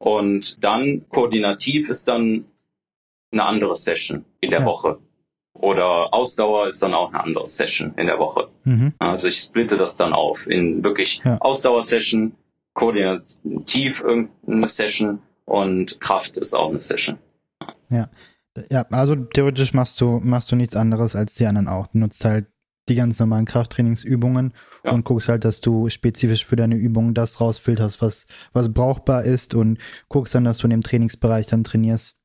Und 0.00 0.64
dann 0.64 1.04
koordinativ 1.10 1.90
ist 1.90 2.08
dann 2.08 2.46
eine 3.32 3.44
andere 3.44 3.76
Session 3.76 4.24
in 4.40 4.50
der 4.50 4.60
ja. 4.60 4.66
Woche. 4.66 4.98
Oder 5.52 6.14
Ausdauer 6.14 6.68
ist 6.68 6.82
dann 6.82 6.94
auch 6.94 7.12
eine 7.12 7.22
andere 7.22 7.46
Session 7.46 7.92
in 7.96 8.06
der 8.06 8.18
Woche. 8.18 8.48
Mhm. 8.64 8.94
Also 8.98 9.28
ich 9.28 9.42
splitte 9.42 9.76
das 9.76 9.98
dann 9.98 10.14
auf 10.14 10.46
in 10.46 10.82
wirklich 10.82 11.20
ja. 11.22 11.36
Ausdauersession, 11.38 12.32
koordinativ 12.72 14.00
irgendeine 14.00 14.68
Session 14.68 15.20
und 15.44 16.00
Kraft 16.00 16.38
ist 16.38 16.54
auch 16.54 16.70
eine 16.70 16.80
Session. 16.80 17.18
Ja. 17.90 18.08
Ja, 18.70 18.86
also 18.90 19.16
theoretisch 19.16 19.74
machst 19.74 20.00
du, 20.00 20.20
machst 20.22 20.50
du 20.50 20.56
nichts 20.56 20.76
anderes 20.76 21.14
als 21.14 21.34
die 21.34 21.46
anderen 21.46 21.68
auch. 21.68 21.88
Du 21.88 21.98
nutzt 21.98 22.24
halt 22.24 22.46
die 22.88 22.96
ganz 22.96 23.18
normalen 23.20 23.44
Krafttrainingsübungen 23.44 24.52
ja. 24.84 24.92
und 24.92 25.04
guckst 25.04 25.28
halt, 25.28 25.44
dass 25.44 25.60
du 25.60 25.88
spezifisch 25.88 26.44
für 26.44 26.56
deine 26.56 26.76
Übungen 26.76 27.14
das 27.14 27.40
rausfilterst, 27.40 28.02
was, 28.02 28.26
was 28.52 28.72
brauchbar 28.72 29.24
ist 29.24 29.54
und 29.54 29.78
guckst 30.08 30.34
dann, 30.34 30.44
dass 30.44 30.58
du 30.58 30.66
in 30.66 30.70
dem 30.70 30.82
Trainingsbereich 30.82 31.46
dann 31.46 31.64
trainierst, 31.64 32.16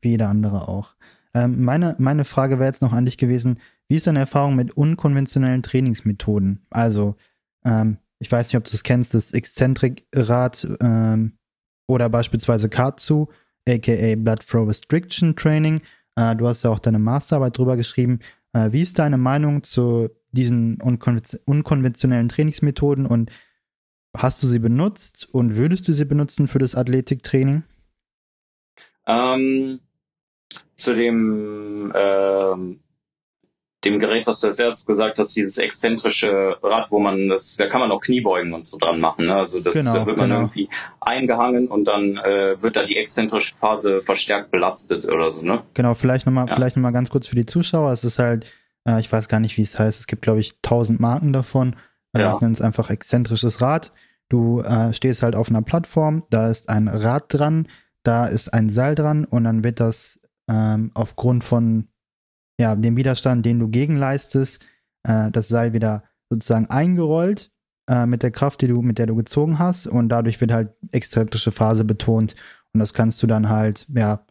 wie 0.00 0.10
jeder 0.10 0.28
andere 0.28 0.68
auch. 0.68 0.94
Ähm, 1.34 1.62
meine, 1.62 1.94
meine 1.98 2.24
Frage 2.24 2.58
wäre 2.58 2.68
jetzt 2.68 2.82
noch 2.82 2.92
an 2.92 3.04
dich 3.04 3.18
gewesen, 3.18 3.60
wie 3.88 3.96
ist 3.96 4.06
deine 4.06 4.20
Erfahrung 4.20 4.56
mit 4.56 4.72
unkonventionellen 4.76 5.62
Trainingsmethoden? 5.62 6.64
Also, 6.70 7.16
ähm, 7.64 7.98
ich 8.18 8.30
weiß 8.30 8.48
nicht, 8.48 8.56
ob 8.56 8.64
du 8.64 8.70
das 8.70 8.82
kennst, 8.82 9.14
das 9.14 9.32
Exzentrikrad 9.32 10.76
ähm, 10.80 11.32
oder 11.88 12.08
beispielsweise 12.08 12.68
Katsu, 12.68 13.26
aka 13.68 14.14
Blood 14.16 14.44
Flow 14.44 14.64
Restriction 14.64 15.34
Training. 15.36 15.80
Äh, 16.16 16.36
du 16.36 16.46
hast 16.46 16.62
ja 16.62 16.70
auch 16.70 16.78
deine 16.78 16.98
Masterarbeit 16.98 17.56
drüber 17.56 17.76
geschrieben. 17.76 18.20
Äh, 18.52 18.72
wie 18.72 18.82
ist 18.82 18.98
deine 18.98 19.18
Meinung 19.18 19.62
zu 19.62 20.10
diesen 20.32 20.80
unkonventionellen 20.80 22.28
Trainingsmethoden 22.28 23.06
und 23.06 23.30
hast 24.16 24.42
du 24.42 24.46
sie 24.46 24.58
benutzt 24.58 25.28
und 25.32 25.56
würdest 25.56 25.88
du 25.88 25.92
sie 25.92 26.04
benutzen 26.04 26.48
für 26.48 26.58
das 26.58 26.74
Athletiktraining? 26.74 27.64
Ähm, 29.06 29.80
zu 30.76 30.94
dem 30.94 31.92
ähm, 31.94 32.80
dem 33.84 33.98
Gerät, 33.98 34.26
was 34.26 34.40
du 34.40 34.48
als 34.48 34.58
erstes 34.58 34.84
gesagt 34.86 35.18
hast, 35.18 35.34
dieses 35.36 35.56
exzentrische 35.58 36.56
Rad, 36.62 36.90
wo 36.90 36.98
man 36.98 37.28
das, 37.28 37.56
da 37.56 37.66
kann 37.68 37.80
man 37.80 37.90
auch 37.90 38.00
Kniebeugen 38.00 38.52
und 38.52 38.66
so 38.66 38.76
dran 38.78 39.00
machen. 39.00 39.26
Ne? 39.26 39.34
Also 39.34 39.60
das 39.60 39.74
Genau, 39.74 39.94
da 39.94 40.06
wird 40.06 40.18
man 40.18 40.28
genau. 40.28 40.40
irgendwie 40.42 40.68
eingehangen 41.00 41.68
und 41.68 41.86
dann 41.86 42.16
äh, 42.18 42.60
wird 42.62 42.76
da 42.76 42.84
die 42.84 42.96
exzentrische 42.96 43.54
Phase 43.56 44.02
verstärkt 44.02 44.50
belastet 44.50 45.06
oder 45.06 45.30
so, 45.32 45.42
ne? 45.42 45.62
Genau, 45.74 45.94
vielleicht 45.94 46.26
nochmal 46.26 46.46
Ja. 46.48 46.54
vielleicht 46.54 46.76
noch 46.76 46.82
mal 46.82 46.90
ganz 46.90 47.10
kurz 47.10 47.26
für 47.26 47.36
die 47.36 47.46
Zuschauer. 47.46 47.90
Es 47.92 48.04
ist 48.04 48.18
halt, 48.18 48.52
äh, 48.86 49.00
ich 49.00 49.10
weiß 49.10 49.28
gar 49.28 49.40
nicht, 49.40 49.56
wie 49.56 49.62
es 49.62 49.78
heißt. 49.78 49.98
Es 50.00 50.06
gibt, 50.06 50.22
glaube 50.22 50.40
ich, 50.40 50.60
tausend 50.60 51.00
Marken 51.00 51.32
davon. 51.32 51.74
Äh, 52.12 52.20
Ja. 52.20 52.34
Ich 52.34 52.40
nenne 52.40 52.52
es 52.52 52.60
einfach 52.60 52.90
exzentrisches 52.90 53.60
Rad. 53.62 53.92
Du 54.28 54.60
äh, 54.60 54.92
stehst 54.92 55.22
halt 55.22 55.34
auf 55.34 55.48
einer 55.48 55.62
Plattform, 55.62 56.24
da 56.30 56.48
ist 56.50 56.68
ein 56.68 56.86
Rad 56.86 57.24
dran, 57.28 57.66
da 58.02 58.26
ist 58.26 58.52
ein 58.52 58.68
Seil 58.68 58.94
dran 58.94 59.24
und 59.24 59.44
dann 59.44 59.64
wird 59.64 59.80
das 59.80 60.20
ähm, 60.48 60.90
aufgrund 60.94 61.44
von 61.44 61.88
ja, 62.60 62.76
dem 62.76 62.96
Widerstand, 62.96 63.46
den 63.46 63.58
du 63.58 63.68
gegenleistest, 63.68 64.62
äh, 65.04 65.30
das 65.30 65.48
Seil 65.48 65.72
wieder 65.72 66.04
sozusagen 66.28 66.66
eingerollt 66.66 67.50
äh, 67.88 68.04
mit 68.04 68.22
der 68.22 68.30
Kraft, 68.30 68.60
die 68.60 68.68
du, 68.68 68.82
mit 68.82 68.98
der 68.98 69.06
du 69.06 69.16
gezogen 69.16 69.58
hast 69.58 69.86
und 69.86 70.10
dadurch 70.10 70.40
wird 70.40 70.52
halt 70.52 70.74
exzentrische 70.92 71.52
Phase 71.52 71.84
betont 71.84 72.36
und 72.74 72.80
das 72.80 72.92
kannst 72.92 73.22
du 73.22 73.26
dann 73.26 73.48
halt, 73.48 73.86
ja, 73.88 74.26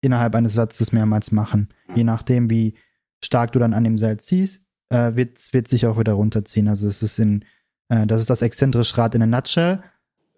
innerhalb 0.00 0.34
eines 0.34 0.54
Satzes 0.54 0.92
mehrmals 0.92 1.30
machen. 1.30 1.68
Je 1.94 2.04
nachdem, 2.04 2.48
wie 2.48 2.74
stark 3.22 3.52
du 3.52 3.58
dann 3.58 3.74
an 3.74 3.84
dem 3.84 3.98
Seil 3.98 4.18
ziehst, 4.18 4.64
äh, 4.88 5.14
wird 5.14 5.52
wird 5.52 5.68
sich 5.68 5.86
auch 5.86 5.98
wieder 5.98 6.14
runterziehen. 6.14 6.68
Also 6.68 6.88
es 6.88 7.02
ist 7.02 7.18
in, 7.18 7.44
äh, 7.88 8.06
das 8.06 8.20
ist 8.20 8.30
das 8.30 8.42
exzentrische 8.42 8.96
Rad 8.98 9.14
in 9.14 9.22
a 9.22 9.26
nutshell. 9.26 9.82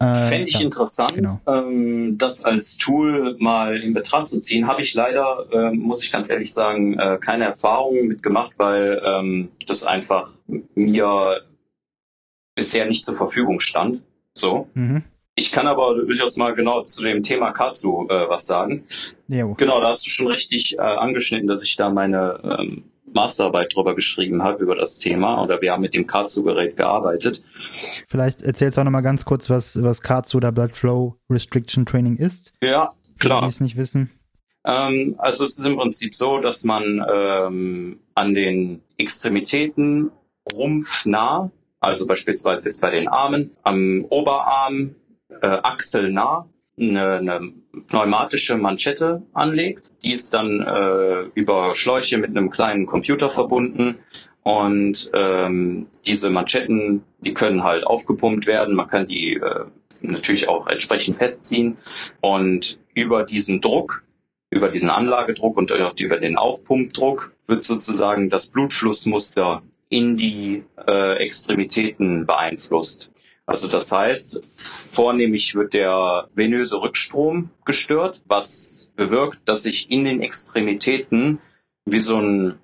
Äh, 0.00 0.28
Fände 0.28 0.46
ich 0.46 0.54
ja. 0.54 0.60
interessant, 0.60 1.14
genau. 1.14 1.40
ähm, 1.46 2.18
das 2.18 2.44
als 2.44 2.76
Tool 2.76 3.36
mal 3.40 3.76
in 3.76 3.94
Betracht 3.94 4.28
zu 4.28 4.40
ziehen. 4.40 4.68
Habe 4.68 4.82
ich 4.82 4.94
leider, 4.94 5.46
ähm, 5.52 5.78
muss 5.78 6.04
ich 6.04 6.12
ganz 6.12 6.30
ehrlich 6.30 6.54
sagen, 6.54 6.96
äh, 6.98 7.18
keine 7.20 7.44
Erfahrungen 7.44 8.06
mitgemacht, 8.06 8.52
weil 8.58 9.02
ähm, 9.04 9.50
das 9.66 9.84
einfach 9.84 10.30
mir 10.76 11.42
bisher 12.54 12.86
nicht 12.86 13.04
zur 13.04 13.16
Verfügung 13.16 13.58
stand. 13.58 14.04
So. 14.34 14.68
Mhm. 14.74 15.02
Ich 15.34 15.52
kann 15.52 15.66
aber 15.66 15.94
durchaus 15.94 16.36
mal 16.36 16.54
genau 16.54 16.82
zu 16.82 17.04
dem 17.04 17.22
Thema 17.22 17.52
Katsu 17.52 18.06
äh, 18.08 18.28
was 18.28 18.46
sagen. 18.46 18.84
Jo. 19.28 19.54
Genau, 19.54 19.80
da 19.80 19.88
hast 19.88 20.06
du 20.06 20.10
schon 20.10 20.26
richtig 20.28 20.78
äh, 20.78 20.80
angeschnitten, 20.80 21.48
dass 21.48 21.62
ich 21.62 21.76
da 21.76 21.90
meine 21.90 22.40
ähm, 22.58 22.84
Masterarbeit 23.14 23.74
drüber 23.74 23.94
geschrieben 23.94 24.42
habe, 24.42 24.62
über 24.62 24.74
das 24.74 24.98
Thema. 24.98 25.42
Oder 25.42 25.60
wir 25.60 25.72
haben 25.72 25.82
mit 25.82 25.94
dem 25.94 26.06
Katsu-Gerät 26.06 26.76
gearbeitet. 26.76 27.42
Vielleicht 28.06 28.42
erzählst 28.42 28.76
du 28.76 28.80
auch 28.80 28.84
nochmal 28.84 29.02
ganz 29.02 29.24
kurz, 29.24 29.50
was, 29.50 29.82
was 29.82 30.02
Katsu 30.02 30.38
oder 30.38 30.52
Blood 30.52 30.72
Flow 30.72 31.16
Restriction 31.30 31.86
Training 31.86 32.16
ist. 32.16 32.52
Ja, 32.60 32.92
klar. 33.18 33.42
die 33.42 33.48
es 33.48 33.60
nicht 33.60 33.76
wissen. 33.76 34.10
Ähm, 34.64 35.14
also 35.18 35.44
es 35.44 35.58
ist 35.58 35.66
im 35.66 35.76
Prinzip 35.76 36.14
so, 36.14 36.40
dass 36.40 36.64
man 36.64 37.04
ähm, 37.10 38.00
an 38.14 38.34
den 38.34 38.82
Extremitäten 38.98 40.10
rumpfnah, 40.52 41.50
also 41.80 42.06
beispielsweise 42.06 42.68
jetzt 42.68 42.80
bei 42.80 42.90
den 42.90 43.08
Armen, 43.08 43.52
am 43.62 44.04
Oberarm 44.08 44.94
äh, 45.40 45.46
achselnah 45.46 46.48
eine, 46.78 47.14
eine 47.16 47.52
pneumatische 47.86 48.56
Manschette 48.56 49.22
anlegt. 49.32 49.92
Die 50.02 50.12
ist 50.12 50.34
dann 50.34 50.60
äh, 50.60 51.22
über 51.34 51.74
Schläuche 51.74 52.18
mit 52.18 52.30
einem 52.30 52.50
kleinen 52.50 52.86
Computer 52.86 53.30
verbunden. 53.30 53.98
Und 54.42 55.10
ähm, 55.14 55.88
diese 56.06 56.30
Manschetten, 56.30 57.02
die 57.20 57.34
können 57.34 57.64
halt 57.64 57.86
aufgepumpt 57.86 58.46
werden. 58.46 58.74
Man 58.74 58.88
kann 58.88 59.06
die 59.06 59.34
äh, 59.34 59.64
natürlich 60.02 60.48
auch 60.48 60.66
entsprechend 60.66 61.16
festziehen. 61.16 61.76
Und 62.20 62.80
über 62.94 63.24
diesen 63.24 63.60
Druck 63.60 64.04
über 64.50 64.68
diesen 64.68 64.90
Anlagedruck 64.90 65.56
und 65.56 65.70
über 66.00 66.16
den 66.18 66.38
Aufpumpdruck 66.38 67.32
wird 67.46 67.64
sozusagen 67.64 68.30
das 68.30 68.48
Blutflussmuster 68.48 69.62
in 69.90 70.16
die 70.16 70.64
äh, 70.86 71.16
Extremitäten 71.18 72.26
beeinflusst. 72.26 73.10
Also 73.48 73.66
das 73.66 73.90
heißt, 73.90 74.44
vornehmlich 74.94 75.54
wird 75.54 75.72
der 75.72 76.28
venöse 76.34 76.82
Rückstrom 76.82 77.48
gestört, 77.64 78.20
was 78.26 78.90
bewirkt, 78.94 79.40
dass 79.46 79.62
sich 79.62 79.90
in 79.90 80.04
den 80.04 80.20
Extremitäten 80.20 81.38
wie 81.86 82.02
so 82.02 82.18
ein, 82.18 82.58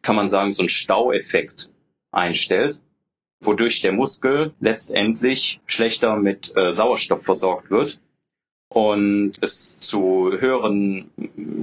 kann 0.00 0.16
man 0.16 0.28
sagen, 0.28 0.52
so 0.52 0.62
ein 0.62 0.70
Staueffekt 0.70 1.74
einstellt, 2.10 2.80
wodurch 3.42 3.82
der 3.82 3.92
Muskel 3.92 4.54
letztendlich 4.60 5.60
schlechter 5.66 6.16
mit 6.16 6.56
äh, 6.56 6.72
Sauerstoff 6.72 7.22
versorgt 7.22 7.70
wird 7.70 8.00
und 8.70 9.34
es 9.42 9.78
zu 9.78 10.32
höheren 10.32 11.10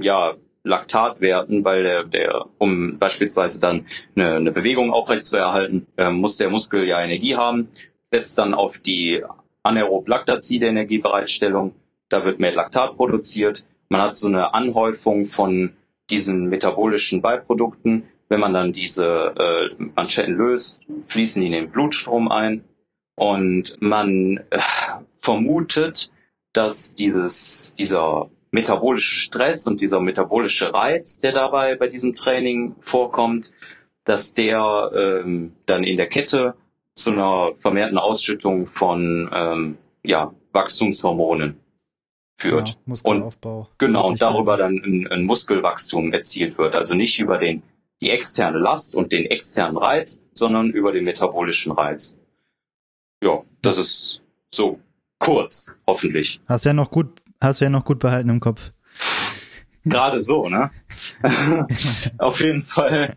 ja, 0.00 0.36
Laktatwerten, 0.62 1.64
weil 1.64 1.82
der, 1.82 2.04
der, 2.04 2.46
um 2.58 2.96
beispielsweise 2.96 3.60
dann 3.60 3.86
eine, 4.14 4.36
eine 4.36 4.52
Bewegung 4.52 4.92
aufrechtzuerhalten, 4.92 5.88
äh, 5.96 6.10
muss 6.10 6.36
der 6.36 6.48
Muskel 6.48 6.86
ja 6.86 7.02
Energie 7.02 7.34
haben, 7.34 7.66
setzt 8.10 8.38
dann 8.38 8.54
auf 8.54 8.78
die 8.78 9.22
anaerob 9.62 10.08
laktazide 10.08 10.66
Energiebereitstellung, 10.66 11.74
da 12.08 12.24
wird 12.24 12.40
mehr 12.40 12.52
Laktat 12.52 12.96
produziert, 12.96 13.64
man 13.88 14.02
hat 14.02 14.16
so 14.16 14.28
eine 14.28 14.54
Anhäufung 14.54 15.24
von 15.24 15.72
diesen 16.10 16.48
metabolischen 16.48 17.22
Beiprodukten, 17.22 18.04
wenn 18.28 18.40
man 18.40 18.52
dann 18.52 18.72
diese 18.72 19.34
äh, 19.36 19.82
Manschetten 19.96 20.34
löst, 20.34 20.82
fließen 21.00 21.40
die 21.40 21.46
in 21.46 21.52
den 21.52 21.70
Blutstrom 21.70 22.30
ein. 22.30 22.64
Und 23.14 23.76
man 23.80 24.38
äh, 24.50 24.60
vermutet, 25.20 26.12
dass 26.52 26.94
dieses, 26.94 27.74
dieser 27.78 28.30
metabolische 28.50 29.20
Stress 29.20 29.66
und 29.66 29.80
dieser 29.80 30.00
metabolische 30.00 30.72
Reiz, 30.72 31.20
der 31.20 31.32
dabei 31.32 31.74
bei 31.74 31.88
diesem 31.88 32.14
Training 32.14 32.76
vorkommt, 32.80 33.52
dass 34.04 34.34
der 34.34 34.90
ähm, 34.94 35.52
dann 35.66 35.84
in 35.84 35.96
der 35.96 36.06
Kette 36.06 36.54
zu 36.98 37.12
einer 37.12 37.54
vermehrten 37.56 37.98
Ausschüttung 37.98 38.66
von 38.66 39.30
ähm, 39.32 39.78
ja, 40.04 40.34
Wachstumshormonen 40.52 41.60
führt. 42.36 42.70
Ja, 42.70 42.74
Muskelaufbau. 42.86 43.68
Genau, 43.78 44.08
und 44.08 44.22
darüber 44.22 44.56
dann 44.56 44.82
ein, 44.84 45.06
ein 45.10 45.24
Muskelwachstum 45.24 46.12
erzielt 46.12 46.58
wird. 46.58 46.74
Also 46.74 46.94
nicht 46.94 47.18
über 47.18 47.38
den, 47.38 47.62
die 48.00 48.10
externe 48.10 48.58
Last 48.58 48.94
und 48.94 49.12
den 49.12 49.26
externen 49.26 49.76
Reiz, 49.76 50.24
sondern 50.32 50.70
über 50.70 50.92
den 50.92 51.04
metabolischen 51.04 51.72
Reiz. 51.72 52.20
Ja, 53.22 53.42
das 53.62 53.78
ist 53.78 54.22
so 54.52 54.78
kurz, 55.18 55.74
hoffentlich. 55.86 56.40
Hast 56.46 56.64
du 56.64 56.70
ja 56.70 56.74
noch 56.74 56.90
gut, 56.90 57.22
hast 57.40 57.60
du 57.60 57.64
ja 57.64 57.70
noch 57.70 57.84
gut 57.84 57.98
behalten 57.98 58.28
im 58.28 58.40
Kopf. 58.40 58.72
Gerade 59.84 60.20
so, 60.20 60.48
ne? 60.48 60.70
Auf 62.18 62.40
jeden 62.40 62.62
Fall. 62.62 63.14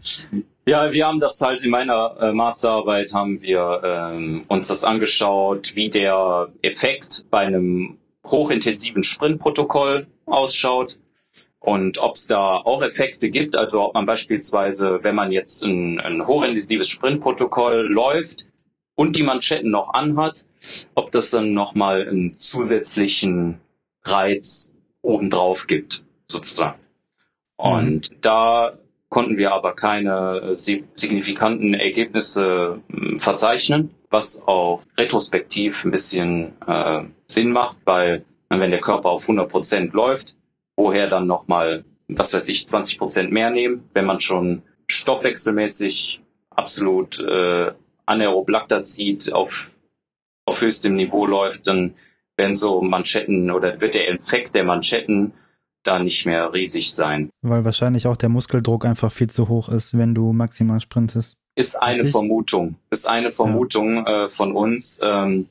Ja, 0.66 0.92
wir 0.92 1.08
haben 1.08 1.20
das 1.20 1.42
halt 1.42 1.64
in 1.64 1.72
meiner 1.72 2.18
äh, 2.20 2.34
Masterarbeit 2.34 3.14
haben 3.14 3.42
wir 3.42 3.82
ähm, 3.84 4.44
uns 4.48 4.68
das 4.68 4.84
angeschaut, 4.84 5.76
wie 5.76 5.90
der 5.90 6.50
Effekt 6.62 7.26
bei 7.32 7.40
einem 7.40 7.98
hochintensiven 8.26 9.04
Sprintprotokoll 9.04 10.08
ausschaut 10.26 11.00
und 11.60 12.00
ob 12.00 12.16
es 12.16 12.28
da 12.28 12.58
auch 12.58 12.82
Effekte 12.82 13.30
gibt. 13.30 13.56
Also 13.56 13.86
ob 13.86 13.94
man 13.94 14.06
beispielsweise, 14.06 15.00
wenn 15.04 15.16
man 15.16 15.32
jetzt 15.32 15.64
ein, 15.64 16.00
ein 16.00 16.28
hochintensives 16.28 16.90
Sprintprotokoll 16.90 17.88
läuft 17.92 18.50
und 18.96 19.16
die 19.16 19.24
Manschetten 19.24 19.72
noch 19.72 19.94
anhat, 19.94 20.48
ob 20.96 21.12
das 21.12 21.32
dann 21.32 21.54
nochmal 21.54 22.08
einen 22.08 22.34
zusätzlichen 22.34 23.60
Reiz 24.04 24.76
obendrauf 25.02 25.68
gibt, 25.68 26.04
sozusagen. 26.28 26.80
Und 27.62 28.26
da 28.26 28.78
konnten 29.10 29.38
wir 29.38 29.52
aber 29.54 29.74
keine 29.76 30.42
äh, 30.52 30.56
si- 30.56 30.86
signifikanten 30.96 31.74
Ergebnisse 31.74 32.82
mh, 32.88 33.20
verzeichnen, 33.20 33.92
was 34.10 34.44
auch 34.48 34.82
retrospektiv 34.98 35.84
ein 35.86 35.92
bisschen 35.92 36.54
äh, 36.66 37.04
Sinn 37.26 37.52
macht, 37.52 37.78
weil 37.86 38.26
äh, 38.50 38.60
wenn 38.60 38.72
der 38.72 38.80
Körper 38.80 39.10
auf 39.10 39.24
100 39.24 39.50
Prozent 39.52 39.94
läuft, 39.94 40.38
woher 40.76 41.08
dann 41.10 41.28
nochmal, 41.28 41.84
was 42.08 42.34
weiß 42.34 42.48
ich, 42.50 42.68
20 42.68 42.98
Prozent 42.98 43.32
mehr 43.32 43.50
nehmen, 43.50 43.88
wenn 43.94 44.06
man 44.06 44.22
schon 44.22 44.64
stoffwechselmäßig 44.88 46.22
absolut 46.50 47.20
äh, 47.20 47.72
anaerob 48.06 48.50
Laktazid 48.50 49.34
auf, 49.34 49.76
auf 50.46 50.62
höchstem 50.62 50.96
Niveau 50.96 51.26
läuft, 51.26 51.68
dann 51.68 51.96
werden 52.38 52.56
so 52.56 52.82
Manschetten 52.82 53.52
oder 53.52 53.82
wird 53.82 53.94
der 53.94 54.10
Effekt 54.10 54.56
der 54.56 54.64
Manschetten 54.64 55.34
da 55.84 56.00
nicht 56.00 56.26
mehr 56.26 56.54
riesig 56.54 56.94
sein. 56.94 57.30
Weil 57.42 57.66
wahrscheinlich 57.66 58.08
auch 58.08 58.18
der 58.18 58.30
Muskeldruck 58.30 58.86
einfach 58.86 59.12
viel 59.12 59.30
zu 59.30 59.48
hoch 59.48 59.70
ist, 59.70 59.98
wenn 59.98 60.14
du 60.14 60.34
maximal 60.34 60.80
sprintest. 60.80 61.38
Ist 61.56 61.82
eine 61.82 61.98
Richtig? 61.98 62.12
Vermutung. 62.12 62.76
Ist 62.90 63.08
eine 63.08 63.32
Vermutung 63.32 64.06
äh, 64.06 64.30
von 64.30 64.54
uns, 64.54 65.00
ähm, 65.04 65.48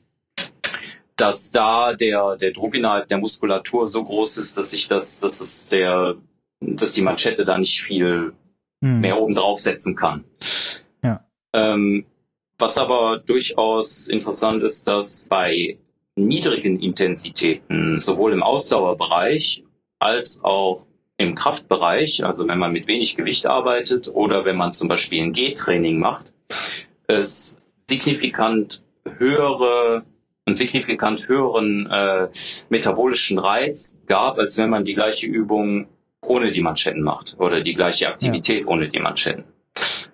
dass 1.15 1.51
da 1.51 1.93
der, 1.93 2.37
der 2.37 2.51
Druck 2.51 2.75
innerhalb 2.75 3.07
der 3.07 3.19
Muskulatur 3.19 3.87
so 3.87 4.03
groß 4.03 4.37
ist, 4.37 4.57
dass 4.57 4.71
sich 4.71 4.87
das, 4.87 5.19
dass 5.19 5.41
es 5.41 5.67
der, 5.67 6.15
dass 6.59 6.93
die 6.93 7.03
Manschette 7.03 7.45
da 7.45 7.57
nicht 7.57 7.81
viel 7.81 8.33
Hm. 8.83 8.99
mehr 8.99 9.19
oben 9.19 9.35
draufsetzen 9.35 9.95
kann. 9.95 10.23
Ja. 11.03 11.23
Ähm, 11.53 12.05
was 12.57 12.77
aber 12.77 13.19
durchaus 13.19 14.07
interessant 14.07 14.63
ist, 14.63 14.87
dass 14.87 15.27
bei 15.29 15.77
niedrigen 16.15 16.79
Intensitäten 16.79 17.99
sowohl 17.99 18.33
im 18.33 18.43
Ausdauerbereich 18.43 19.63
als 20.01 20.43
auch 20.43 20.85
im 21.17 21.35
Kraftbereich, 21.35 22.25
also 22.25 22.47
wenn 22.47 22.57
man 22.57 22.71
mit 22.71 22.87
wenig 22.87 23.15
Gewicht 23.15 23.45
arbeitet 23.45 24.09
oder 24.13 24.43
wenn 24.43 24.55
man 24.55 24.73
zum 24.73 24.87
Beispiel 24.87 25.21
ein 25.21 25.33
G-Training 25.33 25.99
macht, 25.99 26.33
es 27.07 27.59
signifikant 27.87 28.83
höhere 29.17 30.03
einen 30.45 30.55
signifikant 30.55 31.27
höheren 31.27 31.87
äh, 31.89 32.27
metabolischen 32.69 33.37
Reiz 33.37 34.03
gab, 34.07 34.39
als 34.39 34.57
wenn 34.57 34.71
man 34.71 34.85
die 34.85 34.95
gleiche 34.95 35.27
Übung 35.27 35.87
ohne 36.21 36.51
die 36.51 36.61
Manschetten 36.61 37.03
macht 37.03 37.35
oder 37.39 37.61
die 37.61 37.73
gleiche 37.73 38.07
Aktivität 38.07 38.61
ja. 38.61 38.67
ohne 38.67 38.89
die 38.89 38.99
Manschetten. 38.99 39.43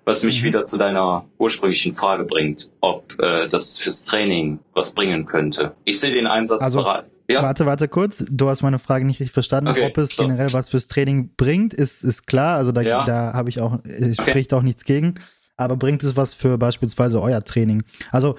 Was 0.04 0.24
mich 0.24 0.42
mhm. 0.42 0.48
wieder 0.48 0.66
zu 0.66 0.78
deiner 0.78 1.26
ursprünglichen 1.38 1.96
Frage 1.96 2.26
bringt, 2.26 2.72
ob 2.82 3.07
äh, 3.20 3.48
das 3.48 3.80
fürs 3.80 4.06
Training 4.06 4.60
was 4.74 4.94
bringen 4.94 5.26
könnte. 5.26 5.76
Ich 5.86 6.00
sehe 6.00 6.14
den 6.14 6.28
Einsatz 6.28 6.64
also, 6.64 6.86
Ja? 7.30 7.44
Warte, 7.44 7.66
warte 7.66 7.88
kurz. 7.88 8.26
Du 8.30 8.50
hast 8.50 8.62
meine 8.62 8.80
Frage 8.80 9.06
nicht 9.06 9.20
richtig 9.20 9.34
verstanden. 9.34 9.70
Okay, 9.70 9.88
ob 9.88 9.98
es 9.98 10.16
so. 10.16 10.24
generell 10.24 10.52
was 10.54 10.70
fürs 10.70 10.88
Training 10.88 11.34
bringt, 11.36 11.74
ist, 11.74 12.04
ist 12.04 12.28
klar. 12.28 12.58
Also 12.58 12.72
da, 12.72 12.82
ja. 12.82 13.04
da 13.04 13.34
habe 13.34 13.50
ich 13.50 13.60
auch, 13.60 13.74
okay. 13.74 14.14
spricht 14.14 14.54
auch 14.54 14.62
nichts 14.62 14.86
gegen. 14.86 15.16
Aber 15.56 15.76
bringt 15.76 16.04
es 16.04 16.16
was 16.16 16.34
für 16.34 16.58
beispielsweise 16.58 17.22
euer 17.22 17.44
Training? 17.44 17.84
Also, 18.12 18.38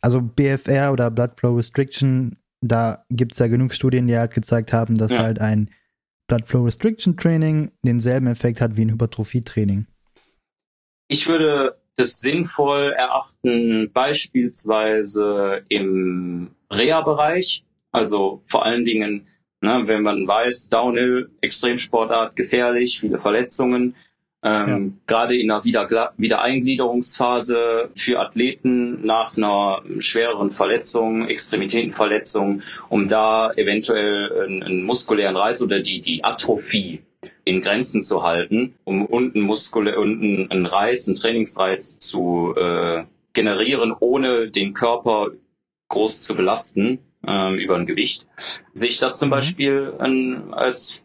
also 0.00 0.20
BFR 0.20 0.92
oder 0.92 1.10
Blood 1.10 1.32
Flow 1.38 1.54
Restriction, 1.54 2.36
da 2.60 3.04
gibt 3.08 3.32
es 3.32 3.38
ja 3.38 3.46
genug 3.46 3.72
Studien, 3.72 4.06
die 4.06 4.16
halt 4.16 4.34
gezeigt 4.34 4.72
haben, 4.72 4.96
dass 4.96 5.12
ja. 5.12 5.22
halt 5.22 5.40
ein 5.40 5.70
Blood 6.26 6.48
Flow 6.48 6.64
Restriction 6.64 7.16
Training 7.16 7.70
denselben 7.82 8.26
Effekt 8.26 8.60
hat 8.60 8.76
wie 8.76 8.84
ein 8.84 8.90
Hypertrophie-Training. 8.90 9.86
Ich 11.08 11.28
würde 11.28 11.76
das 11.96 12.20
sinnvoll 12.20 12.92
erachten, 12.92 13.90
beispielsweise 13.92 15.62
im 15.68 16.50
Reha-Bereich, 16.70 17.64
also 17.92 18.42
vor 18.44 18.64
allen 18.64 18.84
Dingen, 18.84 19.26
ne, 19.60 19.82
wenn 19.86 20.02
man 20.02 20.26
weiß, 20.26 20.68
Downhill, 20.70 21.30
Extremsportart, 21.40 22.36
gefährlich, 22.36 22.98
viele 22.98 23.18
Verletzungen, 23.18 23.94
ähm, 24.44 24.68
ja. 24.68 24.92
Gerade 25.06 25.38
in 25.38 25.50
einer 25.50 25.64
Wieder 25.64 26.12
Wiedereingliederungsphase 26.18 27.88
für 27.94 28.20
Athleten 28.20 29.04
nach 29.04 29.38
einer 29.38 29.82
schwereren 30.00 30.50
Verletzung, 30.50 31.26
Extremitätenverletzung, 31.26 32.62
um 32.90 33.08
da 33.08 33.52
eventuell 33.54 34.44
einen, 34.44 34.62
einen 34.62 34.82
muskulären 34.82 35.36
Reiz 35.36 35.62
oder 35.62 35.80
die, 35.80 36.02
die 36.02 36.24
Atrophie 36.24 37.00
in 37.44 37.60
Grenzen 37.60 38.02
zu 38.02 38.22
halten, 38.22 38.74
um 38.84 39.04
unten 39.06 39.40
Muskul 39.40 39.88
unten 39.94 40.50
einen 40.50 40.66
Reiz, 40.66 41.08
einen 41.08 41.16
Trainingsreiz 41.16 41.98
zu 41.98 42.54
äh, 42.56 43.04
generieren, 43.32 43.94
ohne 43.98 44.50
den 44.50 44.74
Körper 44.74 45.30
groß 45.88 46.22
zu 46.22 46.34
belasten 46.34 46.98
ähm, 47.26 47.54
über 47.56 47.76
ein 47.76 47.86
Gewicht, 47.86 48.26
sehe 48.72 48.88
ich 48.88 48.98
das 48.98 49.18
zum 49.18 49.28
mhm. 49.28 49.32
Beispiel 49.32 49.94
an, 49.98 50.54
als 50.54 51.04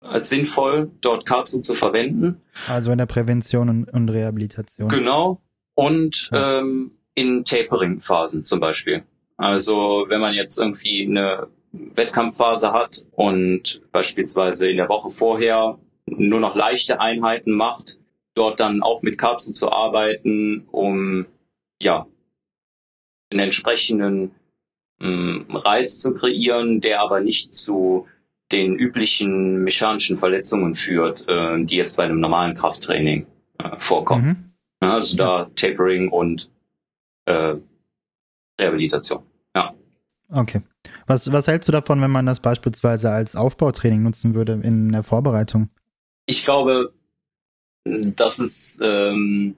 als 0.00 0.28
sinnvoll, 0.28 0.90
dort 1.00 1.24
Katsu 1.24 1.60
zu 1.60 1.74
verwenden. 1.74 2.42
Also 2.68 2.92
in 2.92 2.98
der 2.98 3.06
Prävention 3.06 3.70
und, 3.70 3.84
und 3.90 4.10
Rehabilitation. 4.10 4.88
Genau. 4.88 5.40
Und 5.74 6.28
ja. 6.30 6.60
ähm, 6.60 6.92
in 7.14 7.44
Tapering-Phasen 7.44 8.44
zum 8.44 8.60
Beispiel. 8.60 9.04
Also 9.36 10.04
wenn 10.08 10.20
man 10.20 10.34
jetzt 10.34 10.58
irgendwie 10.58 11.06
eine 11.06 11.48
Wettkampfphase 11.94 12.72
hat 12.72 13.06
und 13.12 13.82
beispielsweise 13.90 14.70
in 14.70 14.76
der 14.76 14.88
Woche 14.88 15.10
vorher 15.10 15.78
nur 16.06 16.40
noch 16.40 16.54
leichte 16.54 17.00
Einheiten 17.00 17.52
macht, 17.52 17.98
dort 18.34 18.60
dann 18.60 18.82
auch 18.82 19.02
mit 19.02 19.18
Katsu 19.18 19.52
zu 19.52 19.72
arbeiten, 19.72 20.66
um 20.70 21.26
ja 21.80 22.06
einen 23.30 23.40
entsprechenden 23.40 24.32
ähm, 25.00 25.46
Reiz 25.50 26.00
zu 26.00 26.14
kreieren, 26.14 26.80
der 26.80 27.00
aber 27.00 27.20
nicht 27.20 27.52
zu 27.52 28.06
den 28.52 28.76
üblichen 28.76 29.64
mechanischen 29.64 30.18
Verletzungen 30.18 30.76
führt, 30.76 31.26
äh, 31.28 31.64
die 31.64 31.76
jetzt 31.76 31.96
bei 31.96 32.04
einem 32.04 32.20
normalen 32.20 32.54
Krafttraining 32.54 33.26
äh, 33.58 33.76
vorkommen. 33.78 34.54
Mhm. 34.80 34.88
Also 34.88 35.16
da 35.16 35.50
Tapering 35.56 36.10
und 36.10 36.52
äh, 37.24 37.56
Rehabilitation. 38.60 39.24
Ja. 39.56 39.74
Okay. 40.30 40.60
Was, 41.06 41.30
was 41.32 41.48
hältst 41.48 41.68
du 41.68 41.72
davon, 41.72 42.00
wenn 42.00 42.10
man 42.10 42.26
das 42.26 42.40
beispielsweise 42.40 43.10
als 43.10 43.36
Aufbautraining 43.36 44.02
nutzen 44.02 44.34
würde 44.34 44.60
in 44.62 44.92
der 44.92 45.02
Vorbereitung? 45.02 45.70
Ich 46.26 46.44
glaube, 46.44 46.92
dass 47.84 48.38
es 48.38 48.78
ähm, 48.82 49.56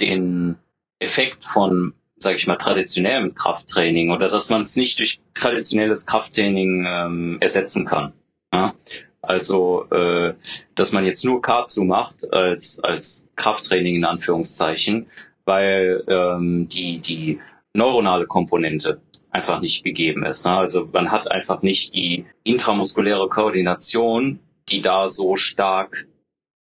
den 0.00 0.56
Effekt 0.98 1.44
von 1.44 1.94
sage 2.22 2.36
ich 2.36 2.46
mal, 2.46 2.56
traditionellem 2.56 3.34
Krafttraining 3.34 4.10
oder 4.10 4.28
dass 4.28 4.50
man 4.50 4.62
es 4.62 4.76
nicht 4.76 4.98
durch 4.98 5.20
traditionelles 5.34 6.06
Krafttraining 6.06 6.84
ähm, 6.86 7.38
ersetzen 7.40 7.86
kann. 7.86 8.12
Ja? 8.52 8.74
Also, 9.22 9.86
äh, 9.90 10.34
dass 10.74 10.92
man 10.92 11.06
jetzt 11.06 11.24
nur 11.24 11.40
Katsu 11.40 11.84
macht 11.84 12.30
als, 12.32 12.80
als 12.84 13.26
Krafttraining 13.36 13.96
in 13.96 14.04
Anführungszeichen, 14.04 15.06
weil 15.44 16.04
ähm, 16.08 16.68
die, 16.68 16.98
die 16.98 17.40
neuronale 17.72 18.26
Komponente 18.26 19.00
einfach 19.30 19.60
nicht 19.60 19.84
gegeben 19.84 20.24
ist. 20.24 20.46
Ne? 20.46 20.56
Also 20.56 20.88
man 20.92 21.10
hat 21.10 21.30
einfach 21.30 21.62
nicht 21.62 21.94
die 21.94 22.26
intramuskuläre 22.44 23.28
Koordination, 23.28 24.40
die 24.68 24.82
da 24.82 25.08
so 25.08 25.36
stark 25.36 26.06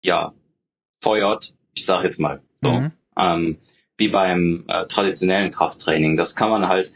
ja 0.02 0.34
feuert. 1.00 1.54
Ich 1.74 1.86
sage 1.86 2.04
jetzt 2.04 2.20
mal 2.20 2.42
so. 2.60 2.70
Mhm. 2.70 2.92
Ähm, 3.16 3.58
wie 3.98 4.08
beim 4.08 4.64
äh, 4.68 4.86
traditionellen 4.86 5.50
Krafttraining. 5.50 6.16
Das 6.16 6.34
kann 6.34 6.50
man 6.50 6.66
halt, 6.66 6.92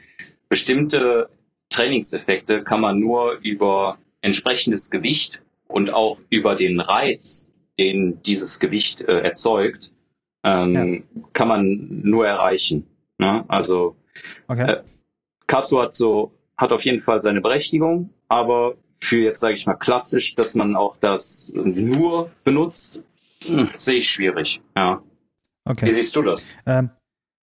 bestimmte 0.48 1.28
Trainingseffekte 1.70 2.62
kann 2.62 2.80
man 2.80 2.98
nur 2.98 3.38
über 3.42 3.98
entsprechendes 4.22 4.90
Gewicht 4.90 5.42
und 5.68 5.92
auch 5.92 6.18
über 6.30 6.54
den 6.54 6.80
Reiz, 6.80 7.52
den 7.78 8.22
dieses 8.22 8.60
Gewicht 8.60 9.02
äh, 9.02 9.20
erzeugt, 9.20 9.92
ähm, 10.42 11.04
ja. 11.14 11.22
kann 11.32 11.48
man 11.48 12.00
nur 12.02 12.26
erreichen. 12.26 12.86
Ne? 13.18 13.44
Also 13.48 13.96
okay. 14.48 14.70
äh, 14.70 14.82
Katsu 15.46 15.80
hat 15.80 15.94
so 15.94 16.32
hat 16.56 16.72
auf 16.72 16.84
jeden 16.84 17.00
Fall 17.00 17.20
seine 17.20 17.40
Berechtigung, 17.40 18.10
aber 18.28 18.76
für 19.00 19.18
jetzt 19.18 19.40
sage 19.40 19.54
ich 19.54 19.66
mal 19.66 19.74
klassisch, 19.74 20.34
dass 20.34 20.54
man 20.54 20.74
auch 20.74 20.96
das 20.98 21.52
nur 21.54 22.30
benutzt, 22.44 23.02
hm, 23.40 23.66
sehe 23.66 23.96
ich 23.96 24.08
schwierig. 24.10 24.62
Ja. 24.74 25.02
Okay. 25.64 25.86
Wie 25.86 25.92
siehst 25.92 26.16
du 26.16 26.22
das? 26.22 26.48
Ähm, 26.64 26.90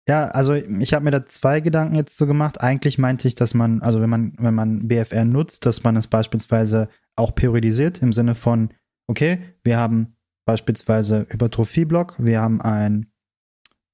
ja, 0.07 0.25
also 0.25 0.53
ich 0.53 0.93
habe 0.93 1.05
mir 1.05 1.11
da 1.11 1.25
zwei 1.25 1.59
Gedanken 1.59 1.95
jetzt 1.95 2.17
so 2.17 2.25
gemacht. 2.25 2.61
Eigentlich 2.61 2.97
meinte 2.97 3.27
ich, 3.27 3.35
dass 3.35 3.53
man, 3.53 3.81
also 3.81 4.01
wenn 4.01 4.09
man, 4.09 4.33
wenn 4.39 4.55
man 4.55 4.87
BFR 4.87 5.25
nutzt, 5.25 5.65
dass 5.65 5.83
man 5.83 5.95
es 5.95 6.07
beispielsweise 6.07 6.89
auch 7.15 7.35
periodisiert 7.35 8.01
im 8.01 8.13
Sinne 8.13 8.35
von, 8.35 8.73
okay, 9.07 9.39
wir 9.63 9.77
haben 9.77 10.15
beispielsweise 10.45 11.27
Hypertrophie-Block, 11.29 12.15
wir 12.17 12.41
haben 12.41 12.61
einen 12.61 13.11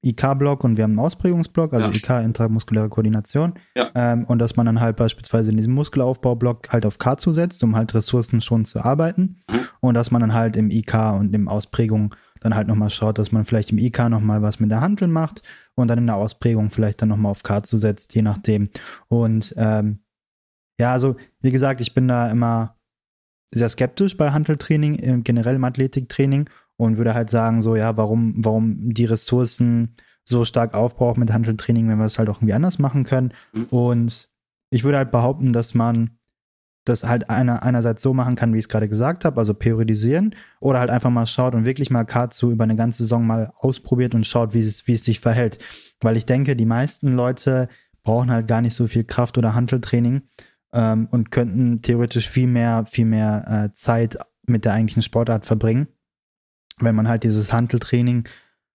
IK-Block 0.06 0.64
und 0.64 0.78
wir 0.78 0.84
haben 0.84 0.92
einen 0.92 1.00
Ausprägungsblock, 1.00 1.74
also 1.74 1.88
ja. 1.88 1.94
IK, 1.94 2.26
intramuskuläre 2.26 2.90
Koordination. 2.90 3.54
Ja. 3.76 3.90
Ähm, 3.96 4.26
und 4.26 4.40
dass 4.40 4.56
man 4.56 4.66
dann 4.66 4.80
halt 4.80 4.98
beispielsweise 4.98 5.52
in 5.52 5.58
diesem 5.58 5.74
Muskelaufbaublock 5.74 6.70
halt 6.72 6.86
auf 6.86 6.98
K 6.98 7.18
zusetzt, 7.18 7.64
um 7.64 7.76
halt 7.76 7.94
Ressourcen 7.94 8.42
schon 8.42 8.66
zu 8.66 8.84
arbeiten. 8.84 9.38
Mhm. 9.52 9.60
Und 9.82 9.94
dass 9.96 10.12
man 10.12 10.22
dann 10.22 10.34
halt 10.34 10.56
im 10.56 10.70
IK 10.70 10.94
und 11.18 11.34
im 11.34 11.48
Ausprägung 11.48 12.14
dann 12.40 12.56
halt 12.56 12.68
nochmal 12.68 12.90
schaut, 12.92 13.18
dass 13.18 13.32
man 13.32 13.46
vielleicht 13.46 13.72
im 13.72 13.78
IK 13.78 14.10
nochmal 14.10 14.42
was 14.42 14.60
mit 14.60 14.70
der 14.70 14.82
Handel 14.82 15.08
macht 15.08 15.42
und 15.74 15.88
dann 15.88 15.98
in 15.98 16.06
der 16.06 16.16
Ausprägung 16.16 16.70
vielleicht 16.70 17.02
dann 17.02 17.10
nochmal 17.10 17.32
auf 17.32 17.44
K 17.44 17.64
zusetzt, 17.64 18.14
je 18.14 18.22
nachdem. 18.22 18.70
Und 19.08 19.54
ähm, 19.58 20.00
ja, 20.80 20.92
also 20.92 21.16
wie 21.42 21.52
gesagt, 21.52 21.82
ich 21.82 21.94
bin 21.94 22.08
da 22.08 22.30
immer 22.30 22.76
sehr 23.52 23.70
skeptisch 23.70 24.18
bei 24.18 24.32
Handeltraining, 24.32 25.00
äh, 25.00 25.22
generell 25.24 25.56
im 25.56 25.64
Athletiktraining 25.64 26.50
und 26.78 26.98
würde 26.98 27.14
halt 27.14 27.30
sagen, 27.30 27.62
so, 27.62 27.76
ja, 27.76 27.96
warum, 27.98 28.36
warum 28.38 28.94
die 28.94 29.06
Ressourcen 29.06 29.96
so 30.24 30.44
stark 30.44 30.74
aufbrauchen 30.74 31.20
mit 31.20 31.32
Handeltraining, 31.32 31.88
wenn 31.88 32.00
wir 32.00 32.06
es 32.06 32.18
halt 32.18 32.30
auch 32.30 32.38
irgendwie 32.38 32.54
anders 32.54 32.80
machen 32.80 33.04
können. 33.04 33.34
Mhm. 33.54 33.66
Und 33.66 34.30
ich 34.72 34.84
würde 34.84 34.98
halt 34.98 35.12
behaupten, 35.12 35.54
dass 35.54 35.74
man 35.74 36.18
das 36.86 37.04
halt 37.04 37.30
einer, 37.30 37.64
einerseits 37.64 38.02
so 38.02 38.14
machen 38.14 38.36
kann, 38.36 38.54
wie 38.54 38.60
ich 38.60 38.66
es 38.66 38.70
gerade 38.70 38.88
gesagt 38.88 39.26
habe, 39.26 39.40
also 39.40 39.54
periodisieren, 39.54 40.36
oder 40.60 40.80
halt 40.80 40.92
einfach 40.92 41.10
mal 41.10 41.26
schaut 41.26 41.56
und 41.56 41.66
wirklich 41.66 41.90
mal 41.90 42.04
Katsu 42.04 42.52
über 42.52 42.64
eine 42.64 42.76
ganze 42.76 43.00
Saison 43.04 43.26
mal 43.26 43.52
ausprobiert 43.56 44.14
und 44.14 44.26
schaut, 44.26 44.54
wie 44.54 44.62
es, 44.62 44.88
wie 44.88 44.94
es 44.94 45.04
sich 45.04 45.20
verhält. 45.20 45.58
Weil 46.02 46.16
ich 46.16 46.26
denke, 46.26 46.56
die 46.56 46.66
meisten 46.66 47.12
Leute 47.14 47.70
brauchen 48.04 48.32
halt 48.32 48.48
gar 48.48 48.62
nicht 48.62 48.76
so 48.76 48.88
viel 48.88 49.04
Kraft- 49.04 49.38
oder 49.38 49.56
Handeltraining 49.56 50.22
ähm, 50.74 51.08
und 51.10 51.32
könnten 51.32 51.82
theoretisch 51.82 52.30
viel 52.30 52.48
mehr, 52.48 52.86
viel 52.86 53.06
mehr 53.06 53.46
äh, 53.48 53.74
Zeit 53.74 54.18
mit 54.46 54.64
der 54.66 54.74
eigentlichen 54.74 55.02
Sportart 55.02 55.48
verbringen, 55.48 55.88
wenn 56.80 56.96
man 56.96 57.08
halt 57.08 57.24
dieses 57.24 57.54
Handeltraining 57.54 58.28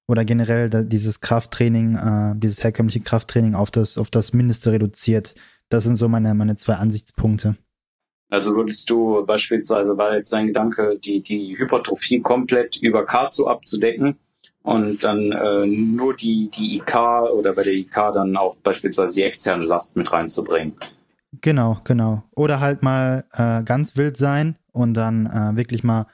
oder 0.06 0.24
generell 0.24 0.70
dieses 0.70 1.20
Krafttraining, 1.20 1.96
äh, 1.96 2.34
dieses 2.36 2.64
herkömmliche 2.64 3.00
Krafttraining 3.00 3.54
auf 3.54 3.70
das, 3.70 3.98
auf 3.98 4.10
das 4.10 4.32
Mindeste 4.32 4.72
reduziert. 4.72 5.34
Das 5.68 5.84
sind 5.84 5.96
so 5.96 6.08
meine, 6.08 6.34
meine 6.34 6.56
zwei 6.56 6.74
Ansichtspunkte. 6.74 7.56
Also 8.28 8.54
würdest 8.54 8.88
du 8.90 9.24
beispielsweise, 9.26 9.96
weil 9.96 10.16
jetzt 10.16 10.32
dein 10.32 10.48
Gedanke, 10.48 10.98
die, 10.98 11.20
die 11.20 11.58
Hypertrophie 11.58 12.20
komplett 12.20 12.76
über 12.76 13.04
Katsu 13.04 13.46
abzudecken 13.46 14.16
und 14.62 15.02
dann 15.02 15.32
äh, 15.32 15.66
nur 15.66 16.14
die, 16.14 16.48
die 16.48 16.76
IK 16.76 16.96
oder 17.32 17.52
bei 17.54 17.62
der 17.62 17.72
IK 17.72 17.94
dann 18.14 18.36
auch 18.36 18.56
beispielsweise 18.56 19.14
die 19.16 19.22
externe 19.22 19.64
Last 19.64 19.96
mit 19.96 20.10
reinzubringen. 20.12 20.74
Genau, 21.40 21.80
genau. 21.84 22.22
Oder 22.34 22.60
halt 22.60 22.82
mal 22.82 23.24
äh, 23.32 23.62
ganz 23.62 23.96
wild 23.96 24.16
sein 24.16 24.56
und 24.72 24.94
dann 24.94 25.26
äh, 25.26 25.56
wirklich 25.56 25.82
mal 25.82 26.06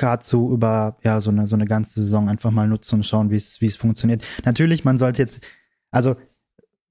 Katsu 0.00 0.52
über 0.52 0.96
ja 1.02 1.20
so 1.20 1.30
eine 1.30 1.46
so 1.46 1.56
eine 1.56 1.66
ganze 1.66 2.00
Saison 2.00 2.28
einfach 2.30 2.50
mal 2.50 2.66
nutzen 2.66 2.96
und 2.96 3.06
schauen, 3.06 3.30
wie 3.30 3.36
es 3.36 3.60
wie 3.60 3.66
es 3.66 3.76
funktioniert. 3.76 4.24
Natürlich, 4.44 4.84
man 4.84 4.96
sollte 4.96 5.20
jetzt 5.20 5.46
also 5.90 6.16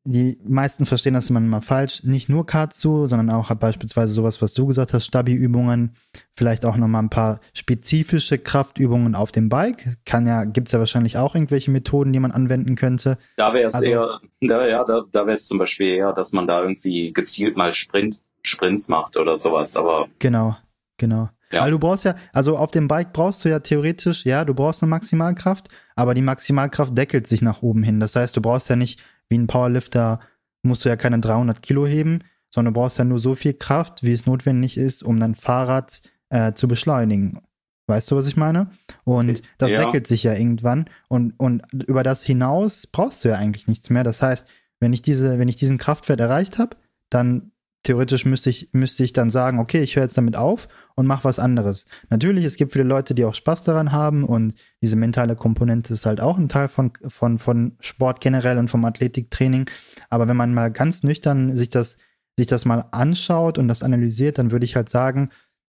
die 0.05 0.39
meisten 0.43 0.85
verstehen 0.85 1.13
das 1.13 1.29
immer 1.29 1.39
mal 1.39 1.61
falsch. 1.61 2.03
Nicht 2.03 2.29
nur 2.29 2.45
Katsu, 2.45 3.05
sondern 3.05 3.29
auch 3.29 3.53
beispielsweise 3.55 4.13
sowas, 4.13 4.41
was 4.41 4.53
du 4.53 4.65
gesagt 4.65 4.93
hast, 4.93 5.05
Stabi-Übungen, 5.05 5.95
vielleicht 6.35 6.65
auch 6.65 6.77
nochmal 6.77 7.03
ein 7.03 7.09
paar 7.09 7.41
spezifische 7.53 8.37
Kraftübungen 8.37 9.13
auf 9.13 9.31
dem 9.31 9.49
Bike. 9.49 9.97
Kann 10.05 10.25
ja, 10.25 10.45
gibt's 10.45 10.71
ja 10.71 10.79
wahrscheinlich 10.79 11.17
auch 11.17 11.35
irgendwelche 11.35 11.69
Methoden, 11.71 12.13
die 12.13 12.19
man 12.19 12.31
anwenden 12.31 12.75
könnte. 12.75 13.17
Da 13.35 13.53
wäre 13.53 13.67
es 13.67 13.75
also, 13.75 13.89
eher, 13.89 14.19
da, 14.41 14.67
ja, 14.67 14.83
da, 14.83 15.03
da 15.11 15.25
wäre 15.25 15.35
es 15.35 15.47
zum 15.47 15.57
Beispiel 15.57 15.89
eher, 15.89 16.13
dass 16.13 16.31
man 16.31 16.47
da 16.47 16.61
irgendwie 16.61 17.11
gezielt 17.11 17.57
mal 17.57 17.73
Sprint, 17.73 18.15
Sprints 18.43 18.87
macht 18.87 19.17
oder 19.17 19.35
sowas, 19.35 19.75
aber. 19.75 20.07
Genau, 20.19 20.55
genau. 20.99 21.29
Ja. 21.51 21.61
Weil 21.63 21.71
du 21.71 21.79
brauchst 21.79 22.05
ja, 22.05 22.15
also 22.31 22.57
auf 22.57 22.69
dem 22.69 22.87
Bike 22.87 23.11
brauchst 23.11 23.43
du 23.43 23.49
ja 23.49 23.59
theoretisch, 23.59 24.23
ja, 24.25 24.45
du 24.45 24.53
brauchst 24.53 24.83
eine 24.83 24.91
Maximalkraft, 24.91 25.69
aber 25.95 26.13
die 26.13 26.21
Maximalkraft 26.21 26.95
deckelt 26.95 27.25
sich 27.25 27.41
nach 27.41 27.63
oben 27.63 27.81
hin. 27.81 27.99
Das 27.99 28.15
heißt, 28.15 28.37
du 28.37 28.41
brauchst 28.41 28.69
ja 28.69 28.75
nicht 28.75 29.03
wie 29.29 29.37
ein 29.37 29.47
Powerlifter 29.47 30.19
musst 30.63 30.83
du 30.83 30.89
ja 30.89 30.95
keine 30.95 31.19
300 31.19 31.61
Kilo 31.61 31.87
heben, 31.87 32.23
sondern 32.49 32.73
du 32.73 32.79
brauchst 32.79 32.97
ja 32.97 33.05
nur 33.05 33.19
so 33.19 33.35
viel 33.35 33.53
Kraft, 33.53 34.03
wie 34.03 34.11
es 34.11 34.25
notwendig 34.25 34.77
ist, 34.77 35.03
um 35.03 35.19
dein 35.19 35.35
Fahrrad 35.35 36.01
äh, 36.29 36.53
zu 36.53 36.67
beschleunigen. 36.67 37.41
Weißt 37.87 38.11
du, 38.11 38.15
was 38.15 38.27
ich 38.27 38.37
meine? 38.37 38.69
Und 39.03 39.41
das 39.57 39.71
ja. 39.71 39.83
deckelt 39.83 40.05
sich 40.05 40.23
ja 40.23 40.33
irgendwann. 40.33 40.85
Und, 41.07 41.39
und 41.39 41.63
über 41.87 42.03
das 42.03 42.23
hinaus 42.23 42.85
brauchst 42.85 43.23
du 43.23 43.29
ja 43.29 43.35
eigentlich 43.35 43.67
nichts 43.67 43.89
mehr. 43.89 44.03
Das 44.03 44.21
heißt, 44.21 44.47
wenn 44.79 44.93
ich 44.93 45.01
diese, 45.01 45.39
wenn 45.39 45.47
ich 45.47 45.55
diesen 45.55 45.77
Kraftwert 45.77 46.19
erreicht 46.19 46.59
habe, 46.59 46.77
dann 47.09 47.51
theoretisch 47.89 48.23
müsste 48.23 48.51
ich, 48.51 48.69
müsste 48.71 49.03
ich 49.03 49.13
dann 49.13 49.31
sagen, 49.31 49.57
okay, 49.57 49.81
ich 49.81 49.95
höre 49.95 50.03
jetzt 50.03 50.15
damit 50.15 50.35
auf 50.35 50.67
und 50.93 51.07
mache 51.07 51.23
was 51.23 51.39
anderes. 51.39 51.87
Natürlich, 52.11 52.45
es 52.45 52.55
gibt 52.55 52.71
viele 52.71 52.83
Leute, 52.85 53.15
die 53.15 53.25
auch 53.25 53.33
Spaß 53.33 53.63
daran 53.63 53.91
haben 53.91 54.25
und 54.25 54.53
diese 54.83 54.95
mentale 54.95 55.35
Komponente 55.35 55.91
ist 55.95 56.05
halt 56.05 56.21
auch 56.21 56.37
ein 56.37 56.49
Teil 56.49 56.67
von, 56.67 56.91
von, 57.07 57.39
von 57.39 57.77
Sport 57.79 58.21
generell 58.21 58.59
und 58.59 58.67
vom 58.67 58.85
Athletiktraining. 58.85 59.71
Aber 60.11 60.27
wenn 60.27 60.37
man 60.37 60.53
mal 60.53 60.71
ganz 60.71 61.01
nüchtern 61.01 61.55
sich 61.55 61.69
das, 61.69 61.97
sich 62.37 62.45
das 62.45 62.65
mal 62.65 62.85
anschaut 62.91 63.57
und 63.57 63.67
das 63.67 63.81
analysiert, 63.81 64.37
dann 64.37 64.51
würde 64.51 64.65
ich 64.65 64.75
halt 64.75 64.89
sagen, 64.89 65.31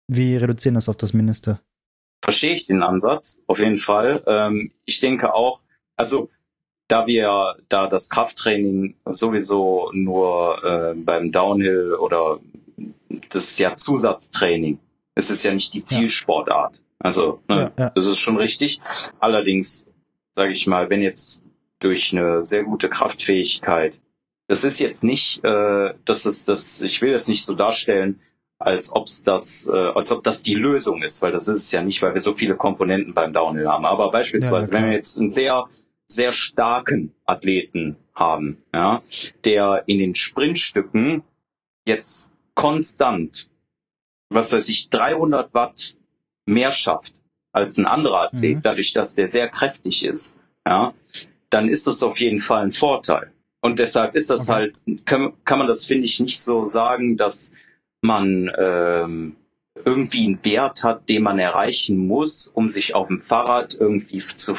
wir 0.06 0.40
reduzieren 0.40 0.76
das 0.76 0.88
auf 0.88 0.96
das 0.96 1.14
Mindeste. 1.14 1.58
Verstehe 2.22 2.54
ich 2.54 2.68
den 2.68 2.84
Ansatz, 2.84 3.42
auf 3.48 3.58
jeden 3.58 3.80
Fall. 3.80 4.22
Ähm, 4.28 4.70
ich 4.84 5.00
denke 5.00 5.34
auch, 5.34 5.64
also 5.96 6.30
da 6.88 7.06
wir 7.06 7.56
da 7.68 7.86
das 7.86 8.08
Krafttraining 8.10 8.94
sowieso 9.06 9.90
nur 9.92 10.62
äh, 10.64 10.94
beim 10.94 11.32
Downhill 11.32 11.94
oder 11.94 12.40
das 13.30 13.44
ist 13.44 13.58
ja 13.58 13.74
Zusatztraining. 13.74 14.78
Es 15.14 15.30
ist 15.30 15.44
ja 15.44 15.54
nicht 15.54 15.74
die 15.74 15.84
Zielsportart. 15.84 16.82
Also 16.98 17.40
ne, 17.48 17.72
ja, 17.78 17.84
ja. 17.84 17.90
das 17.90 18.06
ist 18.06 18.18
schon 18.18 18.36
richtig. 18.36 18.80
Allerdings 19.20 19.90
sage 20.32 20.52
ich 20.52 20.66
mal, 20.66 20.90
wenn 20.90 21.00
jetzt 21.00 21.44
durch 21.78 22.16
eine 22.16 22.42
sehr 22.42 22.64
gute 22.64 22.88
Kraftfähigkeit, 22.88 24.00
das 24.48 24.64
ist 24.64 24.80
jetzt 24.80 25.04
nicht, 25.04 25.44
äh, 25.44 25.94
das 26.04 26.26
ist 26.26 26.48
das, 26.48 26.82
ich 26.82 27.00
will 27.02 27.12
das 27.12 27.28
nicht 27.28 27.44
so 27.44 27.54
darstellen, 27.54 28.20
als 28.58 28.94
ob's 28.94 29.22
das, 29.22 29.68
äh, 29.72 29.76
als 29.76 30.12
ob 30.12 30.22
das 30.22 30.42
die 30.42 30.54
Lösung 30.54 31.02
ist, 31.02 31.22
weil 31.22 31.32
das 31.32 31.48
ist 31.48 31.64
es 31.64 31.72
ja 31.72 31.82
nicht, 31.82 32.02
weil 32.02 32.14
wir 32.14 32.20
so 32.20 32.34
viele 32.34 32.56
Komponenten 32.56 33.14
beim 33.14 33.32
Downhill 33.32 33.68
haben. 33.68 33.84
Aber 33.84 34.10
beispielsweise, 34.10 34.72
ja, 34.72 34.78
wenn 34.78 34.86
wir 34.86 34.94
jetzt 34.94 35.20
einen 35.20 35.32
sehr 35.32 35.66
sehr 36.06 36.32
starken 36.32 37.14
Athleten 37.24 37.96
haben, 38.14 38.62
ja, 38.72 39.02
der 39.44 39.84
in 39.86 39.98
den 39.98 40.14
Sprintstücken 40.14 41.22
jetzt 41.84 42.36
konstant, 42.54 43.50
was 44.28 44.52
weiß 44.52 44.68
ich, 44.68 44.90
300 44.90 45.52
Watt 45.54 45.96
mehr 46.46 46.72
schafft 46.72 47.24
als 47.52 47.78
ein 47.78 47.86
anderer 47.86 48.22
Athlet, 48.22 48.56
mhm. 48.56 48.62
dadurch, 48.62 48.92
dass 48.92 49.14
der 49.14 49.28
sehr 49.28 49.48
kräftig 49.48 50.04
ist, 50.04 50.40
ja, 50.66 50.94
dann 51.50 51.68
ist 51.68 51.86
das 51.86 52.02
auf 52.02 52.18
jeden 52.18 52.40
Fall 52.40 52.62
ein 52.62 52.72
Vorteil. 52.72 53.32
Und 53.60 53.78
deshalb 53.78 54.14
ist 54.14 54.30
das 54.30 54.48
okay. 54.48 54.72
halt, 54.86 55.06
kann, 55.06 55.32
kann 55.44 55.58
man 55.58 55.68
das, 55.68 55.86
finde 55.86 56.04
ich, 56.04 56.20
nicht 56.20 56.40
so 56.40 56.66
sagen, 56.66 57.16
dass 57.16 57.54
man 58.02 58.50
ähm, 58.58 59.36
irgendwie 59.84 60.26
einen 60.26 60.44
Wert 60.44 60.84
hat, 60.84 61.08
den 61.08 61.22
man 61.22 61.38
erreichen 61.38 62.06
muss, 62.06 62.48
um 62.48 62.68
sich 62.70 62.94
auf 62.94 63.08
dem 63.08 63.18
Fahrrad 63.18 63.74
irgendwie 63.74 64.18
zu 64.18 64.56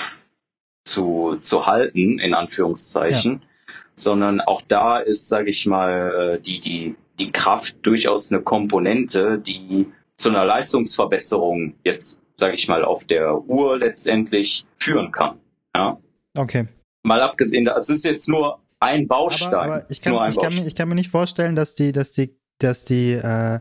zu, 0.85 1.37
zu 1.41 1.65
halten, 1.65 2.19
in 2.19 2.33
Anführungszeichen, 2.33 3.41
ja. 3.41 3.73
sondern 3.95 4.39
auch 4.39 4.61
da 4.61 4.99
ist, 4.99 5.27
sage 5.27 5.49
ich 5.49 5.65
mal, 5.65 6.35
äh, 6.35 6.41
die, 6.41 6.59
die, 6.59 6.95
die 7.19 7.31
Kraft 7.31 7.85
durchaus 7.85 8.31
eine 8.31 8.41
Komponente, 8.41 9.39
die 9.39 9.87
zu 10.15 10.29
einer 10.29 10.45
Leistungsverbesserung 10.45 11.75
jetzt, 11.83 12.21
sage 12.37 12.55
ich 12.55 12.67
mal, 12.67 12.85
auf 12.85 13.05
der 13.05 13.37
Uhr 13.49 13.77
letztendlich 13.77 14.65
führen 14.77 15.11
kann. 15.11 15.39
Ja. 15.75 15.99
Okay. 16.37 16.67
Mal 17.03 17.21
abgesehen, 17.21 17.67
es 17.67 17.89
ist 17.89 18.05
jetzt 18.05 18.29
nur 18.29 18.59
ein 18.79 19.07
Baustein. 19.07 19.53
Aber, 19.53 19.63
aber 19.63 19.85
ich, 19.89 20.01
kann, 20.01 20.29
ich, 20.29 20.39
kann 20.39 20.55
mir, 20.55 20.67
ich 20.67 20.75
kann 20.75 20.87
mir 20.87 20.95
nicht 20.95 21.09
vorstellen, 21.09 21.55
dass 21.55 21.75
die, 21.75 21.91
dass 21.91 22.13
die, 22.13 22.37
dass 22.59 22.85
die 22.85 23.11
äh, 23.13 23.59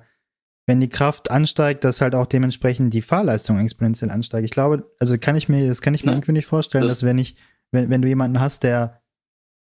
wenn 0.66 0.80
die 0.80 0.88
Kraft 0.88 1.30
ansteigt, 1.30 1.84
dass 1.84 2.00
halt 2.00 2.14
auch 2.14 2.26
dementsprechend 2.26 2.94
die 2.94 3.02
Fahrleistung 3.02 3.58
exponentiell 3.58 4.10
ansteigt. 4.10 4.44
Ich 4.44 4.50
glaube, 4.50 4.90
also 4.98 5.18
kann 5.18 5.36
ich 5.36 5.48
mir, 5.48 5.66
das 5.66 5.82
kann 5.82 5.94
ich 5.94 6.04
mir 6.04 6.12
ja, 6.12 6.16
irgendwie 6.16 6.32
nicht 6.32 6.46
vorstellen, 6.46 6.84
das 6.84 6.92
dass 6.92 7.02
wenn 7.02 7.18
ich, 7.18 7.36
wenn, 7.70 7.90
wenn 7.90 8.02
du 8.02 8.08
jemanden 8.08 8.40
hast, 8.40 8.62
der, 8.62 9.02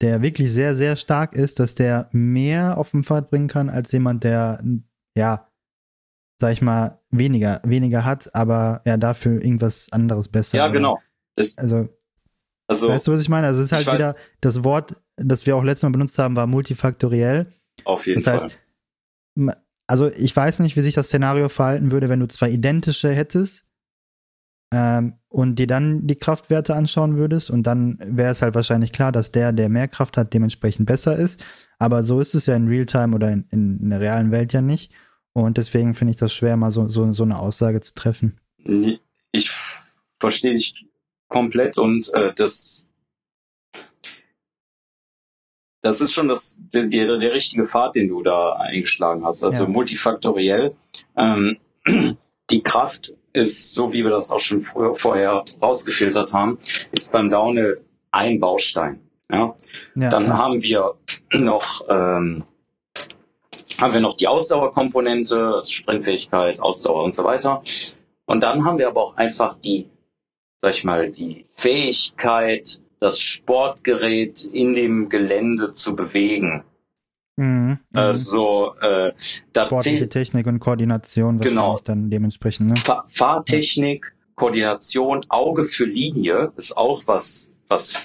der 0.03 0.21
wirklich 0.21 0.53
sehr, 0.53 0.77
sehr 0.77 0.97
stark 0.97 1.35
ist, 1.35 1.61
dass 1.61 1.75
der 1.75 2.09
mehr 2.13 2.77
auf 2.77 2.91
dem 2.91 3.05
Pfad 3.05 3.31
bringen 3.31 3.49
kann, 3.49 3.71
als 3.71 3.93
jemand, 3.93 4.25
der, 4.25 4.63
ja, 5.17 5.49
sag 6.41 6.53
ich 6.53 6.63
mal, 6.63 7.01
weniger, 7.11 7.61
weniger 7.65 8.05
hat, 8.05 8.35
aber 8.35 8.83
ja, 8.85 8.97
dafür 8.97 9.43
irgendwas 9.43 9.89
anderes 9.91 10.29
besser. 10.29 10.59
Ja, 10.59 10.69
genau. 10.69 11.01
Das, 11.37 11.59
also, 11.59 11.89
also, 12.67 12.89
weißt 12.89 13.07
du, 13.07 13.13
was 13.13 13.21
ich 13.21 13.29
meine? 13.29 13.47
Also 13.47 13.61
es 13.61 13.67
ist 13.67 13.73
halt 13.73 13.93
wieder 13.93 14.15
das 14.41 14.65
Wort, 14.65 14.97
das 15.17 15.47
wir 15.47 15.57
auch 15.57 15.65
letztes 15.65 15.85
Mal 15.85 15.93
benutzt 15.93 16.19
haben, 16.19 16.37
war 16.37 16.47
multifaktoriell. 16.47 17.53
Auf 17.85 18.07
jeden 18.07 18.23
das 18.23 18.43
Fall. 18.43 18.51
Also 19.87 20.11
ich 20.11 20.35
weiß 20.35 20.61
nicht, 20.61 20.77
wie 20.77 20.83
sich 20.83 20.95
das 20.95 21.09
Szenario 21.09 21.49
verhalten 21.49 21.91
würde, 21.91 22.09
wenn 22.09 22.21
du 22.21 22.29
zwei 22.29 22.51
identische 22.51 23.13
hättest 23.13 23.67
ähm, 24.73 25.19
und 25.29 25.59
dir 25.59 25.67
dann 25.67 26.07
die 26.07 26.17
Kraftwerte 26.17 26.75
anschauen 26.75 27.17
würdest 27.17 27.51
und 27.51 27.65
dann 27.65 27.99
wäre 28.05 28.31
es 28.31 28.43
halt 28.43 28.55
wahrscheinlich 28.55 28.93
klar, 28.93 29.13
dass 29.13 29.31
der, 29.31 29.53
der 29.53 29.69
mehr 29.69 29.89
Kraft 29.89 30.17
hat, 30.17 30.33
dementsprechend 30.33 30.87
besser 30.87 31.17
ist. 31.17 31.45
Aber 31.79 32.03
so 32.03 32.21
ist 32.21 32.35
es 32.35 32.47
ja 32.47 32.57
in 32.57 32.69
Realtime 32.69 33.15
oder 33.15 33.31
in, 33.31 33.47
in, 33.51 33.79
in 33.81 33.91
der 33.91 34.01
realen 34.01 34.31
Welt 34.31 34.53
ja 34.53 34.63
nicht. 34.63 34.93
Und 35.33 35.59
deswegen 35.59 35.95
finde 35.95 36.13
ich 36.13 36.17
das 36.17 36.33
schwer, 36.33 36.57
mal 36.57 36.71
so, 36.71 36.89
so, 36.89 37.13
so 37.13 37.25
eine 37.25 37.39
Aussage 37.39 37.81
zu 37.81 37.95
treffen. 37.95 38.41
Ich 39.33 39.51
verstehe 40.19 40.55
dich 40.55 40.87
komplett 41.29 41.77
und 41.77 42.13
äh, 42.15 42.33
das 42.35 42.91
das 45.85 46.01
ist 46.01 46.15
schon 46.15 46.29
das, 46.29 46.63
der, 46.73 46.85
der, 46.87 47.19
der 47.19 47.35
richtige 47.35 47.67
Pfad, 47.67 47.95
den 47.95 48.09
du 48.09 48.23
da 48.23 48.55
eingeschlagen 48.55 49.23
hast. 49.25 49.45
Also 49.45 49.65
ja. 49.65 49.71
multifaktoriell. 49.71 50.75
Ähm, 51.15 51.59
die 52.51 52.63
Kraft 52.63 53.13
ist, 53.35 53.75
so 53.75 53.93
wie 53.93 54.03
wir 54.03 54.11
das 54.11 54.31
auch 54.31 54.41
schon 54.41 54.63
früher, 54.63 54.95
vorher 54.95 55.45
rausgefiltert 55.63 56.33
haben, 56.33 56.59
ist 56.91 57.13
beim 57.13 57.29
Downhill 57.29 57.83
ein 58.11 58.41
Baustein. 58.41 59.01
Ja? 59.31 59.55
ja 59.95 60.09
Dann 60.09 60.25
klar. 60.25 60.39
haben 60.39 60.63
wir 60.63 60.95
noch 61.35 61.83
ähm, 61.91 62.45
haben 63.79 63.93
wir 63.93 64.01
noch 64.01 64.17
die 64.17 64.29
Ausdauerkomponente, 64.29 65.63
Sprintfähigkeit, 65.67 66.61
Ausdauer 66.61 67.03
und 67.03 67.15
so 67.15 67.25
weiter. 67.25 67.61
Und 68.25 68.41
dann 68.41 68.65
haben 68.65 68.79
wir 68.79 68.89
aber 68.89 69.03
auch 69.03 69.17
einfach 69.19 69.59
die, 69.59 69.91
sag 70.63 70.71
ich 70.71 70.85
mal, 70.85 71.11
die 71.11 71.45
Fähigkeit, 71.55 72.83
das 73.05 73.21
Sportgerät 73.21 74.45
in 74.45 74.75
dem 74.75 75.11
Gelände 75.11 75.75
zu 75.75 75.95
bewegen. 75.95 76.65
Mhm, 77.37 77.79
also 77.93 78.75
äh, 78.81 79.13
da 79.53 79.67
Sportliche 79.67 80.09
Technik 80.09 80.47
und 80.47 80.59
Koordination 80.59 81.39
genau, 81.39 81.79
dann 81.85 82.09
dementsprechend. 82.09 82.69
Ne? 82.69 82.77
Fahr 82.77 83.05
Fahrtechnik. 83.09 84.15
Koordination, 84.37 85.21
Auge 85.29 85.65
für 85.65 85.85
Linie 85.85 86.53
ist 86.57 86.77
auch 86.77 87.07
was, 87.07 87.53
was 87.69 88.05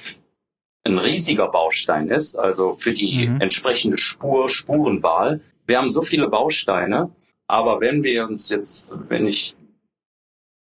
ein 0.83 0.99
riesiger 0.99 1.47
Baustein 1.47 2.09
ist, 2.09 2.35
also 2.35 2.75
für 2.75 2.93
die 2.93 3.29
mhm. 3.29 3.41
entsprechende 3.41 3.97
Spur, 3.97 4.49
Spurenwahl. 4.49 5.41
Wir 5.65 5.79
haben 5.79 5.89
so 5.89 6.03
viele 6.03 6.27
Bausteine, 6.27 7.09
aber 7.47 7.81
wenn 7.81 8.03
wir 8.03 8.27
uns 8.27 8.49
jetzt, 8.49 8.95
wenn 9.07 9.25
ich 9.25 9.55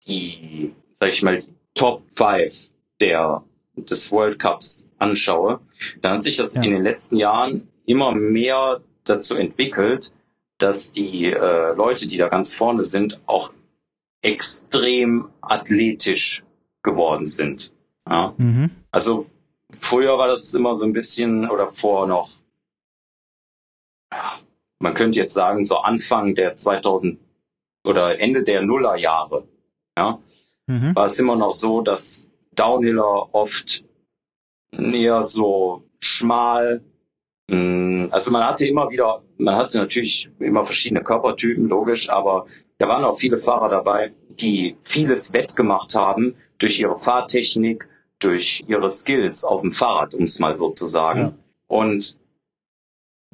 die, 0.06 0.76
sag 0.94 1.10
ich 1.10 1.24
mal, 1.24 1.40
die 1.40 1.48
Top 1.74 2.04
5 2.12 2.70
der 3.02 3.44
des 3.76 4.12
World 4.12 4.40
Cups 4.40 4.90
anschaue, 4.98 5.60
dann 6.02 6.14
hat 6.14 6.24
sich 6.24 6.38
das 6.38 6.56
ja. 6.56 6.64
in 6.64 6.72
den 6.72 6.84
letzten 6.84 7.18
Jahren 7.18 7.68
immer 7.86 8.14
mehr 8.14 8.82
dazu 9.04 9.36
entwickelt, 9.36 10.14
dass 10.58 10.92
die 10.92 11.26
äh, 11.26 11.74
Leute, 11.74 12.08
die 12.08 12.18
da 12.18 12.30
ganz 12.30 12.54
vorne 12.54 12.86
sind, 12.86 13.20
auch 13.26 13.52
extrem 14.22 15.30
athletisch 15.42 16.44
geworden 16.82 17.26
sind. 17.26 17.74
Ja? 18.08 18.34
Mhm. 18.38 18.72
Also 18.92 19.28
früher 19.72 20.18
war 20.18 20.28
das 20.28 20.54
immer 20.54 20.76
so 20.76 20.86
ein 20.86 20.94
bisschen 20.94 21.50
oder 21.50 21.72
vor 21.72 22.08
noch 22.08 22.30
man 24.80 24.94
könnte 24.94 25.20
jetzt 25.20 25.34
sagen, 25.34 25.64
so 25.64 25.78
Anfang 25.78 26.36
der 26.36 26.56
2000 26.56 27.20
oder 27.86 28.20
Ende 28.20 28.44
der 28.44 28.62
Nullerjahre, 28.62 29.48
ja, 29.98 30.20
mhm. 30.68 30.96
war 30.96 31.06
es 31.06 31.20
immer 31.20 31.36
noch 31.36 31.54
so, 31.54 31.82
dass 31.82 32.30
Downhiller 32.56 33.34
oft 33.34 33.86
eher 34.72 35.24
so 35.24 35.84
schmal, 36.00 36.84
mh, 37.50 38.10
also 38.12 38.32
man 38.32 38.44
hatte 38.44 38.68
immer 38.68 38.90
wieder, 38.90 39.24
man 39.38 39.56
hatte 39.56 39.78
natürlich 39.78 40.30
immer 40.40 40.66
verschiedene 40.66 41.04
Körpertypen, 41.04 41.68
logisch, 41.68 42.10
aber 42.10 42.46
da 42.78 42.88
waren 42.88 43.04
auch 43.04 43.18
viele 43.18 43.38
Fahrer 43.38 43.70
dabei, 43.70 44.14
die 44.30 44.78
vieles 44.82 45.34
wettgemacht 45.34 45.96
haben 45.96 46.36
durch 46.58 46.80
ihre 46.80 46.98
Fahrtechnik, 46.98 47.88
durch 48.20 48.64
ihre 48.68 48.90
Skills 48.90 49.44
auf 49.44 49.62
dem 49.62 49.72
Fahrrad, 49.72 50.14
um 50.14 50.24
es 50.24 50.40
mal 50.40 50.56
so 50.56 50.70
zu 50.70 50.88
sagen. 50.88 51.20
Ja. 51.20 51.34
Und 51.68 52.18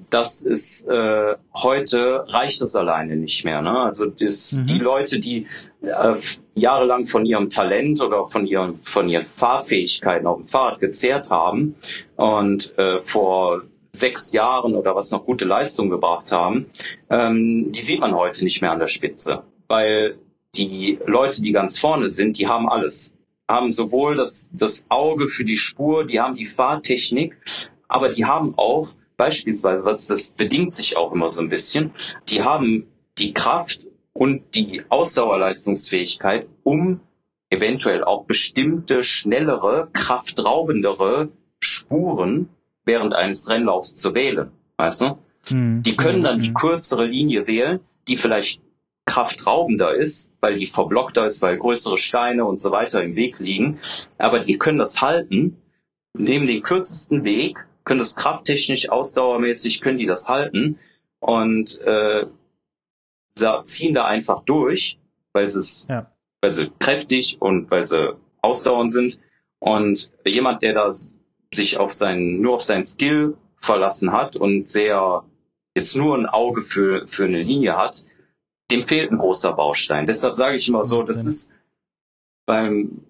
das 0.10 0.44
ist 0.44 0.88
äh, 0.88 1.36
heute 1.54 2.26
reicht 2.28 2.62
es 2.62 2.76
alleine 2.76 3.16
nicht 3.16 3.46
mehr. 3.46 3.62
Ne? 3.62 3.78
Also 3.78 4.08
das, 4.08 4.54
mhm. 4.54 4.68
die 4.68 4.80
Leute, 4.80 5.20
die 5.20 5.48
äh, 5.82 6.16
jahrelang 6.56 7.06
von 7.06 7.26
ihrem 7.26 7.50
Talent 7.50 8.02
oder 8.02 8.28
von 8.28 8.46
ihren 8.46 8.76
von 8.76 9.08
ihren 9.10 9.24
Fahrfähigkeiten 9.24 10.28
auf 10.28 10.38
dem 10.38 10.46
Fahrrad 10.46 10.80
gezehrt 10.80 11.30
haben 11.30 11.76
und 12.16 12.78
äh, 12.78 13.00
vor 13.00 13.64
sechs 13.94 14.32
Jahren 14.34 14.76
oder 14.76 14.96
was 14.96 15.12
noch 15.12 15.26
gute 15.26 15.46
Leistung 15.46 15.90
gebracht 15.90 16.32
haben, 16.32 16.68
ähm, 17.10 17.72
die 17.74 17.82
sieht 17.82 18.00
man 18.00 18.16
heute 18.16 18.44
nicht 18.44 18.62
mehr 18.62 18.72
an 18.72 18.80
der 18.80 18.88
Spitze, 18.88 19.44
weil 19.68 20.18
die 20.56 21.00
Leute, 21.06 21.42
die 21.42 21.52
ganz 21.52 21.78
vorne 21.78 22.10
sind, 22.10 22.38
die 22.38 22.48
haben 22.48 22.70
alles 22.70 23.16
haben 23.52 23.72
sowohl 23.72 24.16
das, 24.16 24.52
das 24.54 24.86
Auge 24.90 25.28
für 25.28 25.44
die 25.44 25.58
Spur, 25.58 26.06
die 26.06 26.20
haben 26.20 26.36
die 26.36 26.46
Fahrtechnik, 26.46 27.38
aber 27.88 28.10
die 28.10 28.26
haben 28.26 28.54
auch 28.58 28.88
beispielsweise, 29.22 29.86
was 29.86 30.08
das 30.08 30.32
bedingt 30.32 30.74
sich 30.74 30.98
auch 30.98 31.12
immer 31.12 31.30
so 31.30 31.44
ein 31.44 31.50
bisschen, 31.50 31.92
die 32.28 32.42
haben 32.42 32.88
die 33.20 33.34
Kraft 33.34 33.86
und 34.14 34.56
die 34.56 34.82
Ausdauerleistungsfähigkeit, 34.90 36.48
um 36.64 37.02
eventuell 37.52 38.04
auch 38.04 38.26
bestimmte 38.26 39.04
schnellere, 39.04 39.90
kraftraubendere 39.94 41.30
Spuren 41.60 42.50
während 42.84 43.14
eines 43.14 43.48
Rennlaufs 43.48 43.96
zu 43.96 44.16
wählen. 44.16 44.50
Weißt 44.78 45.02
du? 45.02 45.18
Mhm. 45.52 45.84
Die 45.84 45.96
können 45.96 46.24
dann 46.24 46.42
die 46.42 46.48
hm. 46.48 46.56
kürzere 46.56 47.06
Linie 47.06 47.46
wählen, 47.46 47.80
die 48.08 48.16
vielleicht 48.16 48.60
kraftraubender 49.06 49.94
ist, 49.94 50.34
weil 50.42 50.56
die 50.56 50.66
verblockter 50.66 51.26
ist, 51.26 51.44
weil 51.44 51.58
größere 51.58 52.00
Steine 52.00 52.46
und 52.46 52.60
so 52.60 52.72
weiter 52.72 53.04
im 53.04 53.16
Weg 53.16 53.38
liegen. 53.38 53.78
Aber 54.18 54.40
die 54.40 54.58
können 54.58 54.80
das 54.80 55.00
halten, 55.00 55.58
nehmen 56.14 56.48
den 56.48 56.64
kürzesten 56.64 57.24
Weg, 57.24 57.68
können 57.84 58.00
das 58.00 58.16
krafttechnisch, 58.16 58.90
ausdauermäßig, 58.90 59.82
können 59.82 59.98
die 59.98 60.06
das 60.06 60.30
halten 60.30 60.80
und 61.20 61.80
äh, 61.82 62.26
ziehen 63.64 63.94
da 63.94 64.06
einfach 64.06 64.44
durch, 64.44 65.00
weil 65.34 65.50
sie 65.50 65.88
ja. 65.88 66.12
weil 66.42 66.54
sie 66.54 66.72
kräftig 66.80 67.42
und 67.42 67.72
weil 67.72 67.86
sie 67.86 68.16
ausdauernd 68.42 68.94
sind. 68.94 69.20
Und 69.60 70.12
jemand, 70.26 70.64
der 70.64 70.74
das 70.74 71.16
sich 71.54 71.78
auf 71.78 71.94
seinen, 71.94 72.42
nur 72.42 72.56
auf 72.56 72.64
seinen 72.64 72.84
Skill 72.84 73.38
verlassen 73.56 74.12
hat 74.12 74.36
und 74.36 74.68
sehr 74.68 75.24
jetzt 75.76 75.96
nur 75.96 76.18
ein 76.18 76.26
Auge 76.26 76.64
für, 76.64 77.08
für 77.08 77.26
eine 77.26 77.42
Linie 77.42 77.78
hat, 77.78 78.04
dem 78.72 78.84
fehlt 78.84 79.12
ein 79.12 79.18
großer 79.18 79.54
Baustein. 79.54 80.08
Deshalb 80.08 80.36
sage 80.36 80.58
ich 80.58 80.68
immer 80.68 80.84
so, 80.84 81.04
das 81.04 81.26
ist 81.26 81.52
beim, 82.46 83.06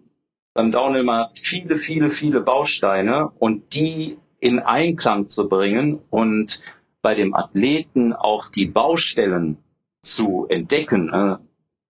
beim 0.54 0.72
Downhill 0.72 1.04
man 1.04 1.26
hat 1.26 1.40
viele, 1.40 1.78
viele, 1.78 2.10
viele 2.10 2.42
Bausteine 2.42 3.30
und 3.40 3.74
die 3.74 4.18
in 4.42 4.60
Einklang 4.60 5.30
zu 5.30 5.48
bringen 5.48 6.02
und 6.10 6.62
bei 7.02 7.16
dem 7.16 7.34
Athleten 7.34 8.12
auch 8.12 8.50
die 8.50 8.66
Baustellen 8.66 9.58
zu 10.02 10.48
entdecken, 10.50 11.14
äh, 11.14 11.38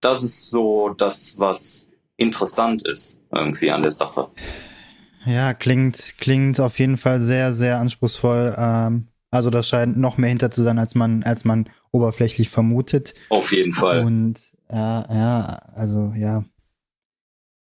das 0.01 0.21
ist 0.21 0.51
so 0.51 0.89
das, 0.89 1.39
was 1.39 1.89
interessant 2.17 2.85
ist 2.85 3.21
irgendwie 3.31 3.71
an 3.71 3.81
der 3.81 3.91
Sache. 3.91 4.29
Ja, 5.25 5.53
klingt, 5.53 6.15
klingt 6.19 6.59
auf 6.59 6.79
jeden 6.79 6.97
Fall 6.97 7.21
sehr, 7.21 7.53
sehr 7.53 7.79
anspruchsvoll. 7.79 8.55
Ähm, 8.57 9.07
also 9.29 9.49
da 9.49 9.63
scheint 9.63 9.97
noch 9.97 10.17
mehr 10.17 10.29
hinter 10.29 10.51
zu 10.51 10.61
sein, 10.61 10.77
als 10.77 10.95
man, 10.95 11.23
als 11.23 11.45
man 11.45 11.69
oberflächlich 11.91 12.49
vermutet. 12.49 13.13
Auf 13.29 13.51
jeden 13.51 13.73
Fall. 13.73 14.03
Und 14.03 14.51
ja, 14.71 15.05
ja, 15.13 15.45
also 15.75 16.13
ja. 16.15 16.43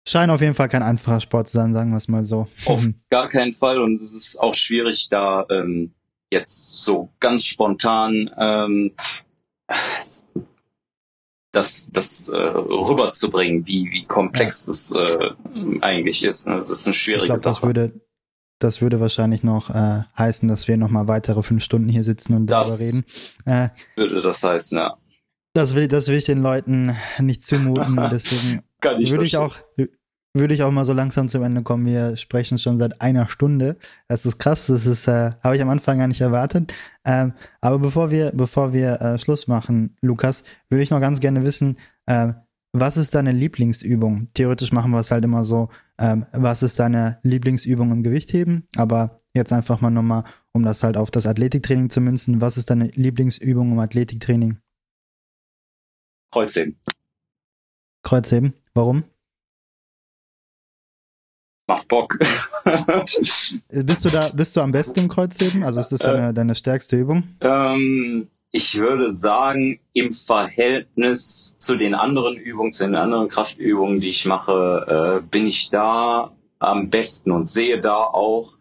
Scheint 0.07 0.31
auf 0.31 0.41
jeden 0.41 0.53
Fall 0.53 0.69
kein 0.69 0.83
einfacher 0.83 1.19
Sport 1.19 1.47
zu 1.47 1.57
sein, 1.57 1.73
sagen 1.73 1.91
wir 1.91 1.97
es 1.97 2.07
mal 2.07 2.25
so. 2.25 2.47
Auf 2.65 2.85
gar 3.09 3.27
keinen 3.27 3.53
Fall. 3.53 3.81
Und 3.81 3.95
es 3.95 4.13
ist 4.13 4.39
auch 4.39 4.53
schwierig, 4.53 5.09
da 5.09 5.45
ähm, 5.49 5.93
jetzt 6.31 6.83
so 6.83 7.09
ganz 7.19 7.43
spontan 7.45 8.29
ähm, 8.37 8.91
das, 11.51 11.89
das 11.91 12.29
äh, 12.29 12.35
rüberzubringen, 12.35 13.65
wie, 13.65 13.89
wie 13.91 14.05
komplex 14.05 14.65
ja. 14.65 14.71
das 14.71 14.93
äh, 14.95 15.79
eigentlich 15.81 16.23
ist. 16.23 16.47
Das 16.47 16.69
ist 16.69 16.85
eine 16.85 16.93
schwierige 16.93 17.23
ich 17.23 17.29
glaub, 17.29 17.39
Sache. 17.39 17.53
Das 17.55 17.63
würde, 17.63 18.01
das 18.59 18.81
würde 18.81 18.99
wahrscheinlich 18.99 19.43
noch 19.43 19.69
äh, 19.69 20.03
heißen, 20.17 20.47
dass 20.47 20.67
wir 20.67 20.77
noch 20.77 20.89
mal 20.89 21.07
weitere 21.07 21.41
fünf 21.41 21.63
Stunden 21.63 21.89
hier 21.89 22.03
sitzen 22.03 22.35
und 22.35 22.47
das 22.47 22.67
darüber 22.67 22.85
reden. 22.85 23.05
Äh, 23.45 23.69
würde 23.95 24.21
das 24.21 24.43
heißen, 24.43 24.77
ja. 24.77 24.97
Das 25.53 25.73
will, 25.73 25.87
das 25.87 26.09
will 26.09 26.17
ich 26.17 26.25
den 26.25 26.41
Leuten 26.41 26.95
nicht 27.19 27.41
zumuten. 27.41 27.97
und 27.97 28.11
deswegen 28.11 28.61
würde 28.81 29.25
ich 29.25 29.37
auch, 29.37 29.55
würde 30.35 30.53
ich 30.53 30.63
auch 30.63 30.71
mal 30.71 30.85
so 30.85 30.93
langsam 30.93 31.29
zum 31.29 31.43
Ende 31.43 31.63
kommen. 31.63 31.85
Wir 31.85 32.17
sprechen 32.17 32.59
schon 32.59 32.77
seit 32.77 33.01
einer 33.01 33.29
Stunde. 33.29 33.77
Das 34.09 34.25
ist 34.25 34.37
krass. 34.37 34.67
Das 34.67 34.85
ist, 34.85 35.07
äh, 35.07 35.31
habe 35.41 35.55
ich 35.55 35.61
am 35.61 35.69
Anfang 35.69 35.97
gar 35.97 36.07
nicht 36.07 36.21
erwartet. 36.21 36.73
Ähm, 37.05 37.33
aber 37.61 37.79
bevor 37.79 38.11
wir, 38.11 38.31
bevor 38.35 38.73
wir 38.73 39.01
äh, 39.01 39.17
Schluss 39.17 39.47
machen, 39.47 39.95
Lukas, 40.01 40.43
würde 40.69 40.83
ich 40.83 40.89
noch 40.89 40.99
ganz 40.99 41.21
gerne 41.21 41.45
wissen, 41.45 41.77
äh, 42.05 42.33
was 42.73 42.97
ist 42.97 43.15
deine 43.15 43.31
Lieblingsübung? 43.31 44.27
Theoretisch 44.33 44.73
machen 44.73 44.91
wir 44.91 44.99
es 44.99 45.09
halt 45.09 45.23
immer 45.23 45.45
so, 45.45 45.69
ähm, 45.97 46.25
was 46.33 46.61
ist 46.61 46.79
deine 46.79 47.19
Lieblingsübung 47.23 47.93
im 47.93 48.03
Gewichtheben? 48.03 48.67
Aber 48.75 49.17
jetzt 49.33 49.53
einfach 49.53 49.79
mal 49.79 49.89
nochmal, 49.89 50.25
um 50.51 50.63
das 50.63 50.83
halt 50.83 50.97
auf 50.97 51.11
das 51.11 51.25
Athletiktraining 51.25 51.89
zu 51.89 52.01
münzen. 52.01 52.41
Was 52.41 52.57
ist 52.57 52.69
deine 52.69 52.87
Lieblingsübung 52.87 53.71
im 53.71 53.79
Athletiktraining? 53.79 54.57
Kreuzheben. 56.31 56.77
Kreuzheben. 58.03 58.53
Warum? 58.73 59.05
Macht 61.67 61.87
Bock. 61.87 62.17
bist 63.69 64.05
du 64.05 64.09
da, 64.09 64.29
bist 64.29 64.55
du 64.55 64.61
am 64.61 64.71
besten 64.71 64.99
im 64.99 65.09
Kreuzheben? 65.09 65.63
Also 65.63 65.79
ist 65.79 65.91
das 65.91 65.99
deine, 65.99 66.29
äh, 66.29 66.33
deine 66.33 66.53
stärkste 66.53 66.95
Übung? 66.95 67.23
Ähm, 67.41 68.27
ich 68.51 68.77
würde 68.77 69.11
sagen, 69.11 69.79
im 69.93 70.13
Verhältnis 70.13 71.57
zu 71.57 71.75
den 71.75 71.95
anderen 71.95 72.37
Übungen, 72.37 72.71
zu 72.71 72.85
den 72.85 72.95
anderen 72.95 73.29
Kraftübungen, 73.29 73.99
die 73.99 74.09
ich 74.09 74.25
mache, 74.25 75.21
äh, 75.23 75.27
bin 75.27 75.47
ich 75.47 75.71
da 75.71 76.31
am 76.59 76.89
besten 76.89 77.31
und 77.31 77.49
sehe 77.49 77.81
da 77.81 77.97
auch, 77.97 78.51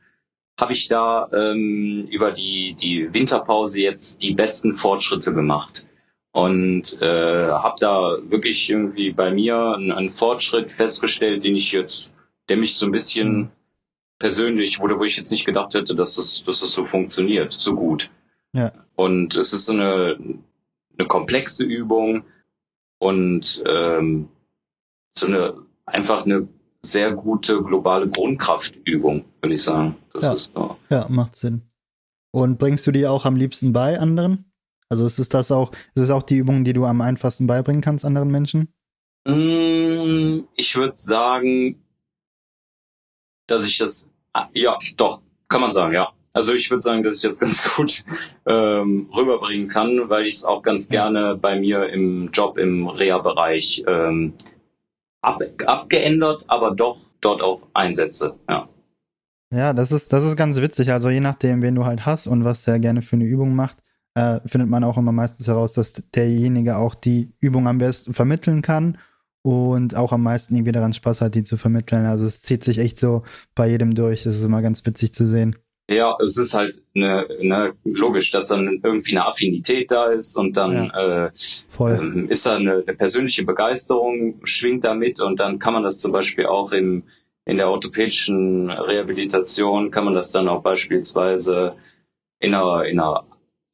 habe 0.59 0.73
ich 0.73 0.89
da 0.89 1.29
ähm, 1.33 2.09
über 2.11 2.33
die, 2.33 2.75
die 2.81 3.13
Winterpause 3.13 3.83
jetzt 3.83 4.23
die 4.23 4.35
besten 4.35 4.77
Fortschritte 4.77 5.35
gemacht. 5.35 5.87
Und 6.33 7.01
äh, 7.01 7.47
habe 7.47 7.77
da 7.79 8.19
wirklich 8.23 8.69
irgendwie 8.69 9.13
bei 9.13 9.31
mir 9.31 9.75
einen, 9.77 9.93
einen 9.93 10.11
Fortschritt 10.11 10.73
festgestellt, 10.73 11.45
den 11.45 11.55
ich 11.55 11.71
jetzt 11.71 12.17
der 12.49 12.57
mich 12.57 12.77
so 12.77 12.87
ein 12.87 12.93
bisschen 12.93 13.37
mhm. 13.37 13.51
persönlich, 14.19 14.81
wo, 14.81 14.89
wo 14.89 15.05
ich 15.05 15.17
jetzt 15.17 15.31
nicht 15.31 15.45
gedacht 15.45 15.75
hätte, 15.75 15.95
dass 15.95 16.17
das, 16.17 16.45
dass 16.45 16.61
das 16.61 16.73
so 16.73 16.85
funktioniert, 16.85 17.53
so 17.53 17.75
gut. 17.75 18.11
Ja. 18.55 18.73
Und 18.95 19.37
es 19.37 19.53
ist 19.53 19.67
so 19.67 19.73
eine, 19.73 20.19
eine 20.97 21.09
komplexe 21.09 21.65
Übung 21.65 22.25
und 22.99 23.63
ähm, 23.67 24.29
so 25.17 25.27
eine 25.27 25.55
einfach 25.87 26.25
eine 26.25 26.49
sehr 26.85 27.13
gute 27.13 27.63
globale 27.63 28.09
Grundkraftübung, 28.09 29.25
würde 29.41 29.55
ich 29.55 29.63
sagen. 29.63 29.97
Das 30.13 30.25
ja. 30.25 30.33
ist 30.35 30.53
so. 30.55 30.77
Ja, 30.91 31.07
macht 31.09 31.37
Sinn. 31.37 31.63
Und 32.31 32.59
bringst 32.59 32.87
du 32.87 32.91
die 32.91 33.07
auch 33.07 33.25
am 33.25 33.37
liebsten 33.37 33.73
bei 33.73 33.99
anderen? 33.99 34.51
Also 34.89 35.07
ist 35.07 35.19
es 35.19 35.29
das 35.29 35.51
auch, 35.51 35.73
ist 35.95 36.03
es 36.03 36.11
auch 36.11 36.23
die 36.23 36.37
Übung, 36.37 36.65
die 36.65 36.73
du 36.73 36.85
am 36.85 37.01
einfachsten 37.01 37.47
beibringen 37.47 37.81
kannst 37.81 38.05
anderen 38.05 38.31
Menschen? 38.31 38.69
Mm, 39.27 40.41
ich 40.55 40.77
würde 40.77 40.97
sagen, 40.97 41.84
dass 43.47 43.67
ich 43.67 43.79
das, 43.79 44.09
ah, 44.33 44.49
ja, 44.53 44.77
doch, 44.97 45.23
kann 45.49 45.61
man 45.61 45.73
sagen, 45.73 45.93
ja. 45.95 46.11
Also 46.33 46.53
ich 46.53 46.69
würde 46.71 46.83
sagen, 46.83 47.03
dass 47.05 47.17
ich 47.17 47.23
das 47.23 47.39
ganz 47.41 47.75
gut 47.75 48.05
ähm, 48.47 49.09
rüberbringen 49.15 49.69
kann, 49.69 50.09
weil 50.09 50.27
ich 50.27 50.35
es 50.35 50.45
auch 50.45 50.63
ganz 50.63 50.89
gerne 50.89 51.37
bei 51.37 51.59
mir 51.59 51.89
im 51.91 52.31
Job 52.33 52.59
im 52.59 52.89
Reha-Bereich 52.89 53.85
ähm, 53.87 54.35
ab, 55.23 55.43
abgeändert, 55.67 56.45
aber 56.49 56.73
doch 56.73 56.99
dort 57.21 57.43
auch 57.43 57.69
einsetze, 57.73 58.35
ja. 58.49 58.69
Ja, 59.53 59.73
das 59.73 59.93
ist, 59.93 60.13
das 60.13 60.25
ist 60.25 60.37
ganz 60.37 60.61
witzig. 60.61 60.91
Also 60.91 61.11
je 61.11 61.21
nachdem, 61.21 61.63
wen 61.63 61.77
du 61.77 61.85
halt 61.85 62.05
hast 62.05 62.27
und 62.27 62.45
was 62.45 62.65
der 62.65 62.81
gerne 62.81 63.03
für 63.03 63.15
eine 63.15 63.25
Übung 63.25 63.55
macht, 63.55 63.79
äh, 64.15 64.41
findet 64.47 64.69
man 64.69 64.83
auch 64.83 64.99
immer 64.99 65.13
meistens 65.13 65.47
heraus, 65.47 65.75
dass 65.75 65.93
derjenige 66.15 66.77
auch 66.77 66.97
die 66.97 67.33
Übung 67.41 67.69
am 67.69 67.79
besten 67.79 68.13
vermitteln 68.13 68.63
kann 68.63 68.99
und 69.45 69.95
auch 69.95 70.13
am 70.13 70.23
meisten 70.23 70.55
irgendwie 70.55 70.73
daran 70.73 70.95
Spaß 70.95 71.21
hat, 71.21 71.35
die 71.35 71.45
zu 71.45 71.59
vermitteln. 71.59 72.07
Also 72.07 72.25
es 72.25 72.41
zieht 72.41 72.65
sich 72.65 72.79
echt 72.79 72.99
so 72.99 73.25
bei 73.55 73.69
jedem 73.69 73.95
durch. 73.95 74.25
Das 74.25 74.37
ist 74.37 74.45
immer 74.45 74.63
ganz 74.63 74.85
witzig 74.87 75.13
zu 75.13 75.27
sehen. 75.27 75.57
Ja, 75.87 76.17
es 76.23 76.39
ist 76.39 76.55
halt 76.55 76.81
ne, 76.95 77.29
ne, 77.43 77.75
logisch, 77.85 78.31
dass 78.31 78.49
dann 78.49 78.81
irgendwie 78.83 79.11
eine 79.11 79.27
Affinität 79.27 79.91
da 79.91 80.07
ist 80.07 80.35
und 80.39 80.57
dann 80.57 80.73
ja, 80.73 81.27
äh, 81.27 81.31
ähm, 81.79 82.31
ist 82.31 82.47
da 82.47 82.57
eine, 82.57 82.85
eine 82.87 82.97
persönliche 82.97 83.45
Begeisterung, 83.45 84.41
schwingt 84.45 84.85
da 84.85 84.95
mit 84.95 85.21
und 85.21 85.41
dann 85.41 85.59
kann 85.59 85.75
man 85.75 85.83
das 85.83 86.01
zum 86.01 86.11
Beispiel 86.11 86.47
auch 86.47 86.73
im, 86.73 87.03
in 87.45 87.59
der 87.59 87.69
orthopädischen 87.69 88.71
Rehabilitation, 88.71 89.91
kann 89.91 90.07
man 90.07 90.15
das 90.15 90.33
dann 90.33 90.49
auch 90.49 90.63
beispielsweise 90.63 91.75
in 92.41 92.55
einer, 92.55 92.87
in 92.87 92.99
einer 92.99 93.27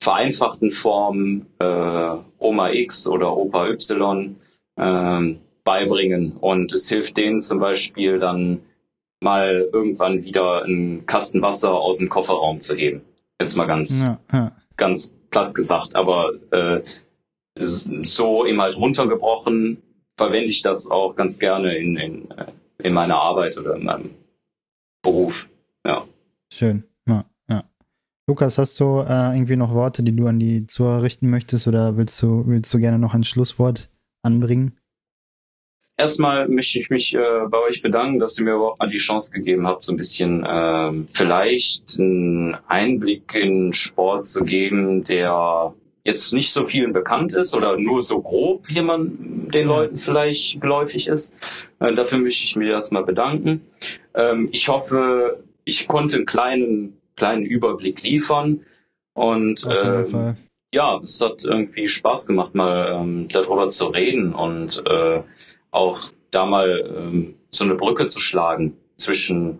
vereinfachten 0.03 0.73
Form 0.73 1.47
äh, 1.61 2.11
Oma 2.39 2.73
X 2.73 3.07
oder 3.07 3.37
Opa 3.37 3.69
Y 3.69 4.35
äh, 4.75 5.37
beibringen 5.65 6.33
und 6.41 6.73
es 6.73 6.89
hilft 6.89 7.17
denen 7.17 7.41
zum 7.41 7.61
Beispiel 7.61 8.19
dann 8.19 8.61
mal 9.21 9.69
irgendwann 9.73 10.25
wieder 10.25 10.65
einen 10.65 11.07
Kasten 11.07 11.43
Wasser 11.43 11.75
aus 11.75 11.99
dem 11.99 12.09
Kofferraum 12.09 12.61
zu 12.61 12.77
heben. 12.77 13.03
Jetzt 13.41 13.57
mal 13.57 13.67
ganz, 13.67 14.03
ja, 14.03 14.21
ja. 14.33 14.53
ganz 14.77 15.17
platt 15.31 15.55
gesagt. 15.55 15.95
Aber 15.95 16.33
äh, 16.51 16.83
so 17.57 18.47
eben 18.47 18.61
halt 18.61 18.77
runtergebrochen 18.79 19.83
verwende 20.17 20.51
ich 20.51 20.63
das 20.63 20.91
auch 20.91 21.17
ganz 21.17 21.39
gerne 21.39 21.77
in, 21.77 21.97
in, 21.97 22.31
äh, 22.31 22.47
in 22.83 22.95
meiner 22.95 23.17
Arbeit 23.17 23.57
oder 23.59 23.77
in 23.77 23.85
meinem 23.85 24.11
Beruf. 25.03 25.49
Ja. 25.85 26.07
Schön. 26.53 26.85
Ja, 27.07 27.25
ja. 27.49 27.65
Lukas, 28.27 28.59
hast 28.59 28.79
du 28.81 29.01
äh, 29.01 29.35
irgendwie 29.35 29.57
noch 29.57 29.75
Worte, 29.75 30.03
die 30.03 30.15
du 30.15 30.27
an 30.27 30.39
die 30.39 30.67
Zuhörer 30.67 31.03
richten 31.03 31.31
möchtest 31.31 31.67
oder 31.67 31.97
willst 31.97 32.21
du, 32.23 32.47
willst 32.47 32.73
du 32.73 32.79
gerne 32.79 32.99
noch 32.99 33.15
ein 33.15 33.25
Schlusswort 33.25 33.91
anbringen? 34.23 34.79
Erstmal 36.01 36.49
möchte 36.49 36.79
ich 36.79 36.89
mich 36.89 37.13
äh, 37.15 37.47
bei 37.51 37.59
euch 37.59 37.83
bedanken, 37.83 38.21
dass 38.21 38.39
ihr 38.39 38.47
mir 38.47 38.55
überhaupt 38.55 38.79
mal 38.79 38.89
die 38.89 38.97
Chance 38.97 39.33
gegeben 39.33 39.67
habt, 39.67 39.83
so 39.83 39.93
ein 39.93 39.99
bisschen 39.99 40.43
äh, 40.43 40.93
vielleicht 41.13 42.01
einen 42.01 42.57
Einblick 42.67 43.35
in 43.35 43.75
Sport 43.75 44.25
zu 44.25 44.45
geben, 44.45 45.05
der 45.05 45.75
jetzt 46.03 46.33
nicht 46.33 46.55
so 46.55 46.65
vielen 46.65 46.95
bekannt 46.95 47.35
ist 47.35 47.55
oder 47.55 47.77
nur 47.77 48.01
so 48.01 48.23
grob 48.23 48.71
jemand 48.71 49.53
den 49.55 49.69
Leuten 49.69 49.99
vielleicht 49.99 50.63
geläufig 50.63 51.07
ist. 51.07 51.37
Äh, 51.81 51.93
dafür 51.93 52.19
möchte 52.21 52.45
ich 52.45 52.57
mich 52.57 52.71
erstmal 52.71 53.05
bedanken. 53.05 53.67
Ähm, 54.15 54.49
ich 54.53 54.69
hoffe, 54.69 55.45
ich 55.67 55.87
konnte 55.87 56.17
einen 56.17 56.25
kleinen, 56.25 56.97
kleinen 57.15 57.45
Überblick 57.45 58.03
liefern 58.03 58.61
und 59.13 59.67
äh, 59.67 60.35
ja, 60.73 60.99
es 61.03 61.21
hat 61.21 61.45
irgendwie 61.45 61.89
Spaß 61.89 62.27
gemacht, 62.27 62.55
mal 62.55 63.01
ähm, 63.03 63.29
darüber 63.29 63.69
zu 63.69 63.89
reden 63.89 64.33
und 64.33 64.83
äh, 64.87 65.21
auch 65.71 66.01
da 66.31 66.47
mal 66.47 66.93
ähm, 66.97 67.35
so 67.51 67.65
eine 67.65 67.75
Brücke 67.75 68.09
zu 68.09 68.21
schlagen 68.21 68.77
zwischen 68.97 69.59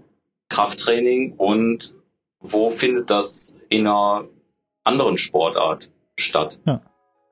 Krafttraining 0.49 1.35
und 1.37 1.95
wo 2.41 2.71
findet 2.71 3.11
das 3.11 3.57
in 3.69 3.87
einer 3.87 4.25
anderen 4.85 5.19
Sportart 5.19 5.91
statt. 6.19 6.61
Ja. 6.67 6.81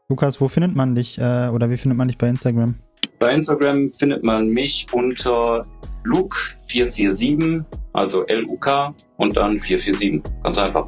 Lukas, 0.09 0.41
wo 0.41 0.49
findet 0.49 0.75
man 0.75 0.95
dich 0.95 1.19
äh, 1.19 1.49
oder 1.49 1.71
wie 1.71 1.77
findet 1.77 1.99
man 1.99 2.09
dich 2.09 2.19
bei 2.19 2.29
Instagram? 2.29 2.75
Bei 3.19 3.33
Instagram 3.33 3.89
findet 3.89 4.25
man 4.25 4.49
mich 4.49 4.87
unter 4.93 5.67
Luke447, 6.05 7.65
also 7.93 8.25
L-U-K 8.27 8.95
und 9.17 9.37
dann 9.37 9.59
447. 9.59 10.23
Ganz 10.43 10.59
einfach. 10.59 10.87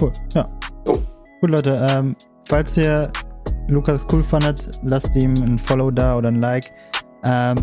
Cool, 0.00 0.12
ja. 0.32 0.48
So. 0.84 0.92
Gut, 1.40 1.50
Leute, 1.50 1.86
ähm, 1.90 2.16
falls 2.48 2.76
ihr 2.76 3.12
Lukas 3.68 4.00
cool 4.12 4.22
fandet, 4.22 4.70
lasst 4.82 5.16
ihm 5.16 5.34
ein 5.42 5.58
Follow 5.58 5.90
da 5.90 6.16
oder 6.16 6.28
ein 6.28 6.40
Like. 6.40 6.70
Ähm, 7.26 7.56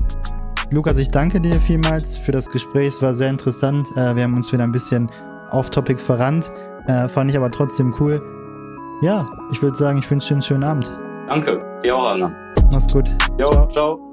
Lukas, 0.72 0.98
ich 0.98 1.10
danke 1.10 1.40
dir 1.40 1.60
vielmals 1.60 2.20
für 2.20 2.32
das 2.32 2.50
Gespräch. 2.50 2.88
Es 2.88 3.02
war 3.02 3.14
sehr 3.14 3.30
interessant. 3.30 3.88
Äh, 3.96 4.16
wir 4.16 4.24
haben 4.24 4.36
uns 4.36 4.52
wieder 4.52 4.64
ein 4.64 4.72
bisschen 4.72 5.10
off-topic 5.52 6.00
verrannt. 6.00 6.52
Äh, 6.88 7.08
fand 7.08 7.30
ich 7.30 7.38
aber 7.38 7.52
trotzdem 7.52 7.94
cool. 8.00 8.22
Ja, 9.02 9.30
ich 9.52 9.62
würde 9.62 9.78
sagen, 9.78 10.00
ich 10.00 10.10
wünsche 10.10 10.30
dir 10.30 10.36
einen 10.36 10.44
schönen 10.44 10.64
Abend. 10.64 10.90
Danke. 11.28 11.62
Dir 11.84 11.96
auch, 11.96 12.12
Anna. 12.12 12.32
Mach's 12.74 12.94
gut. 12.94 13.10
Jo, 13.38 13.50
ciao. 13.50 13.68
ciao. 13.70 14.12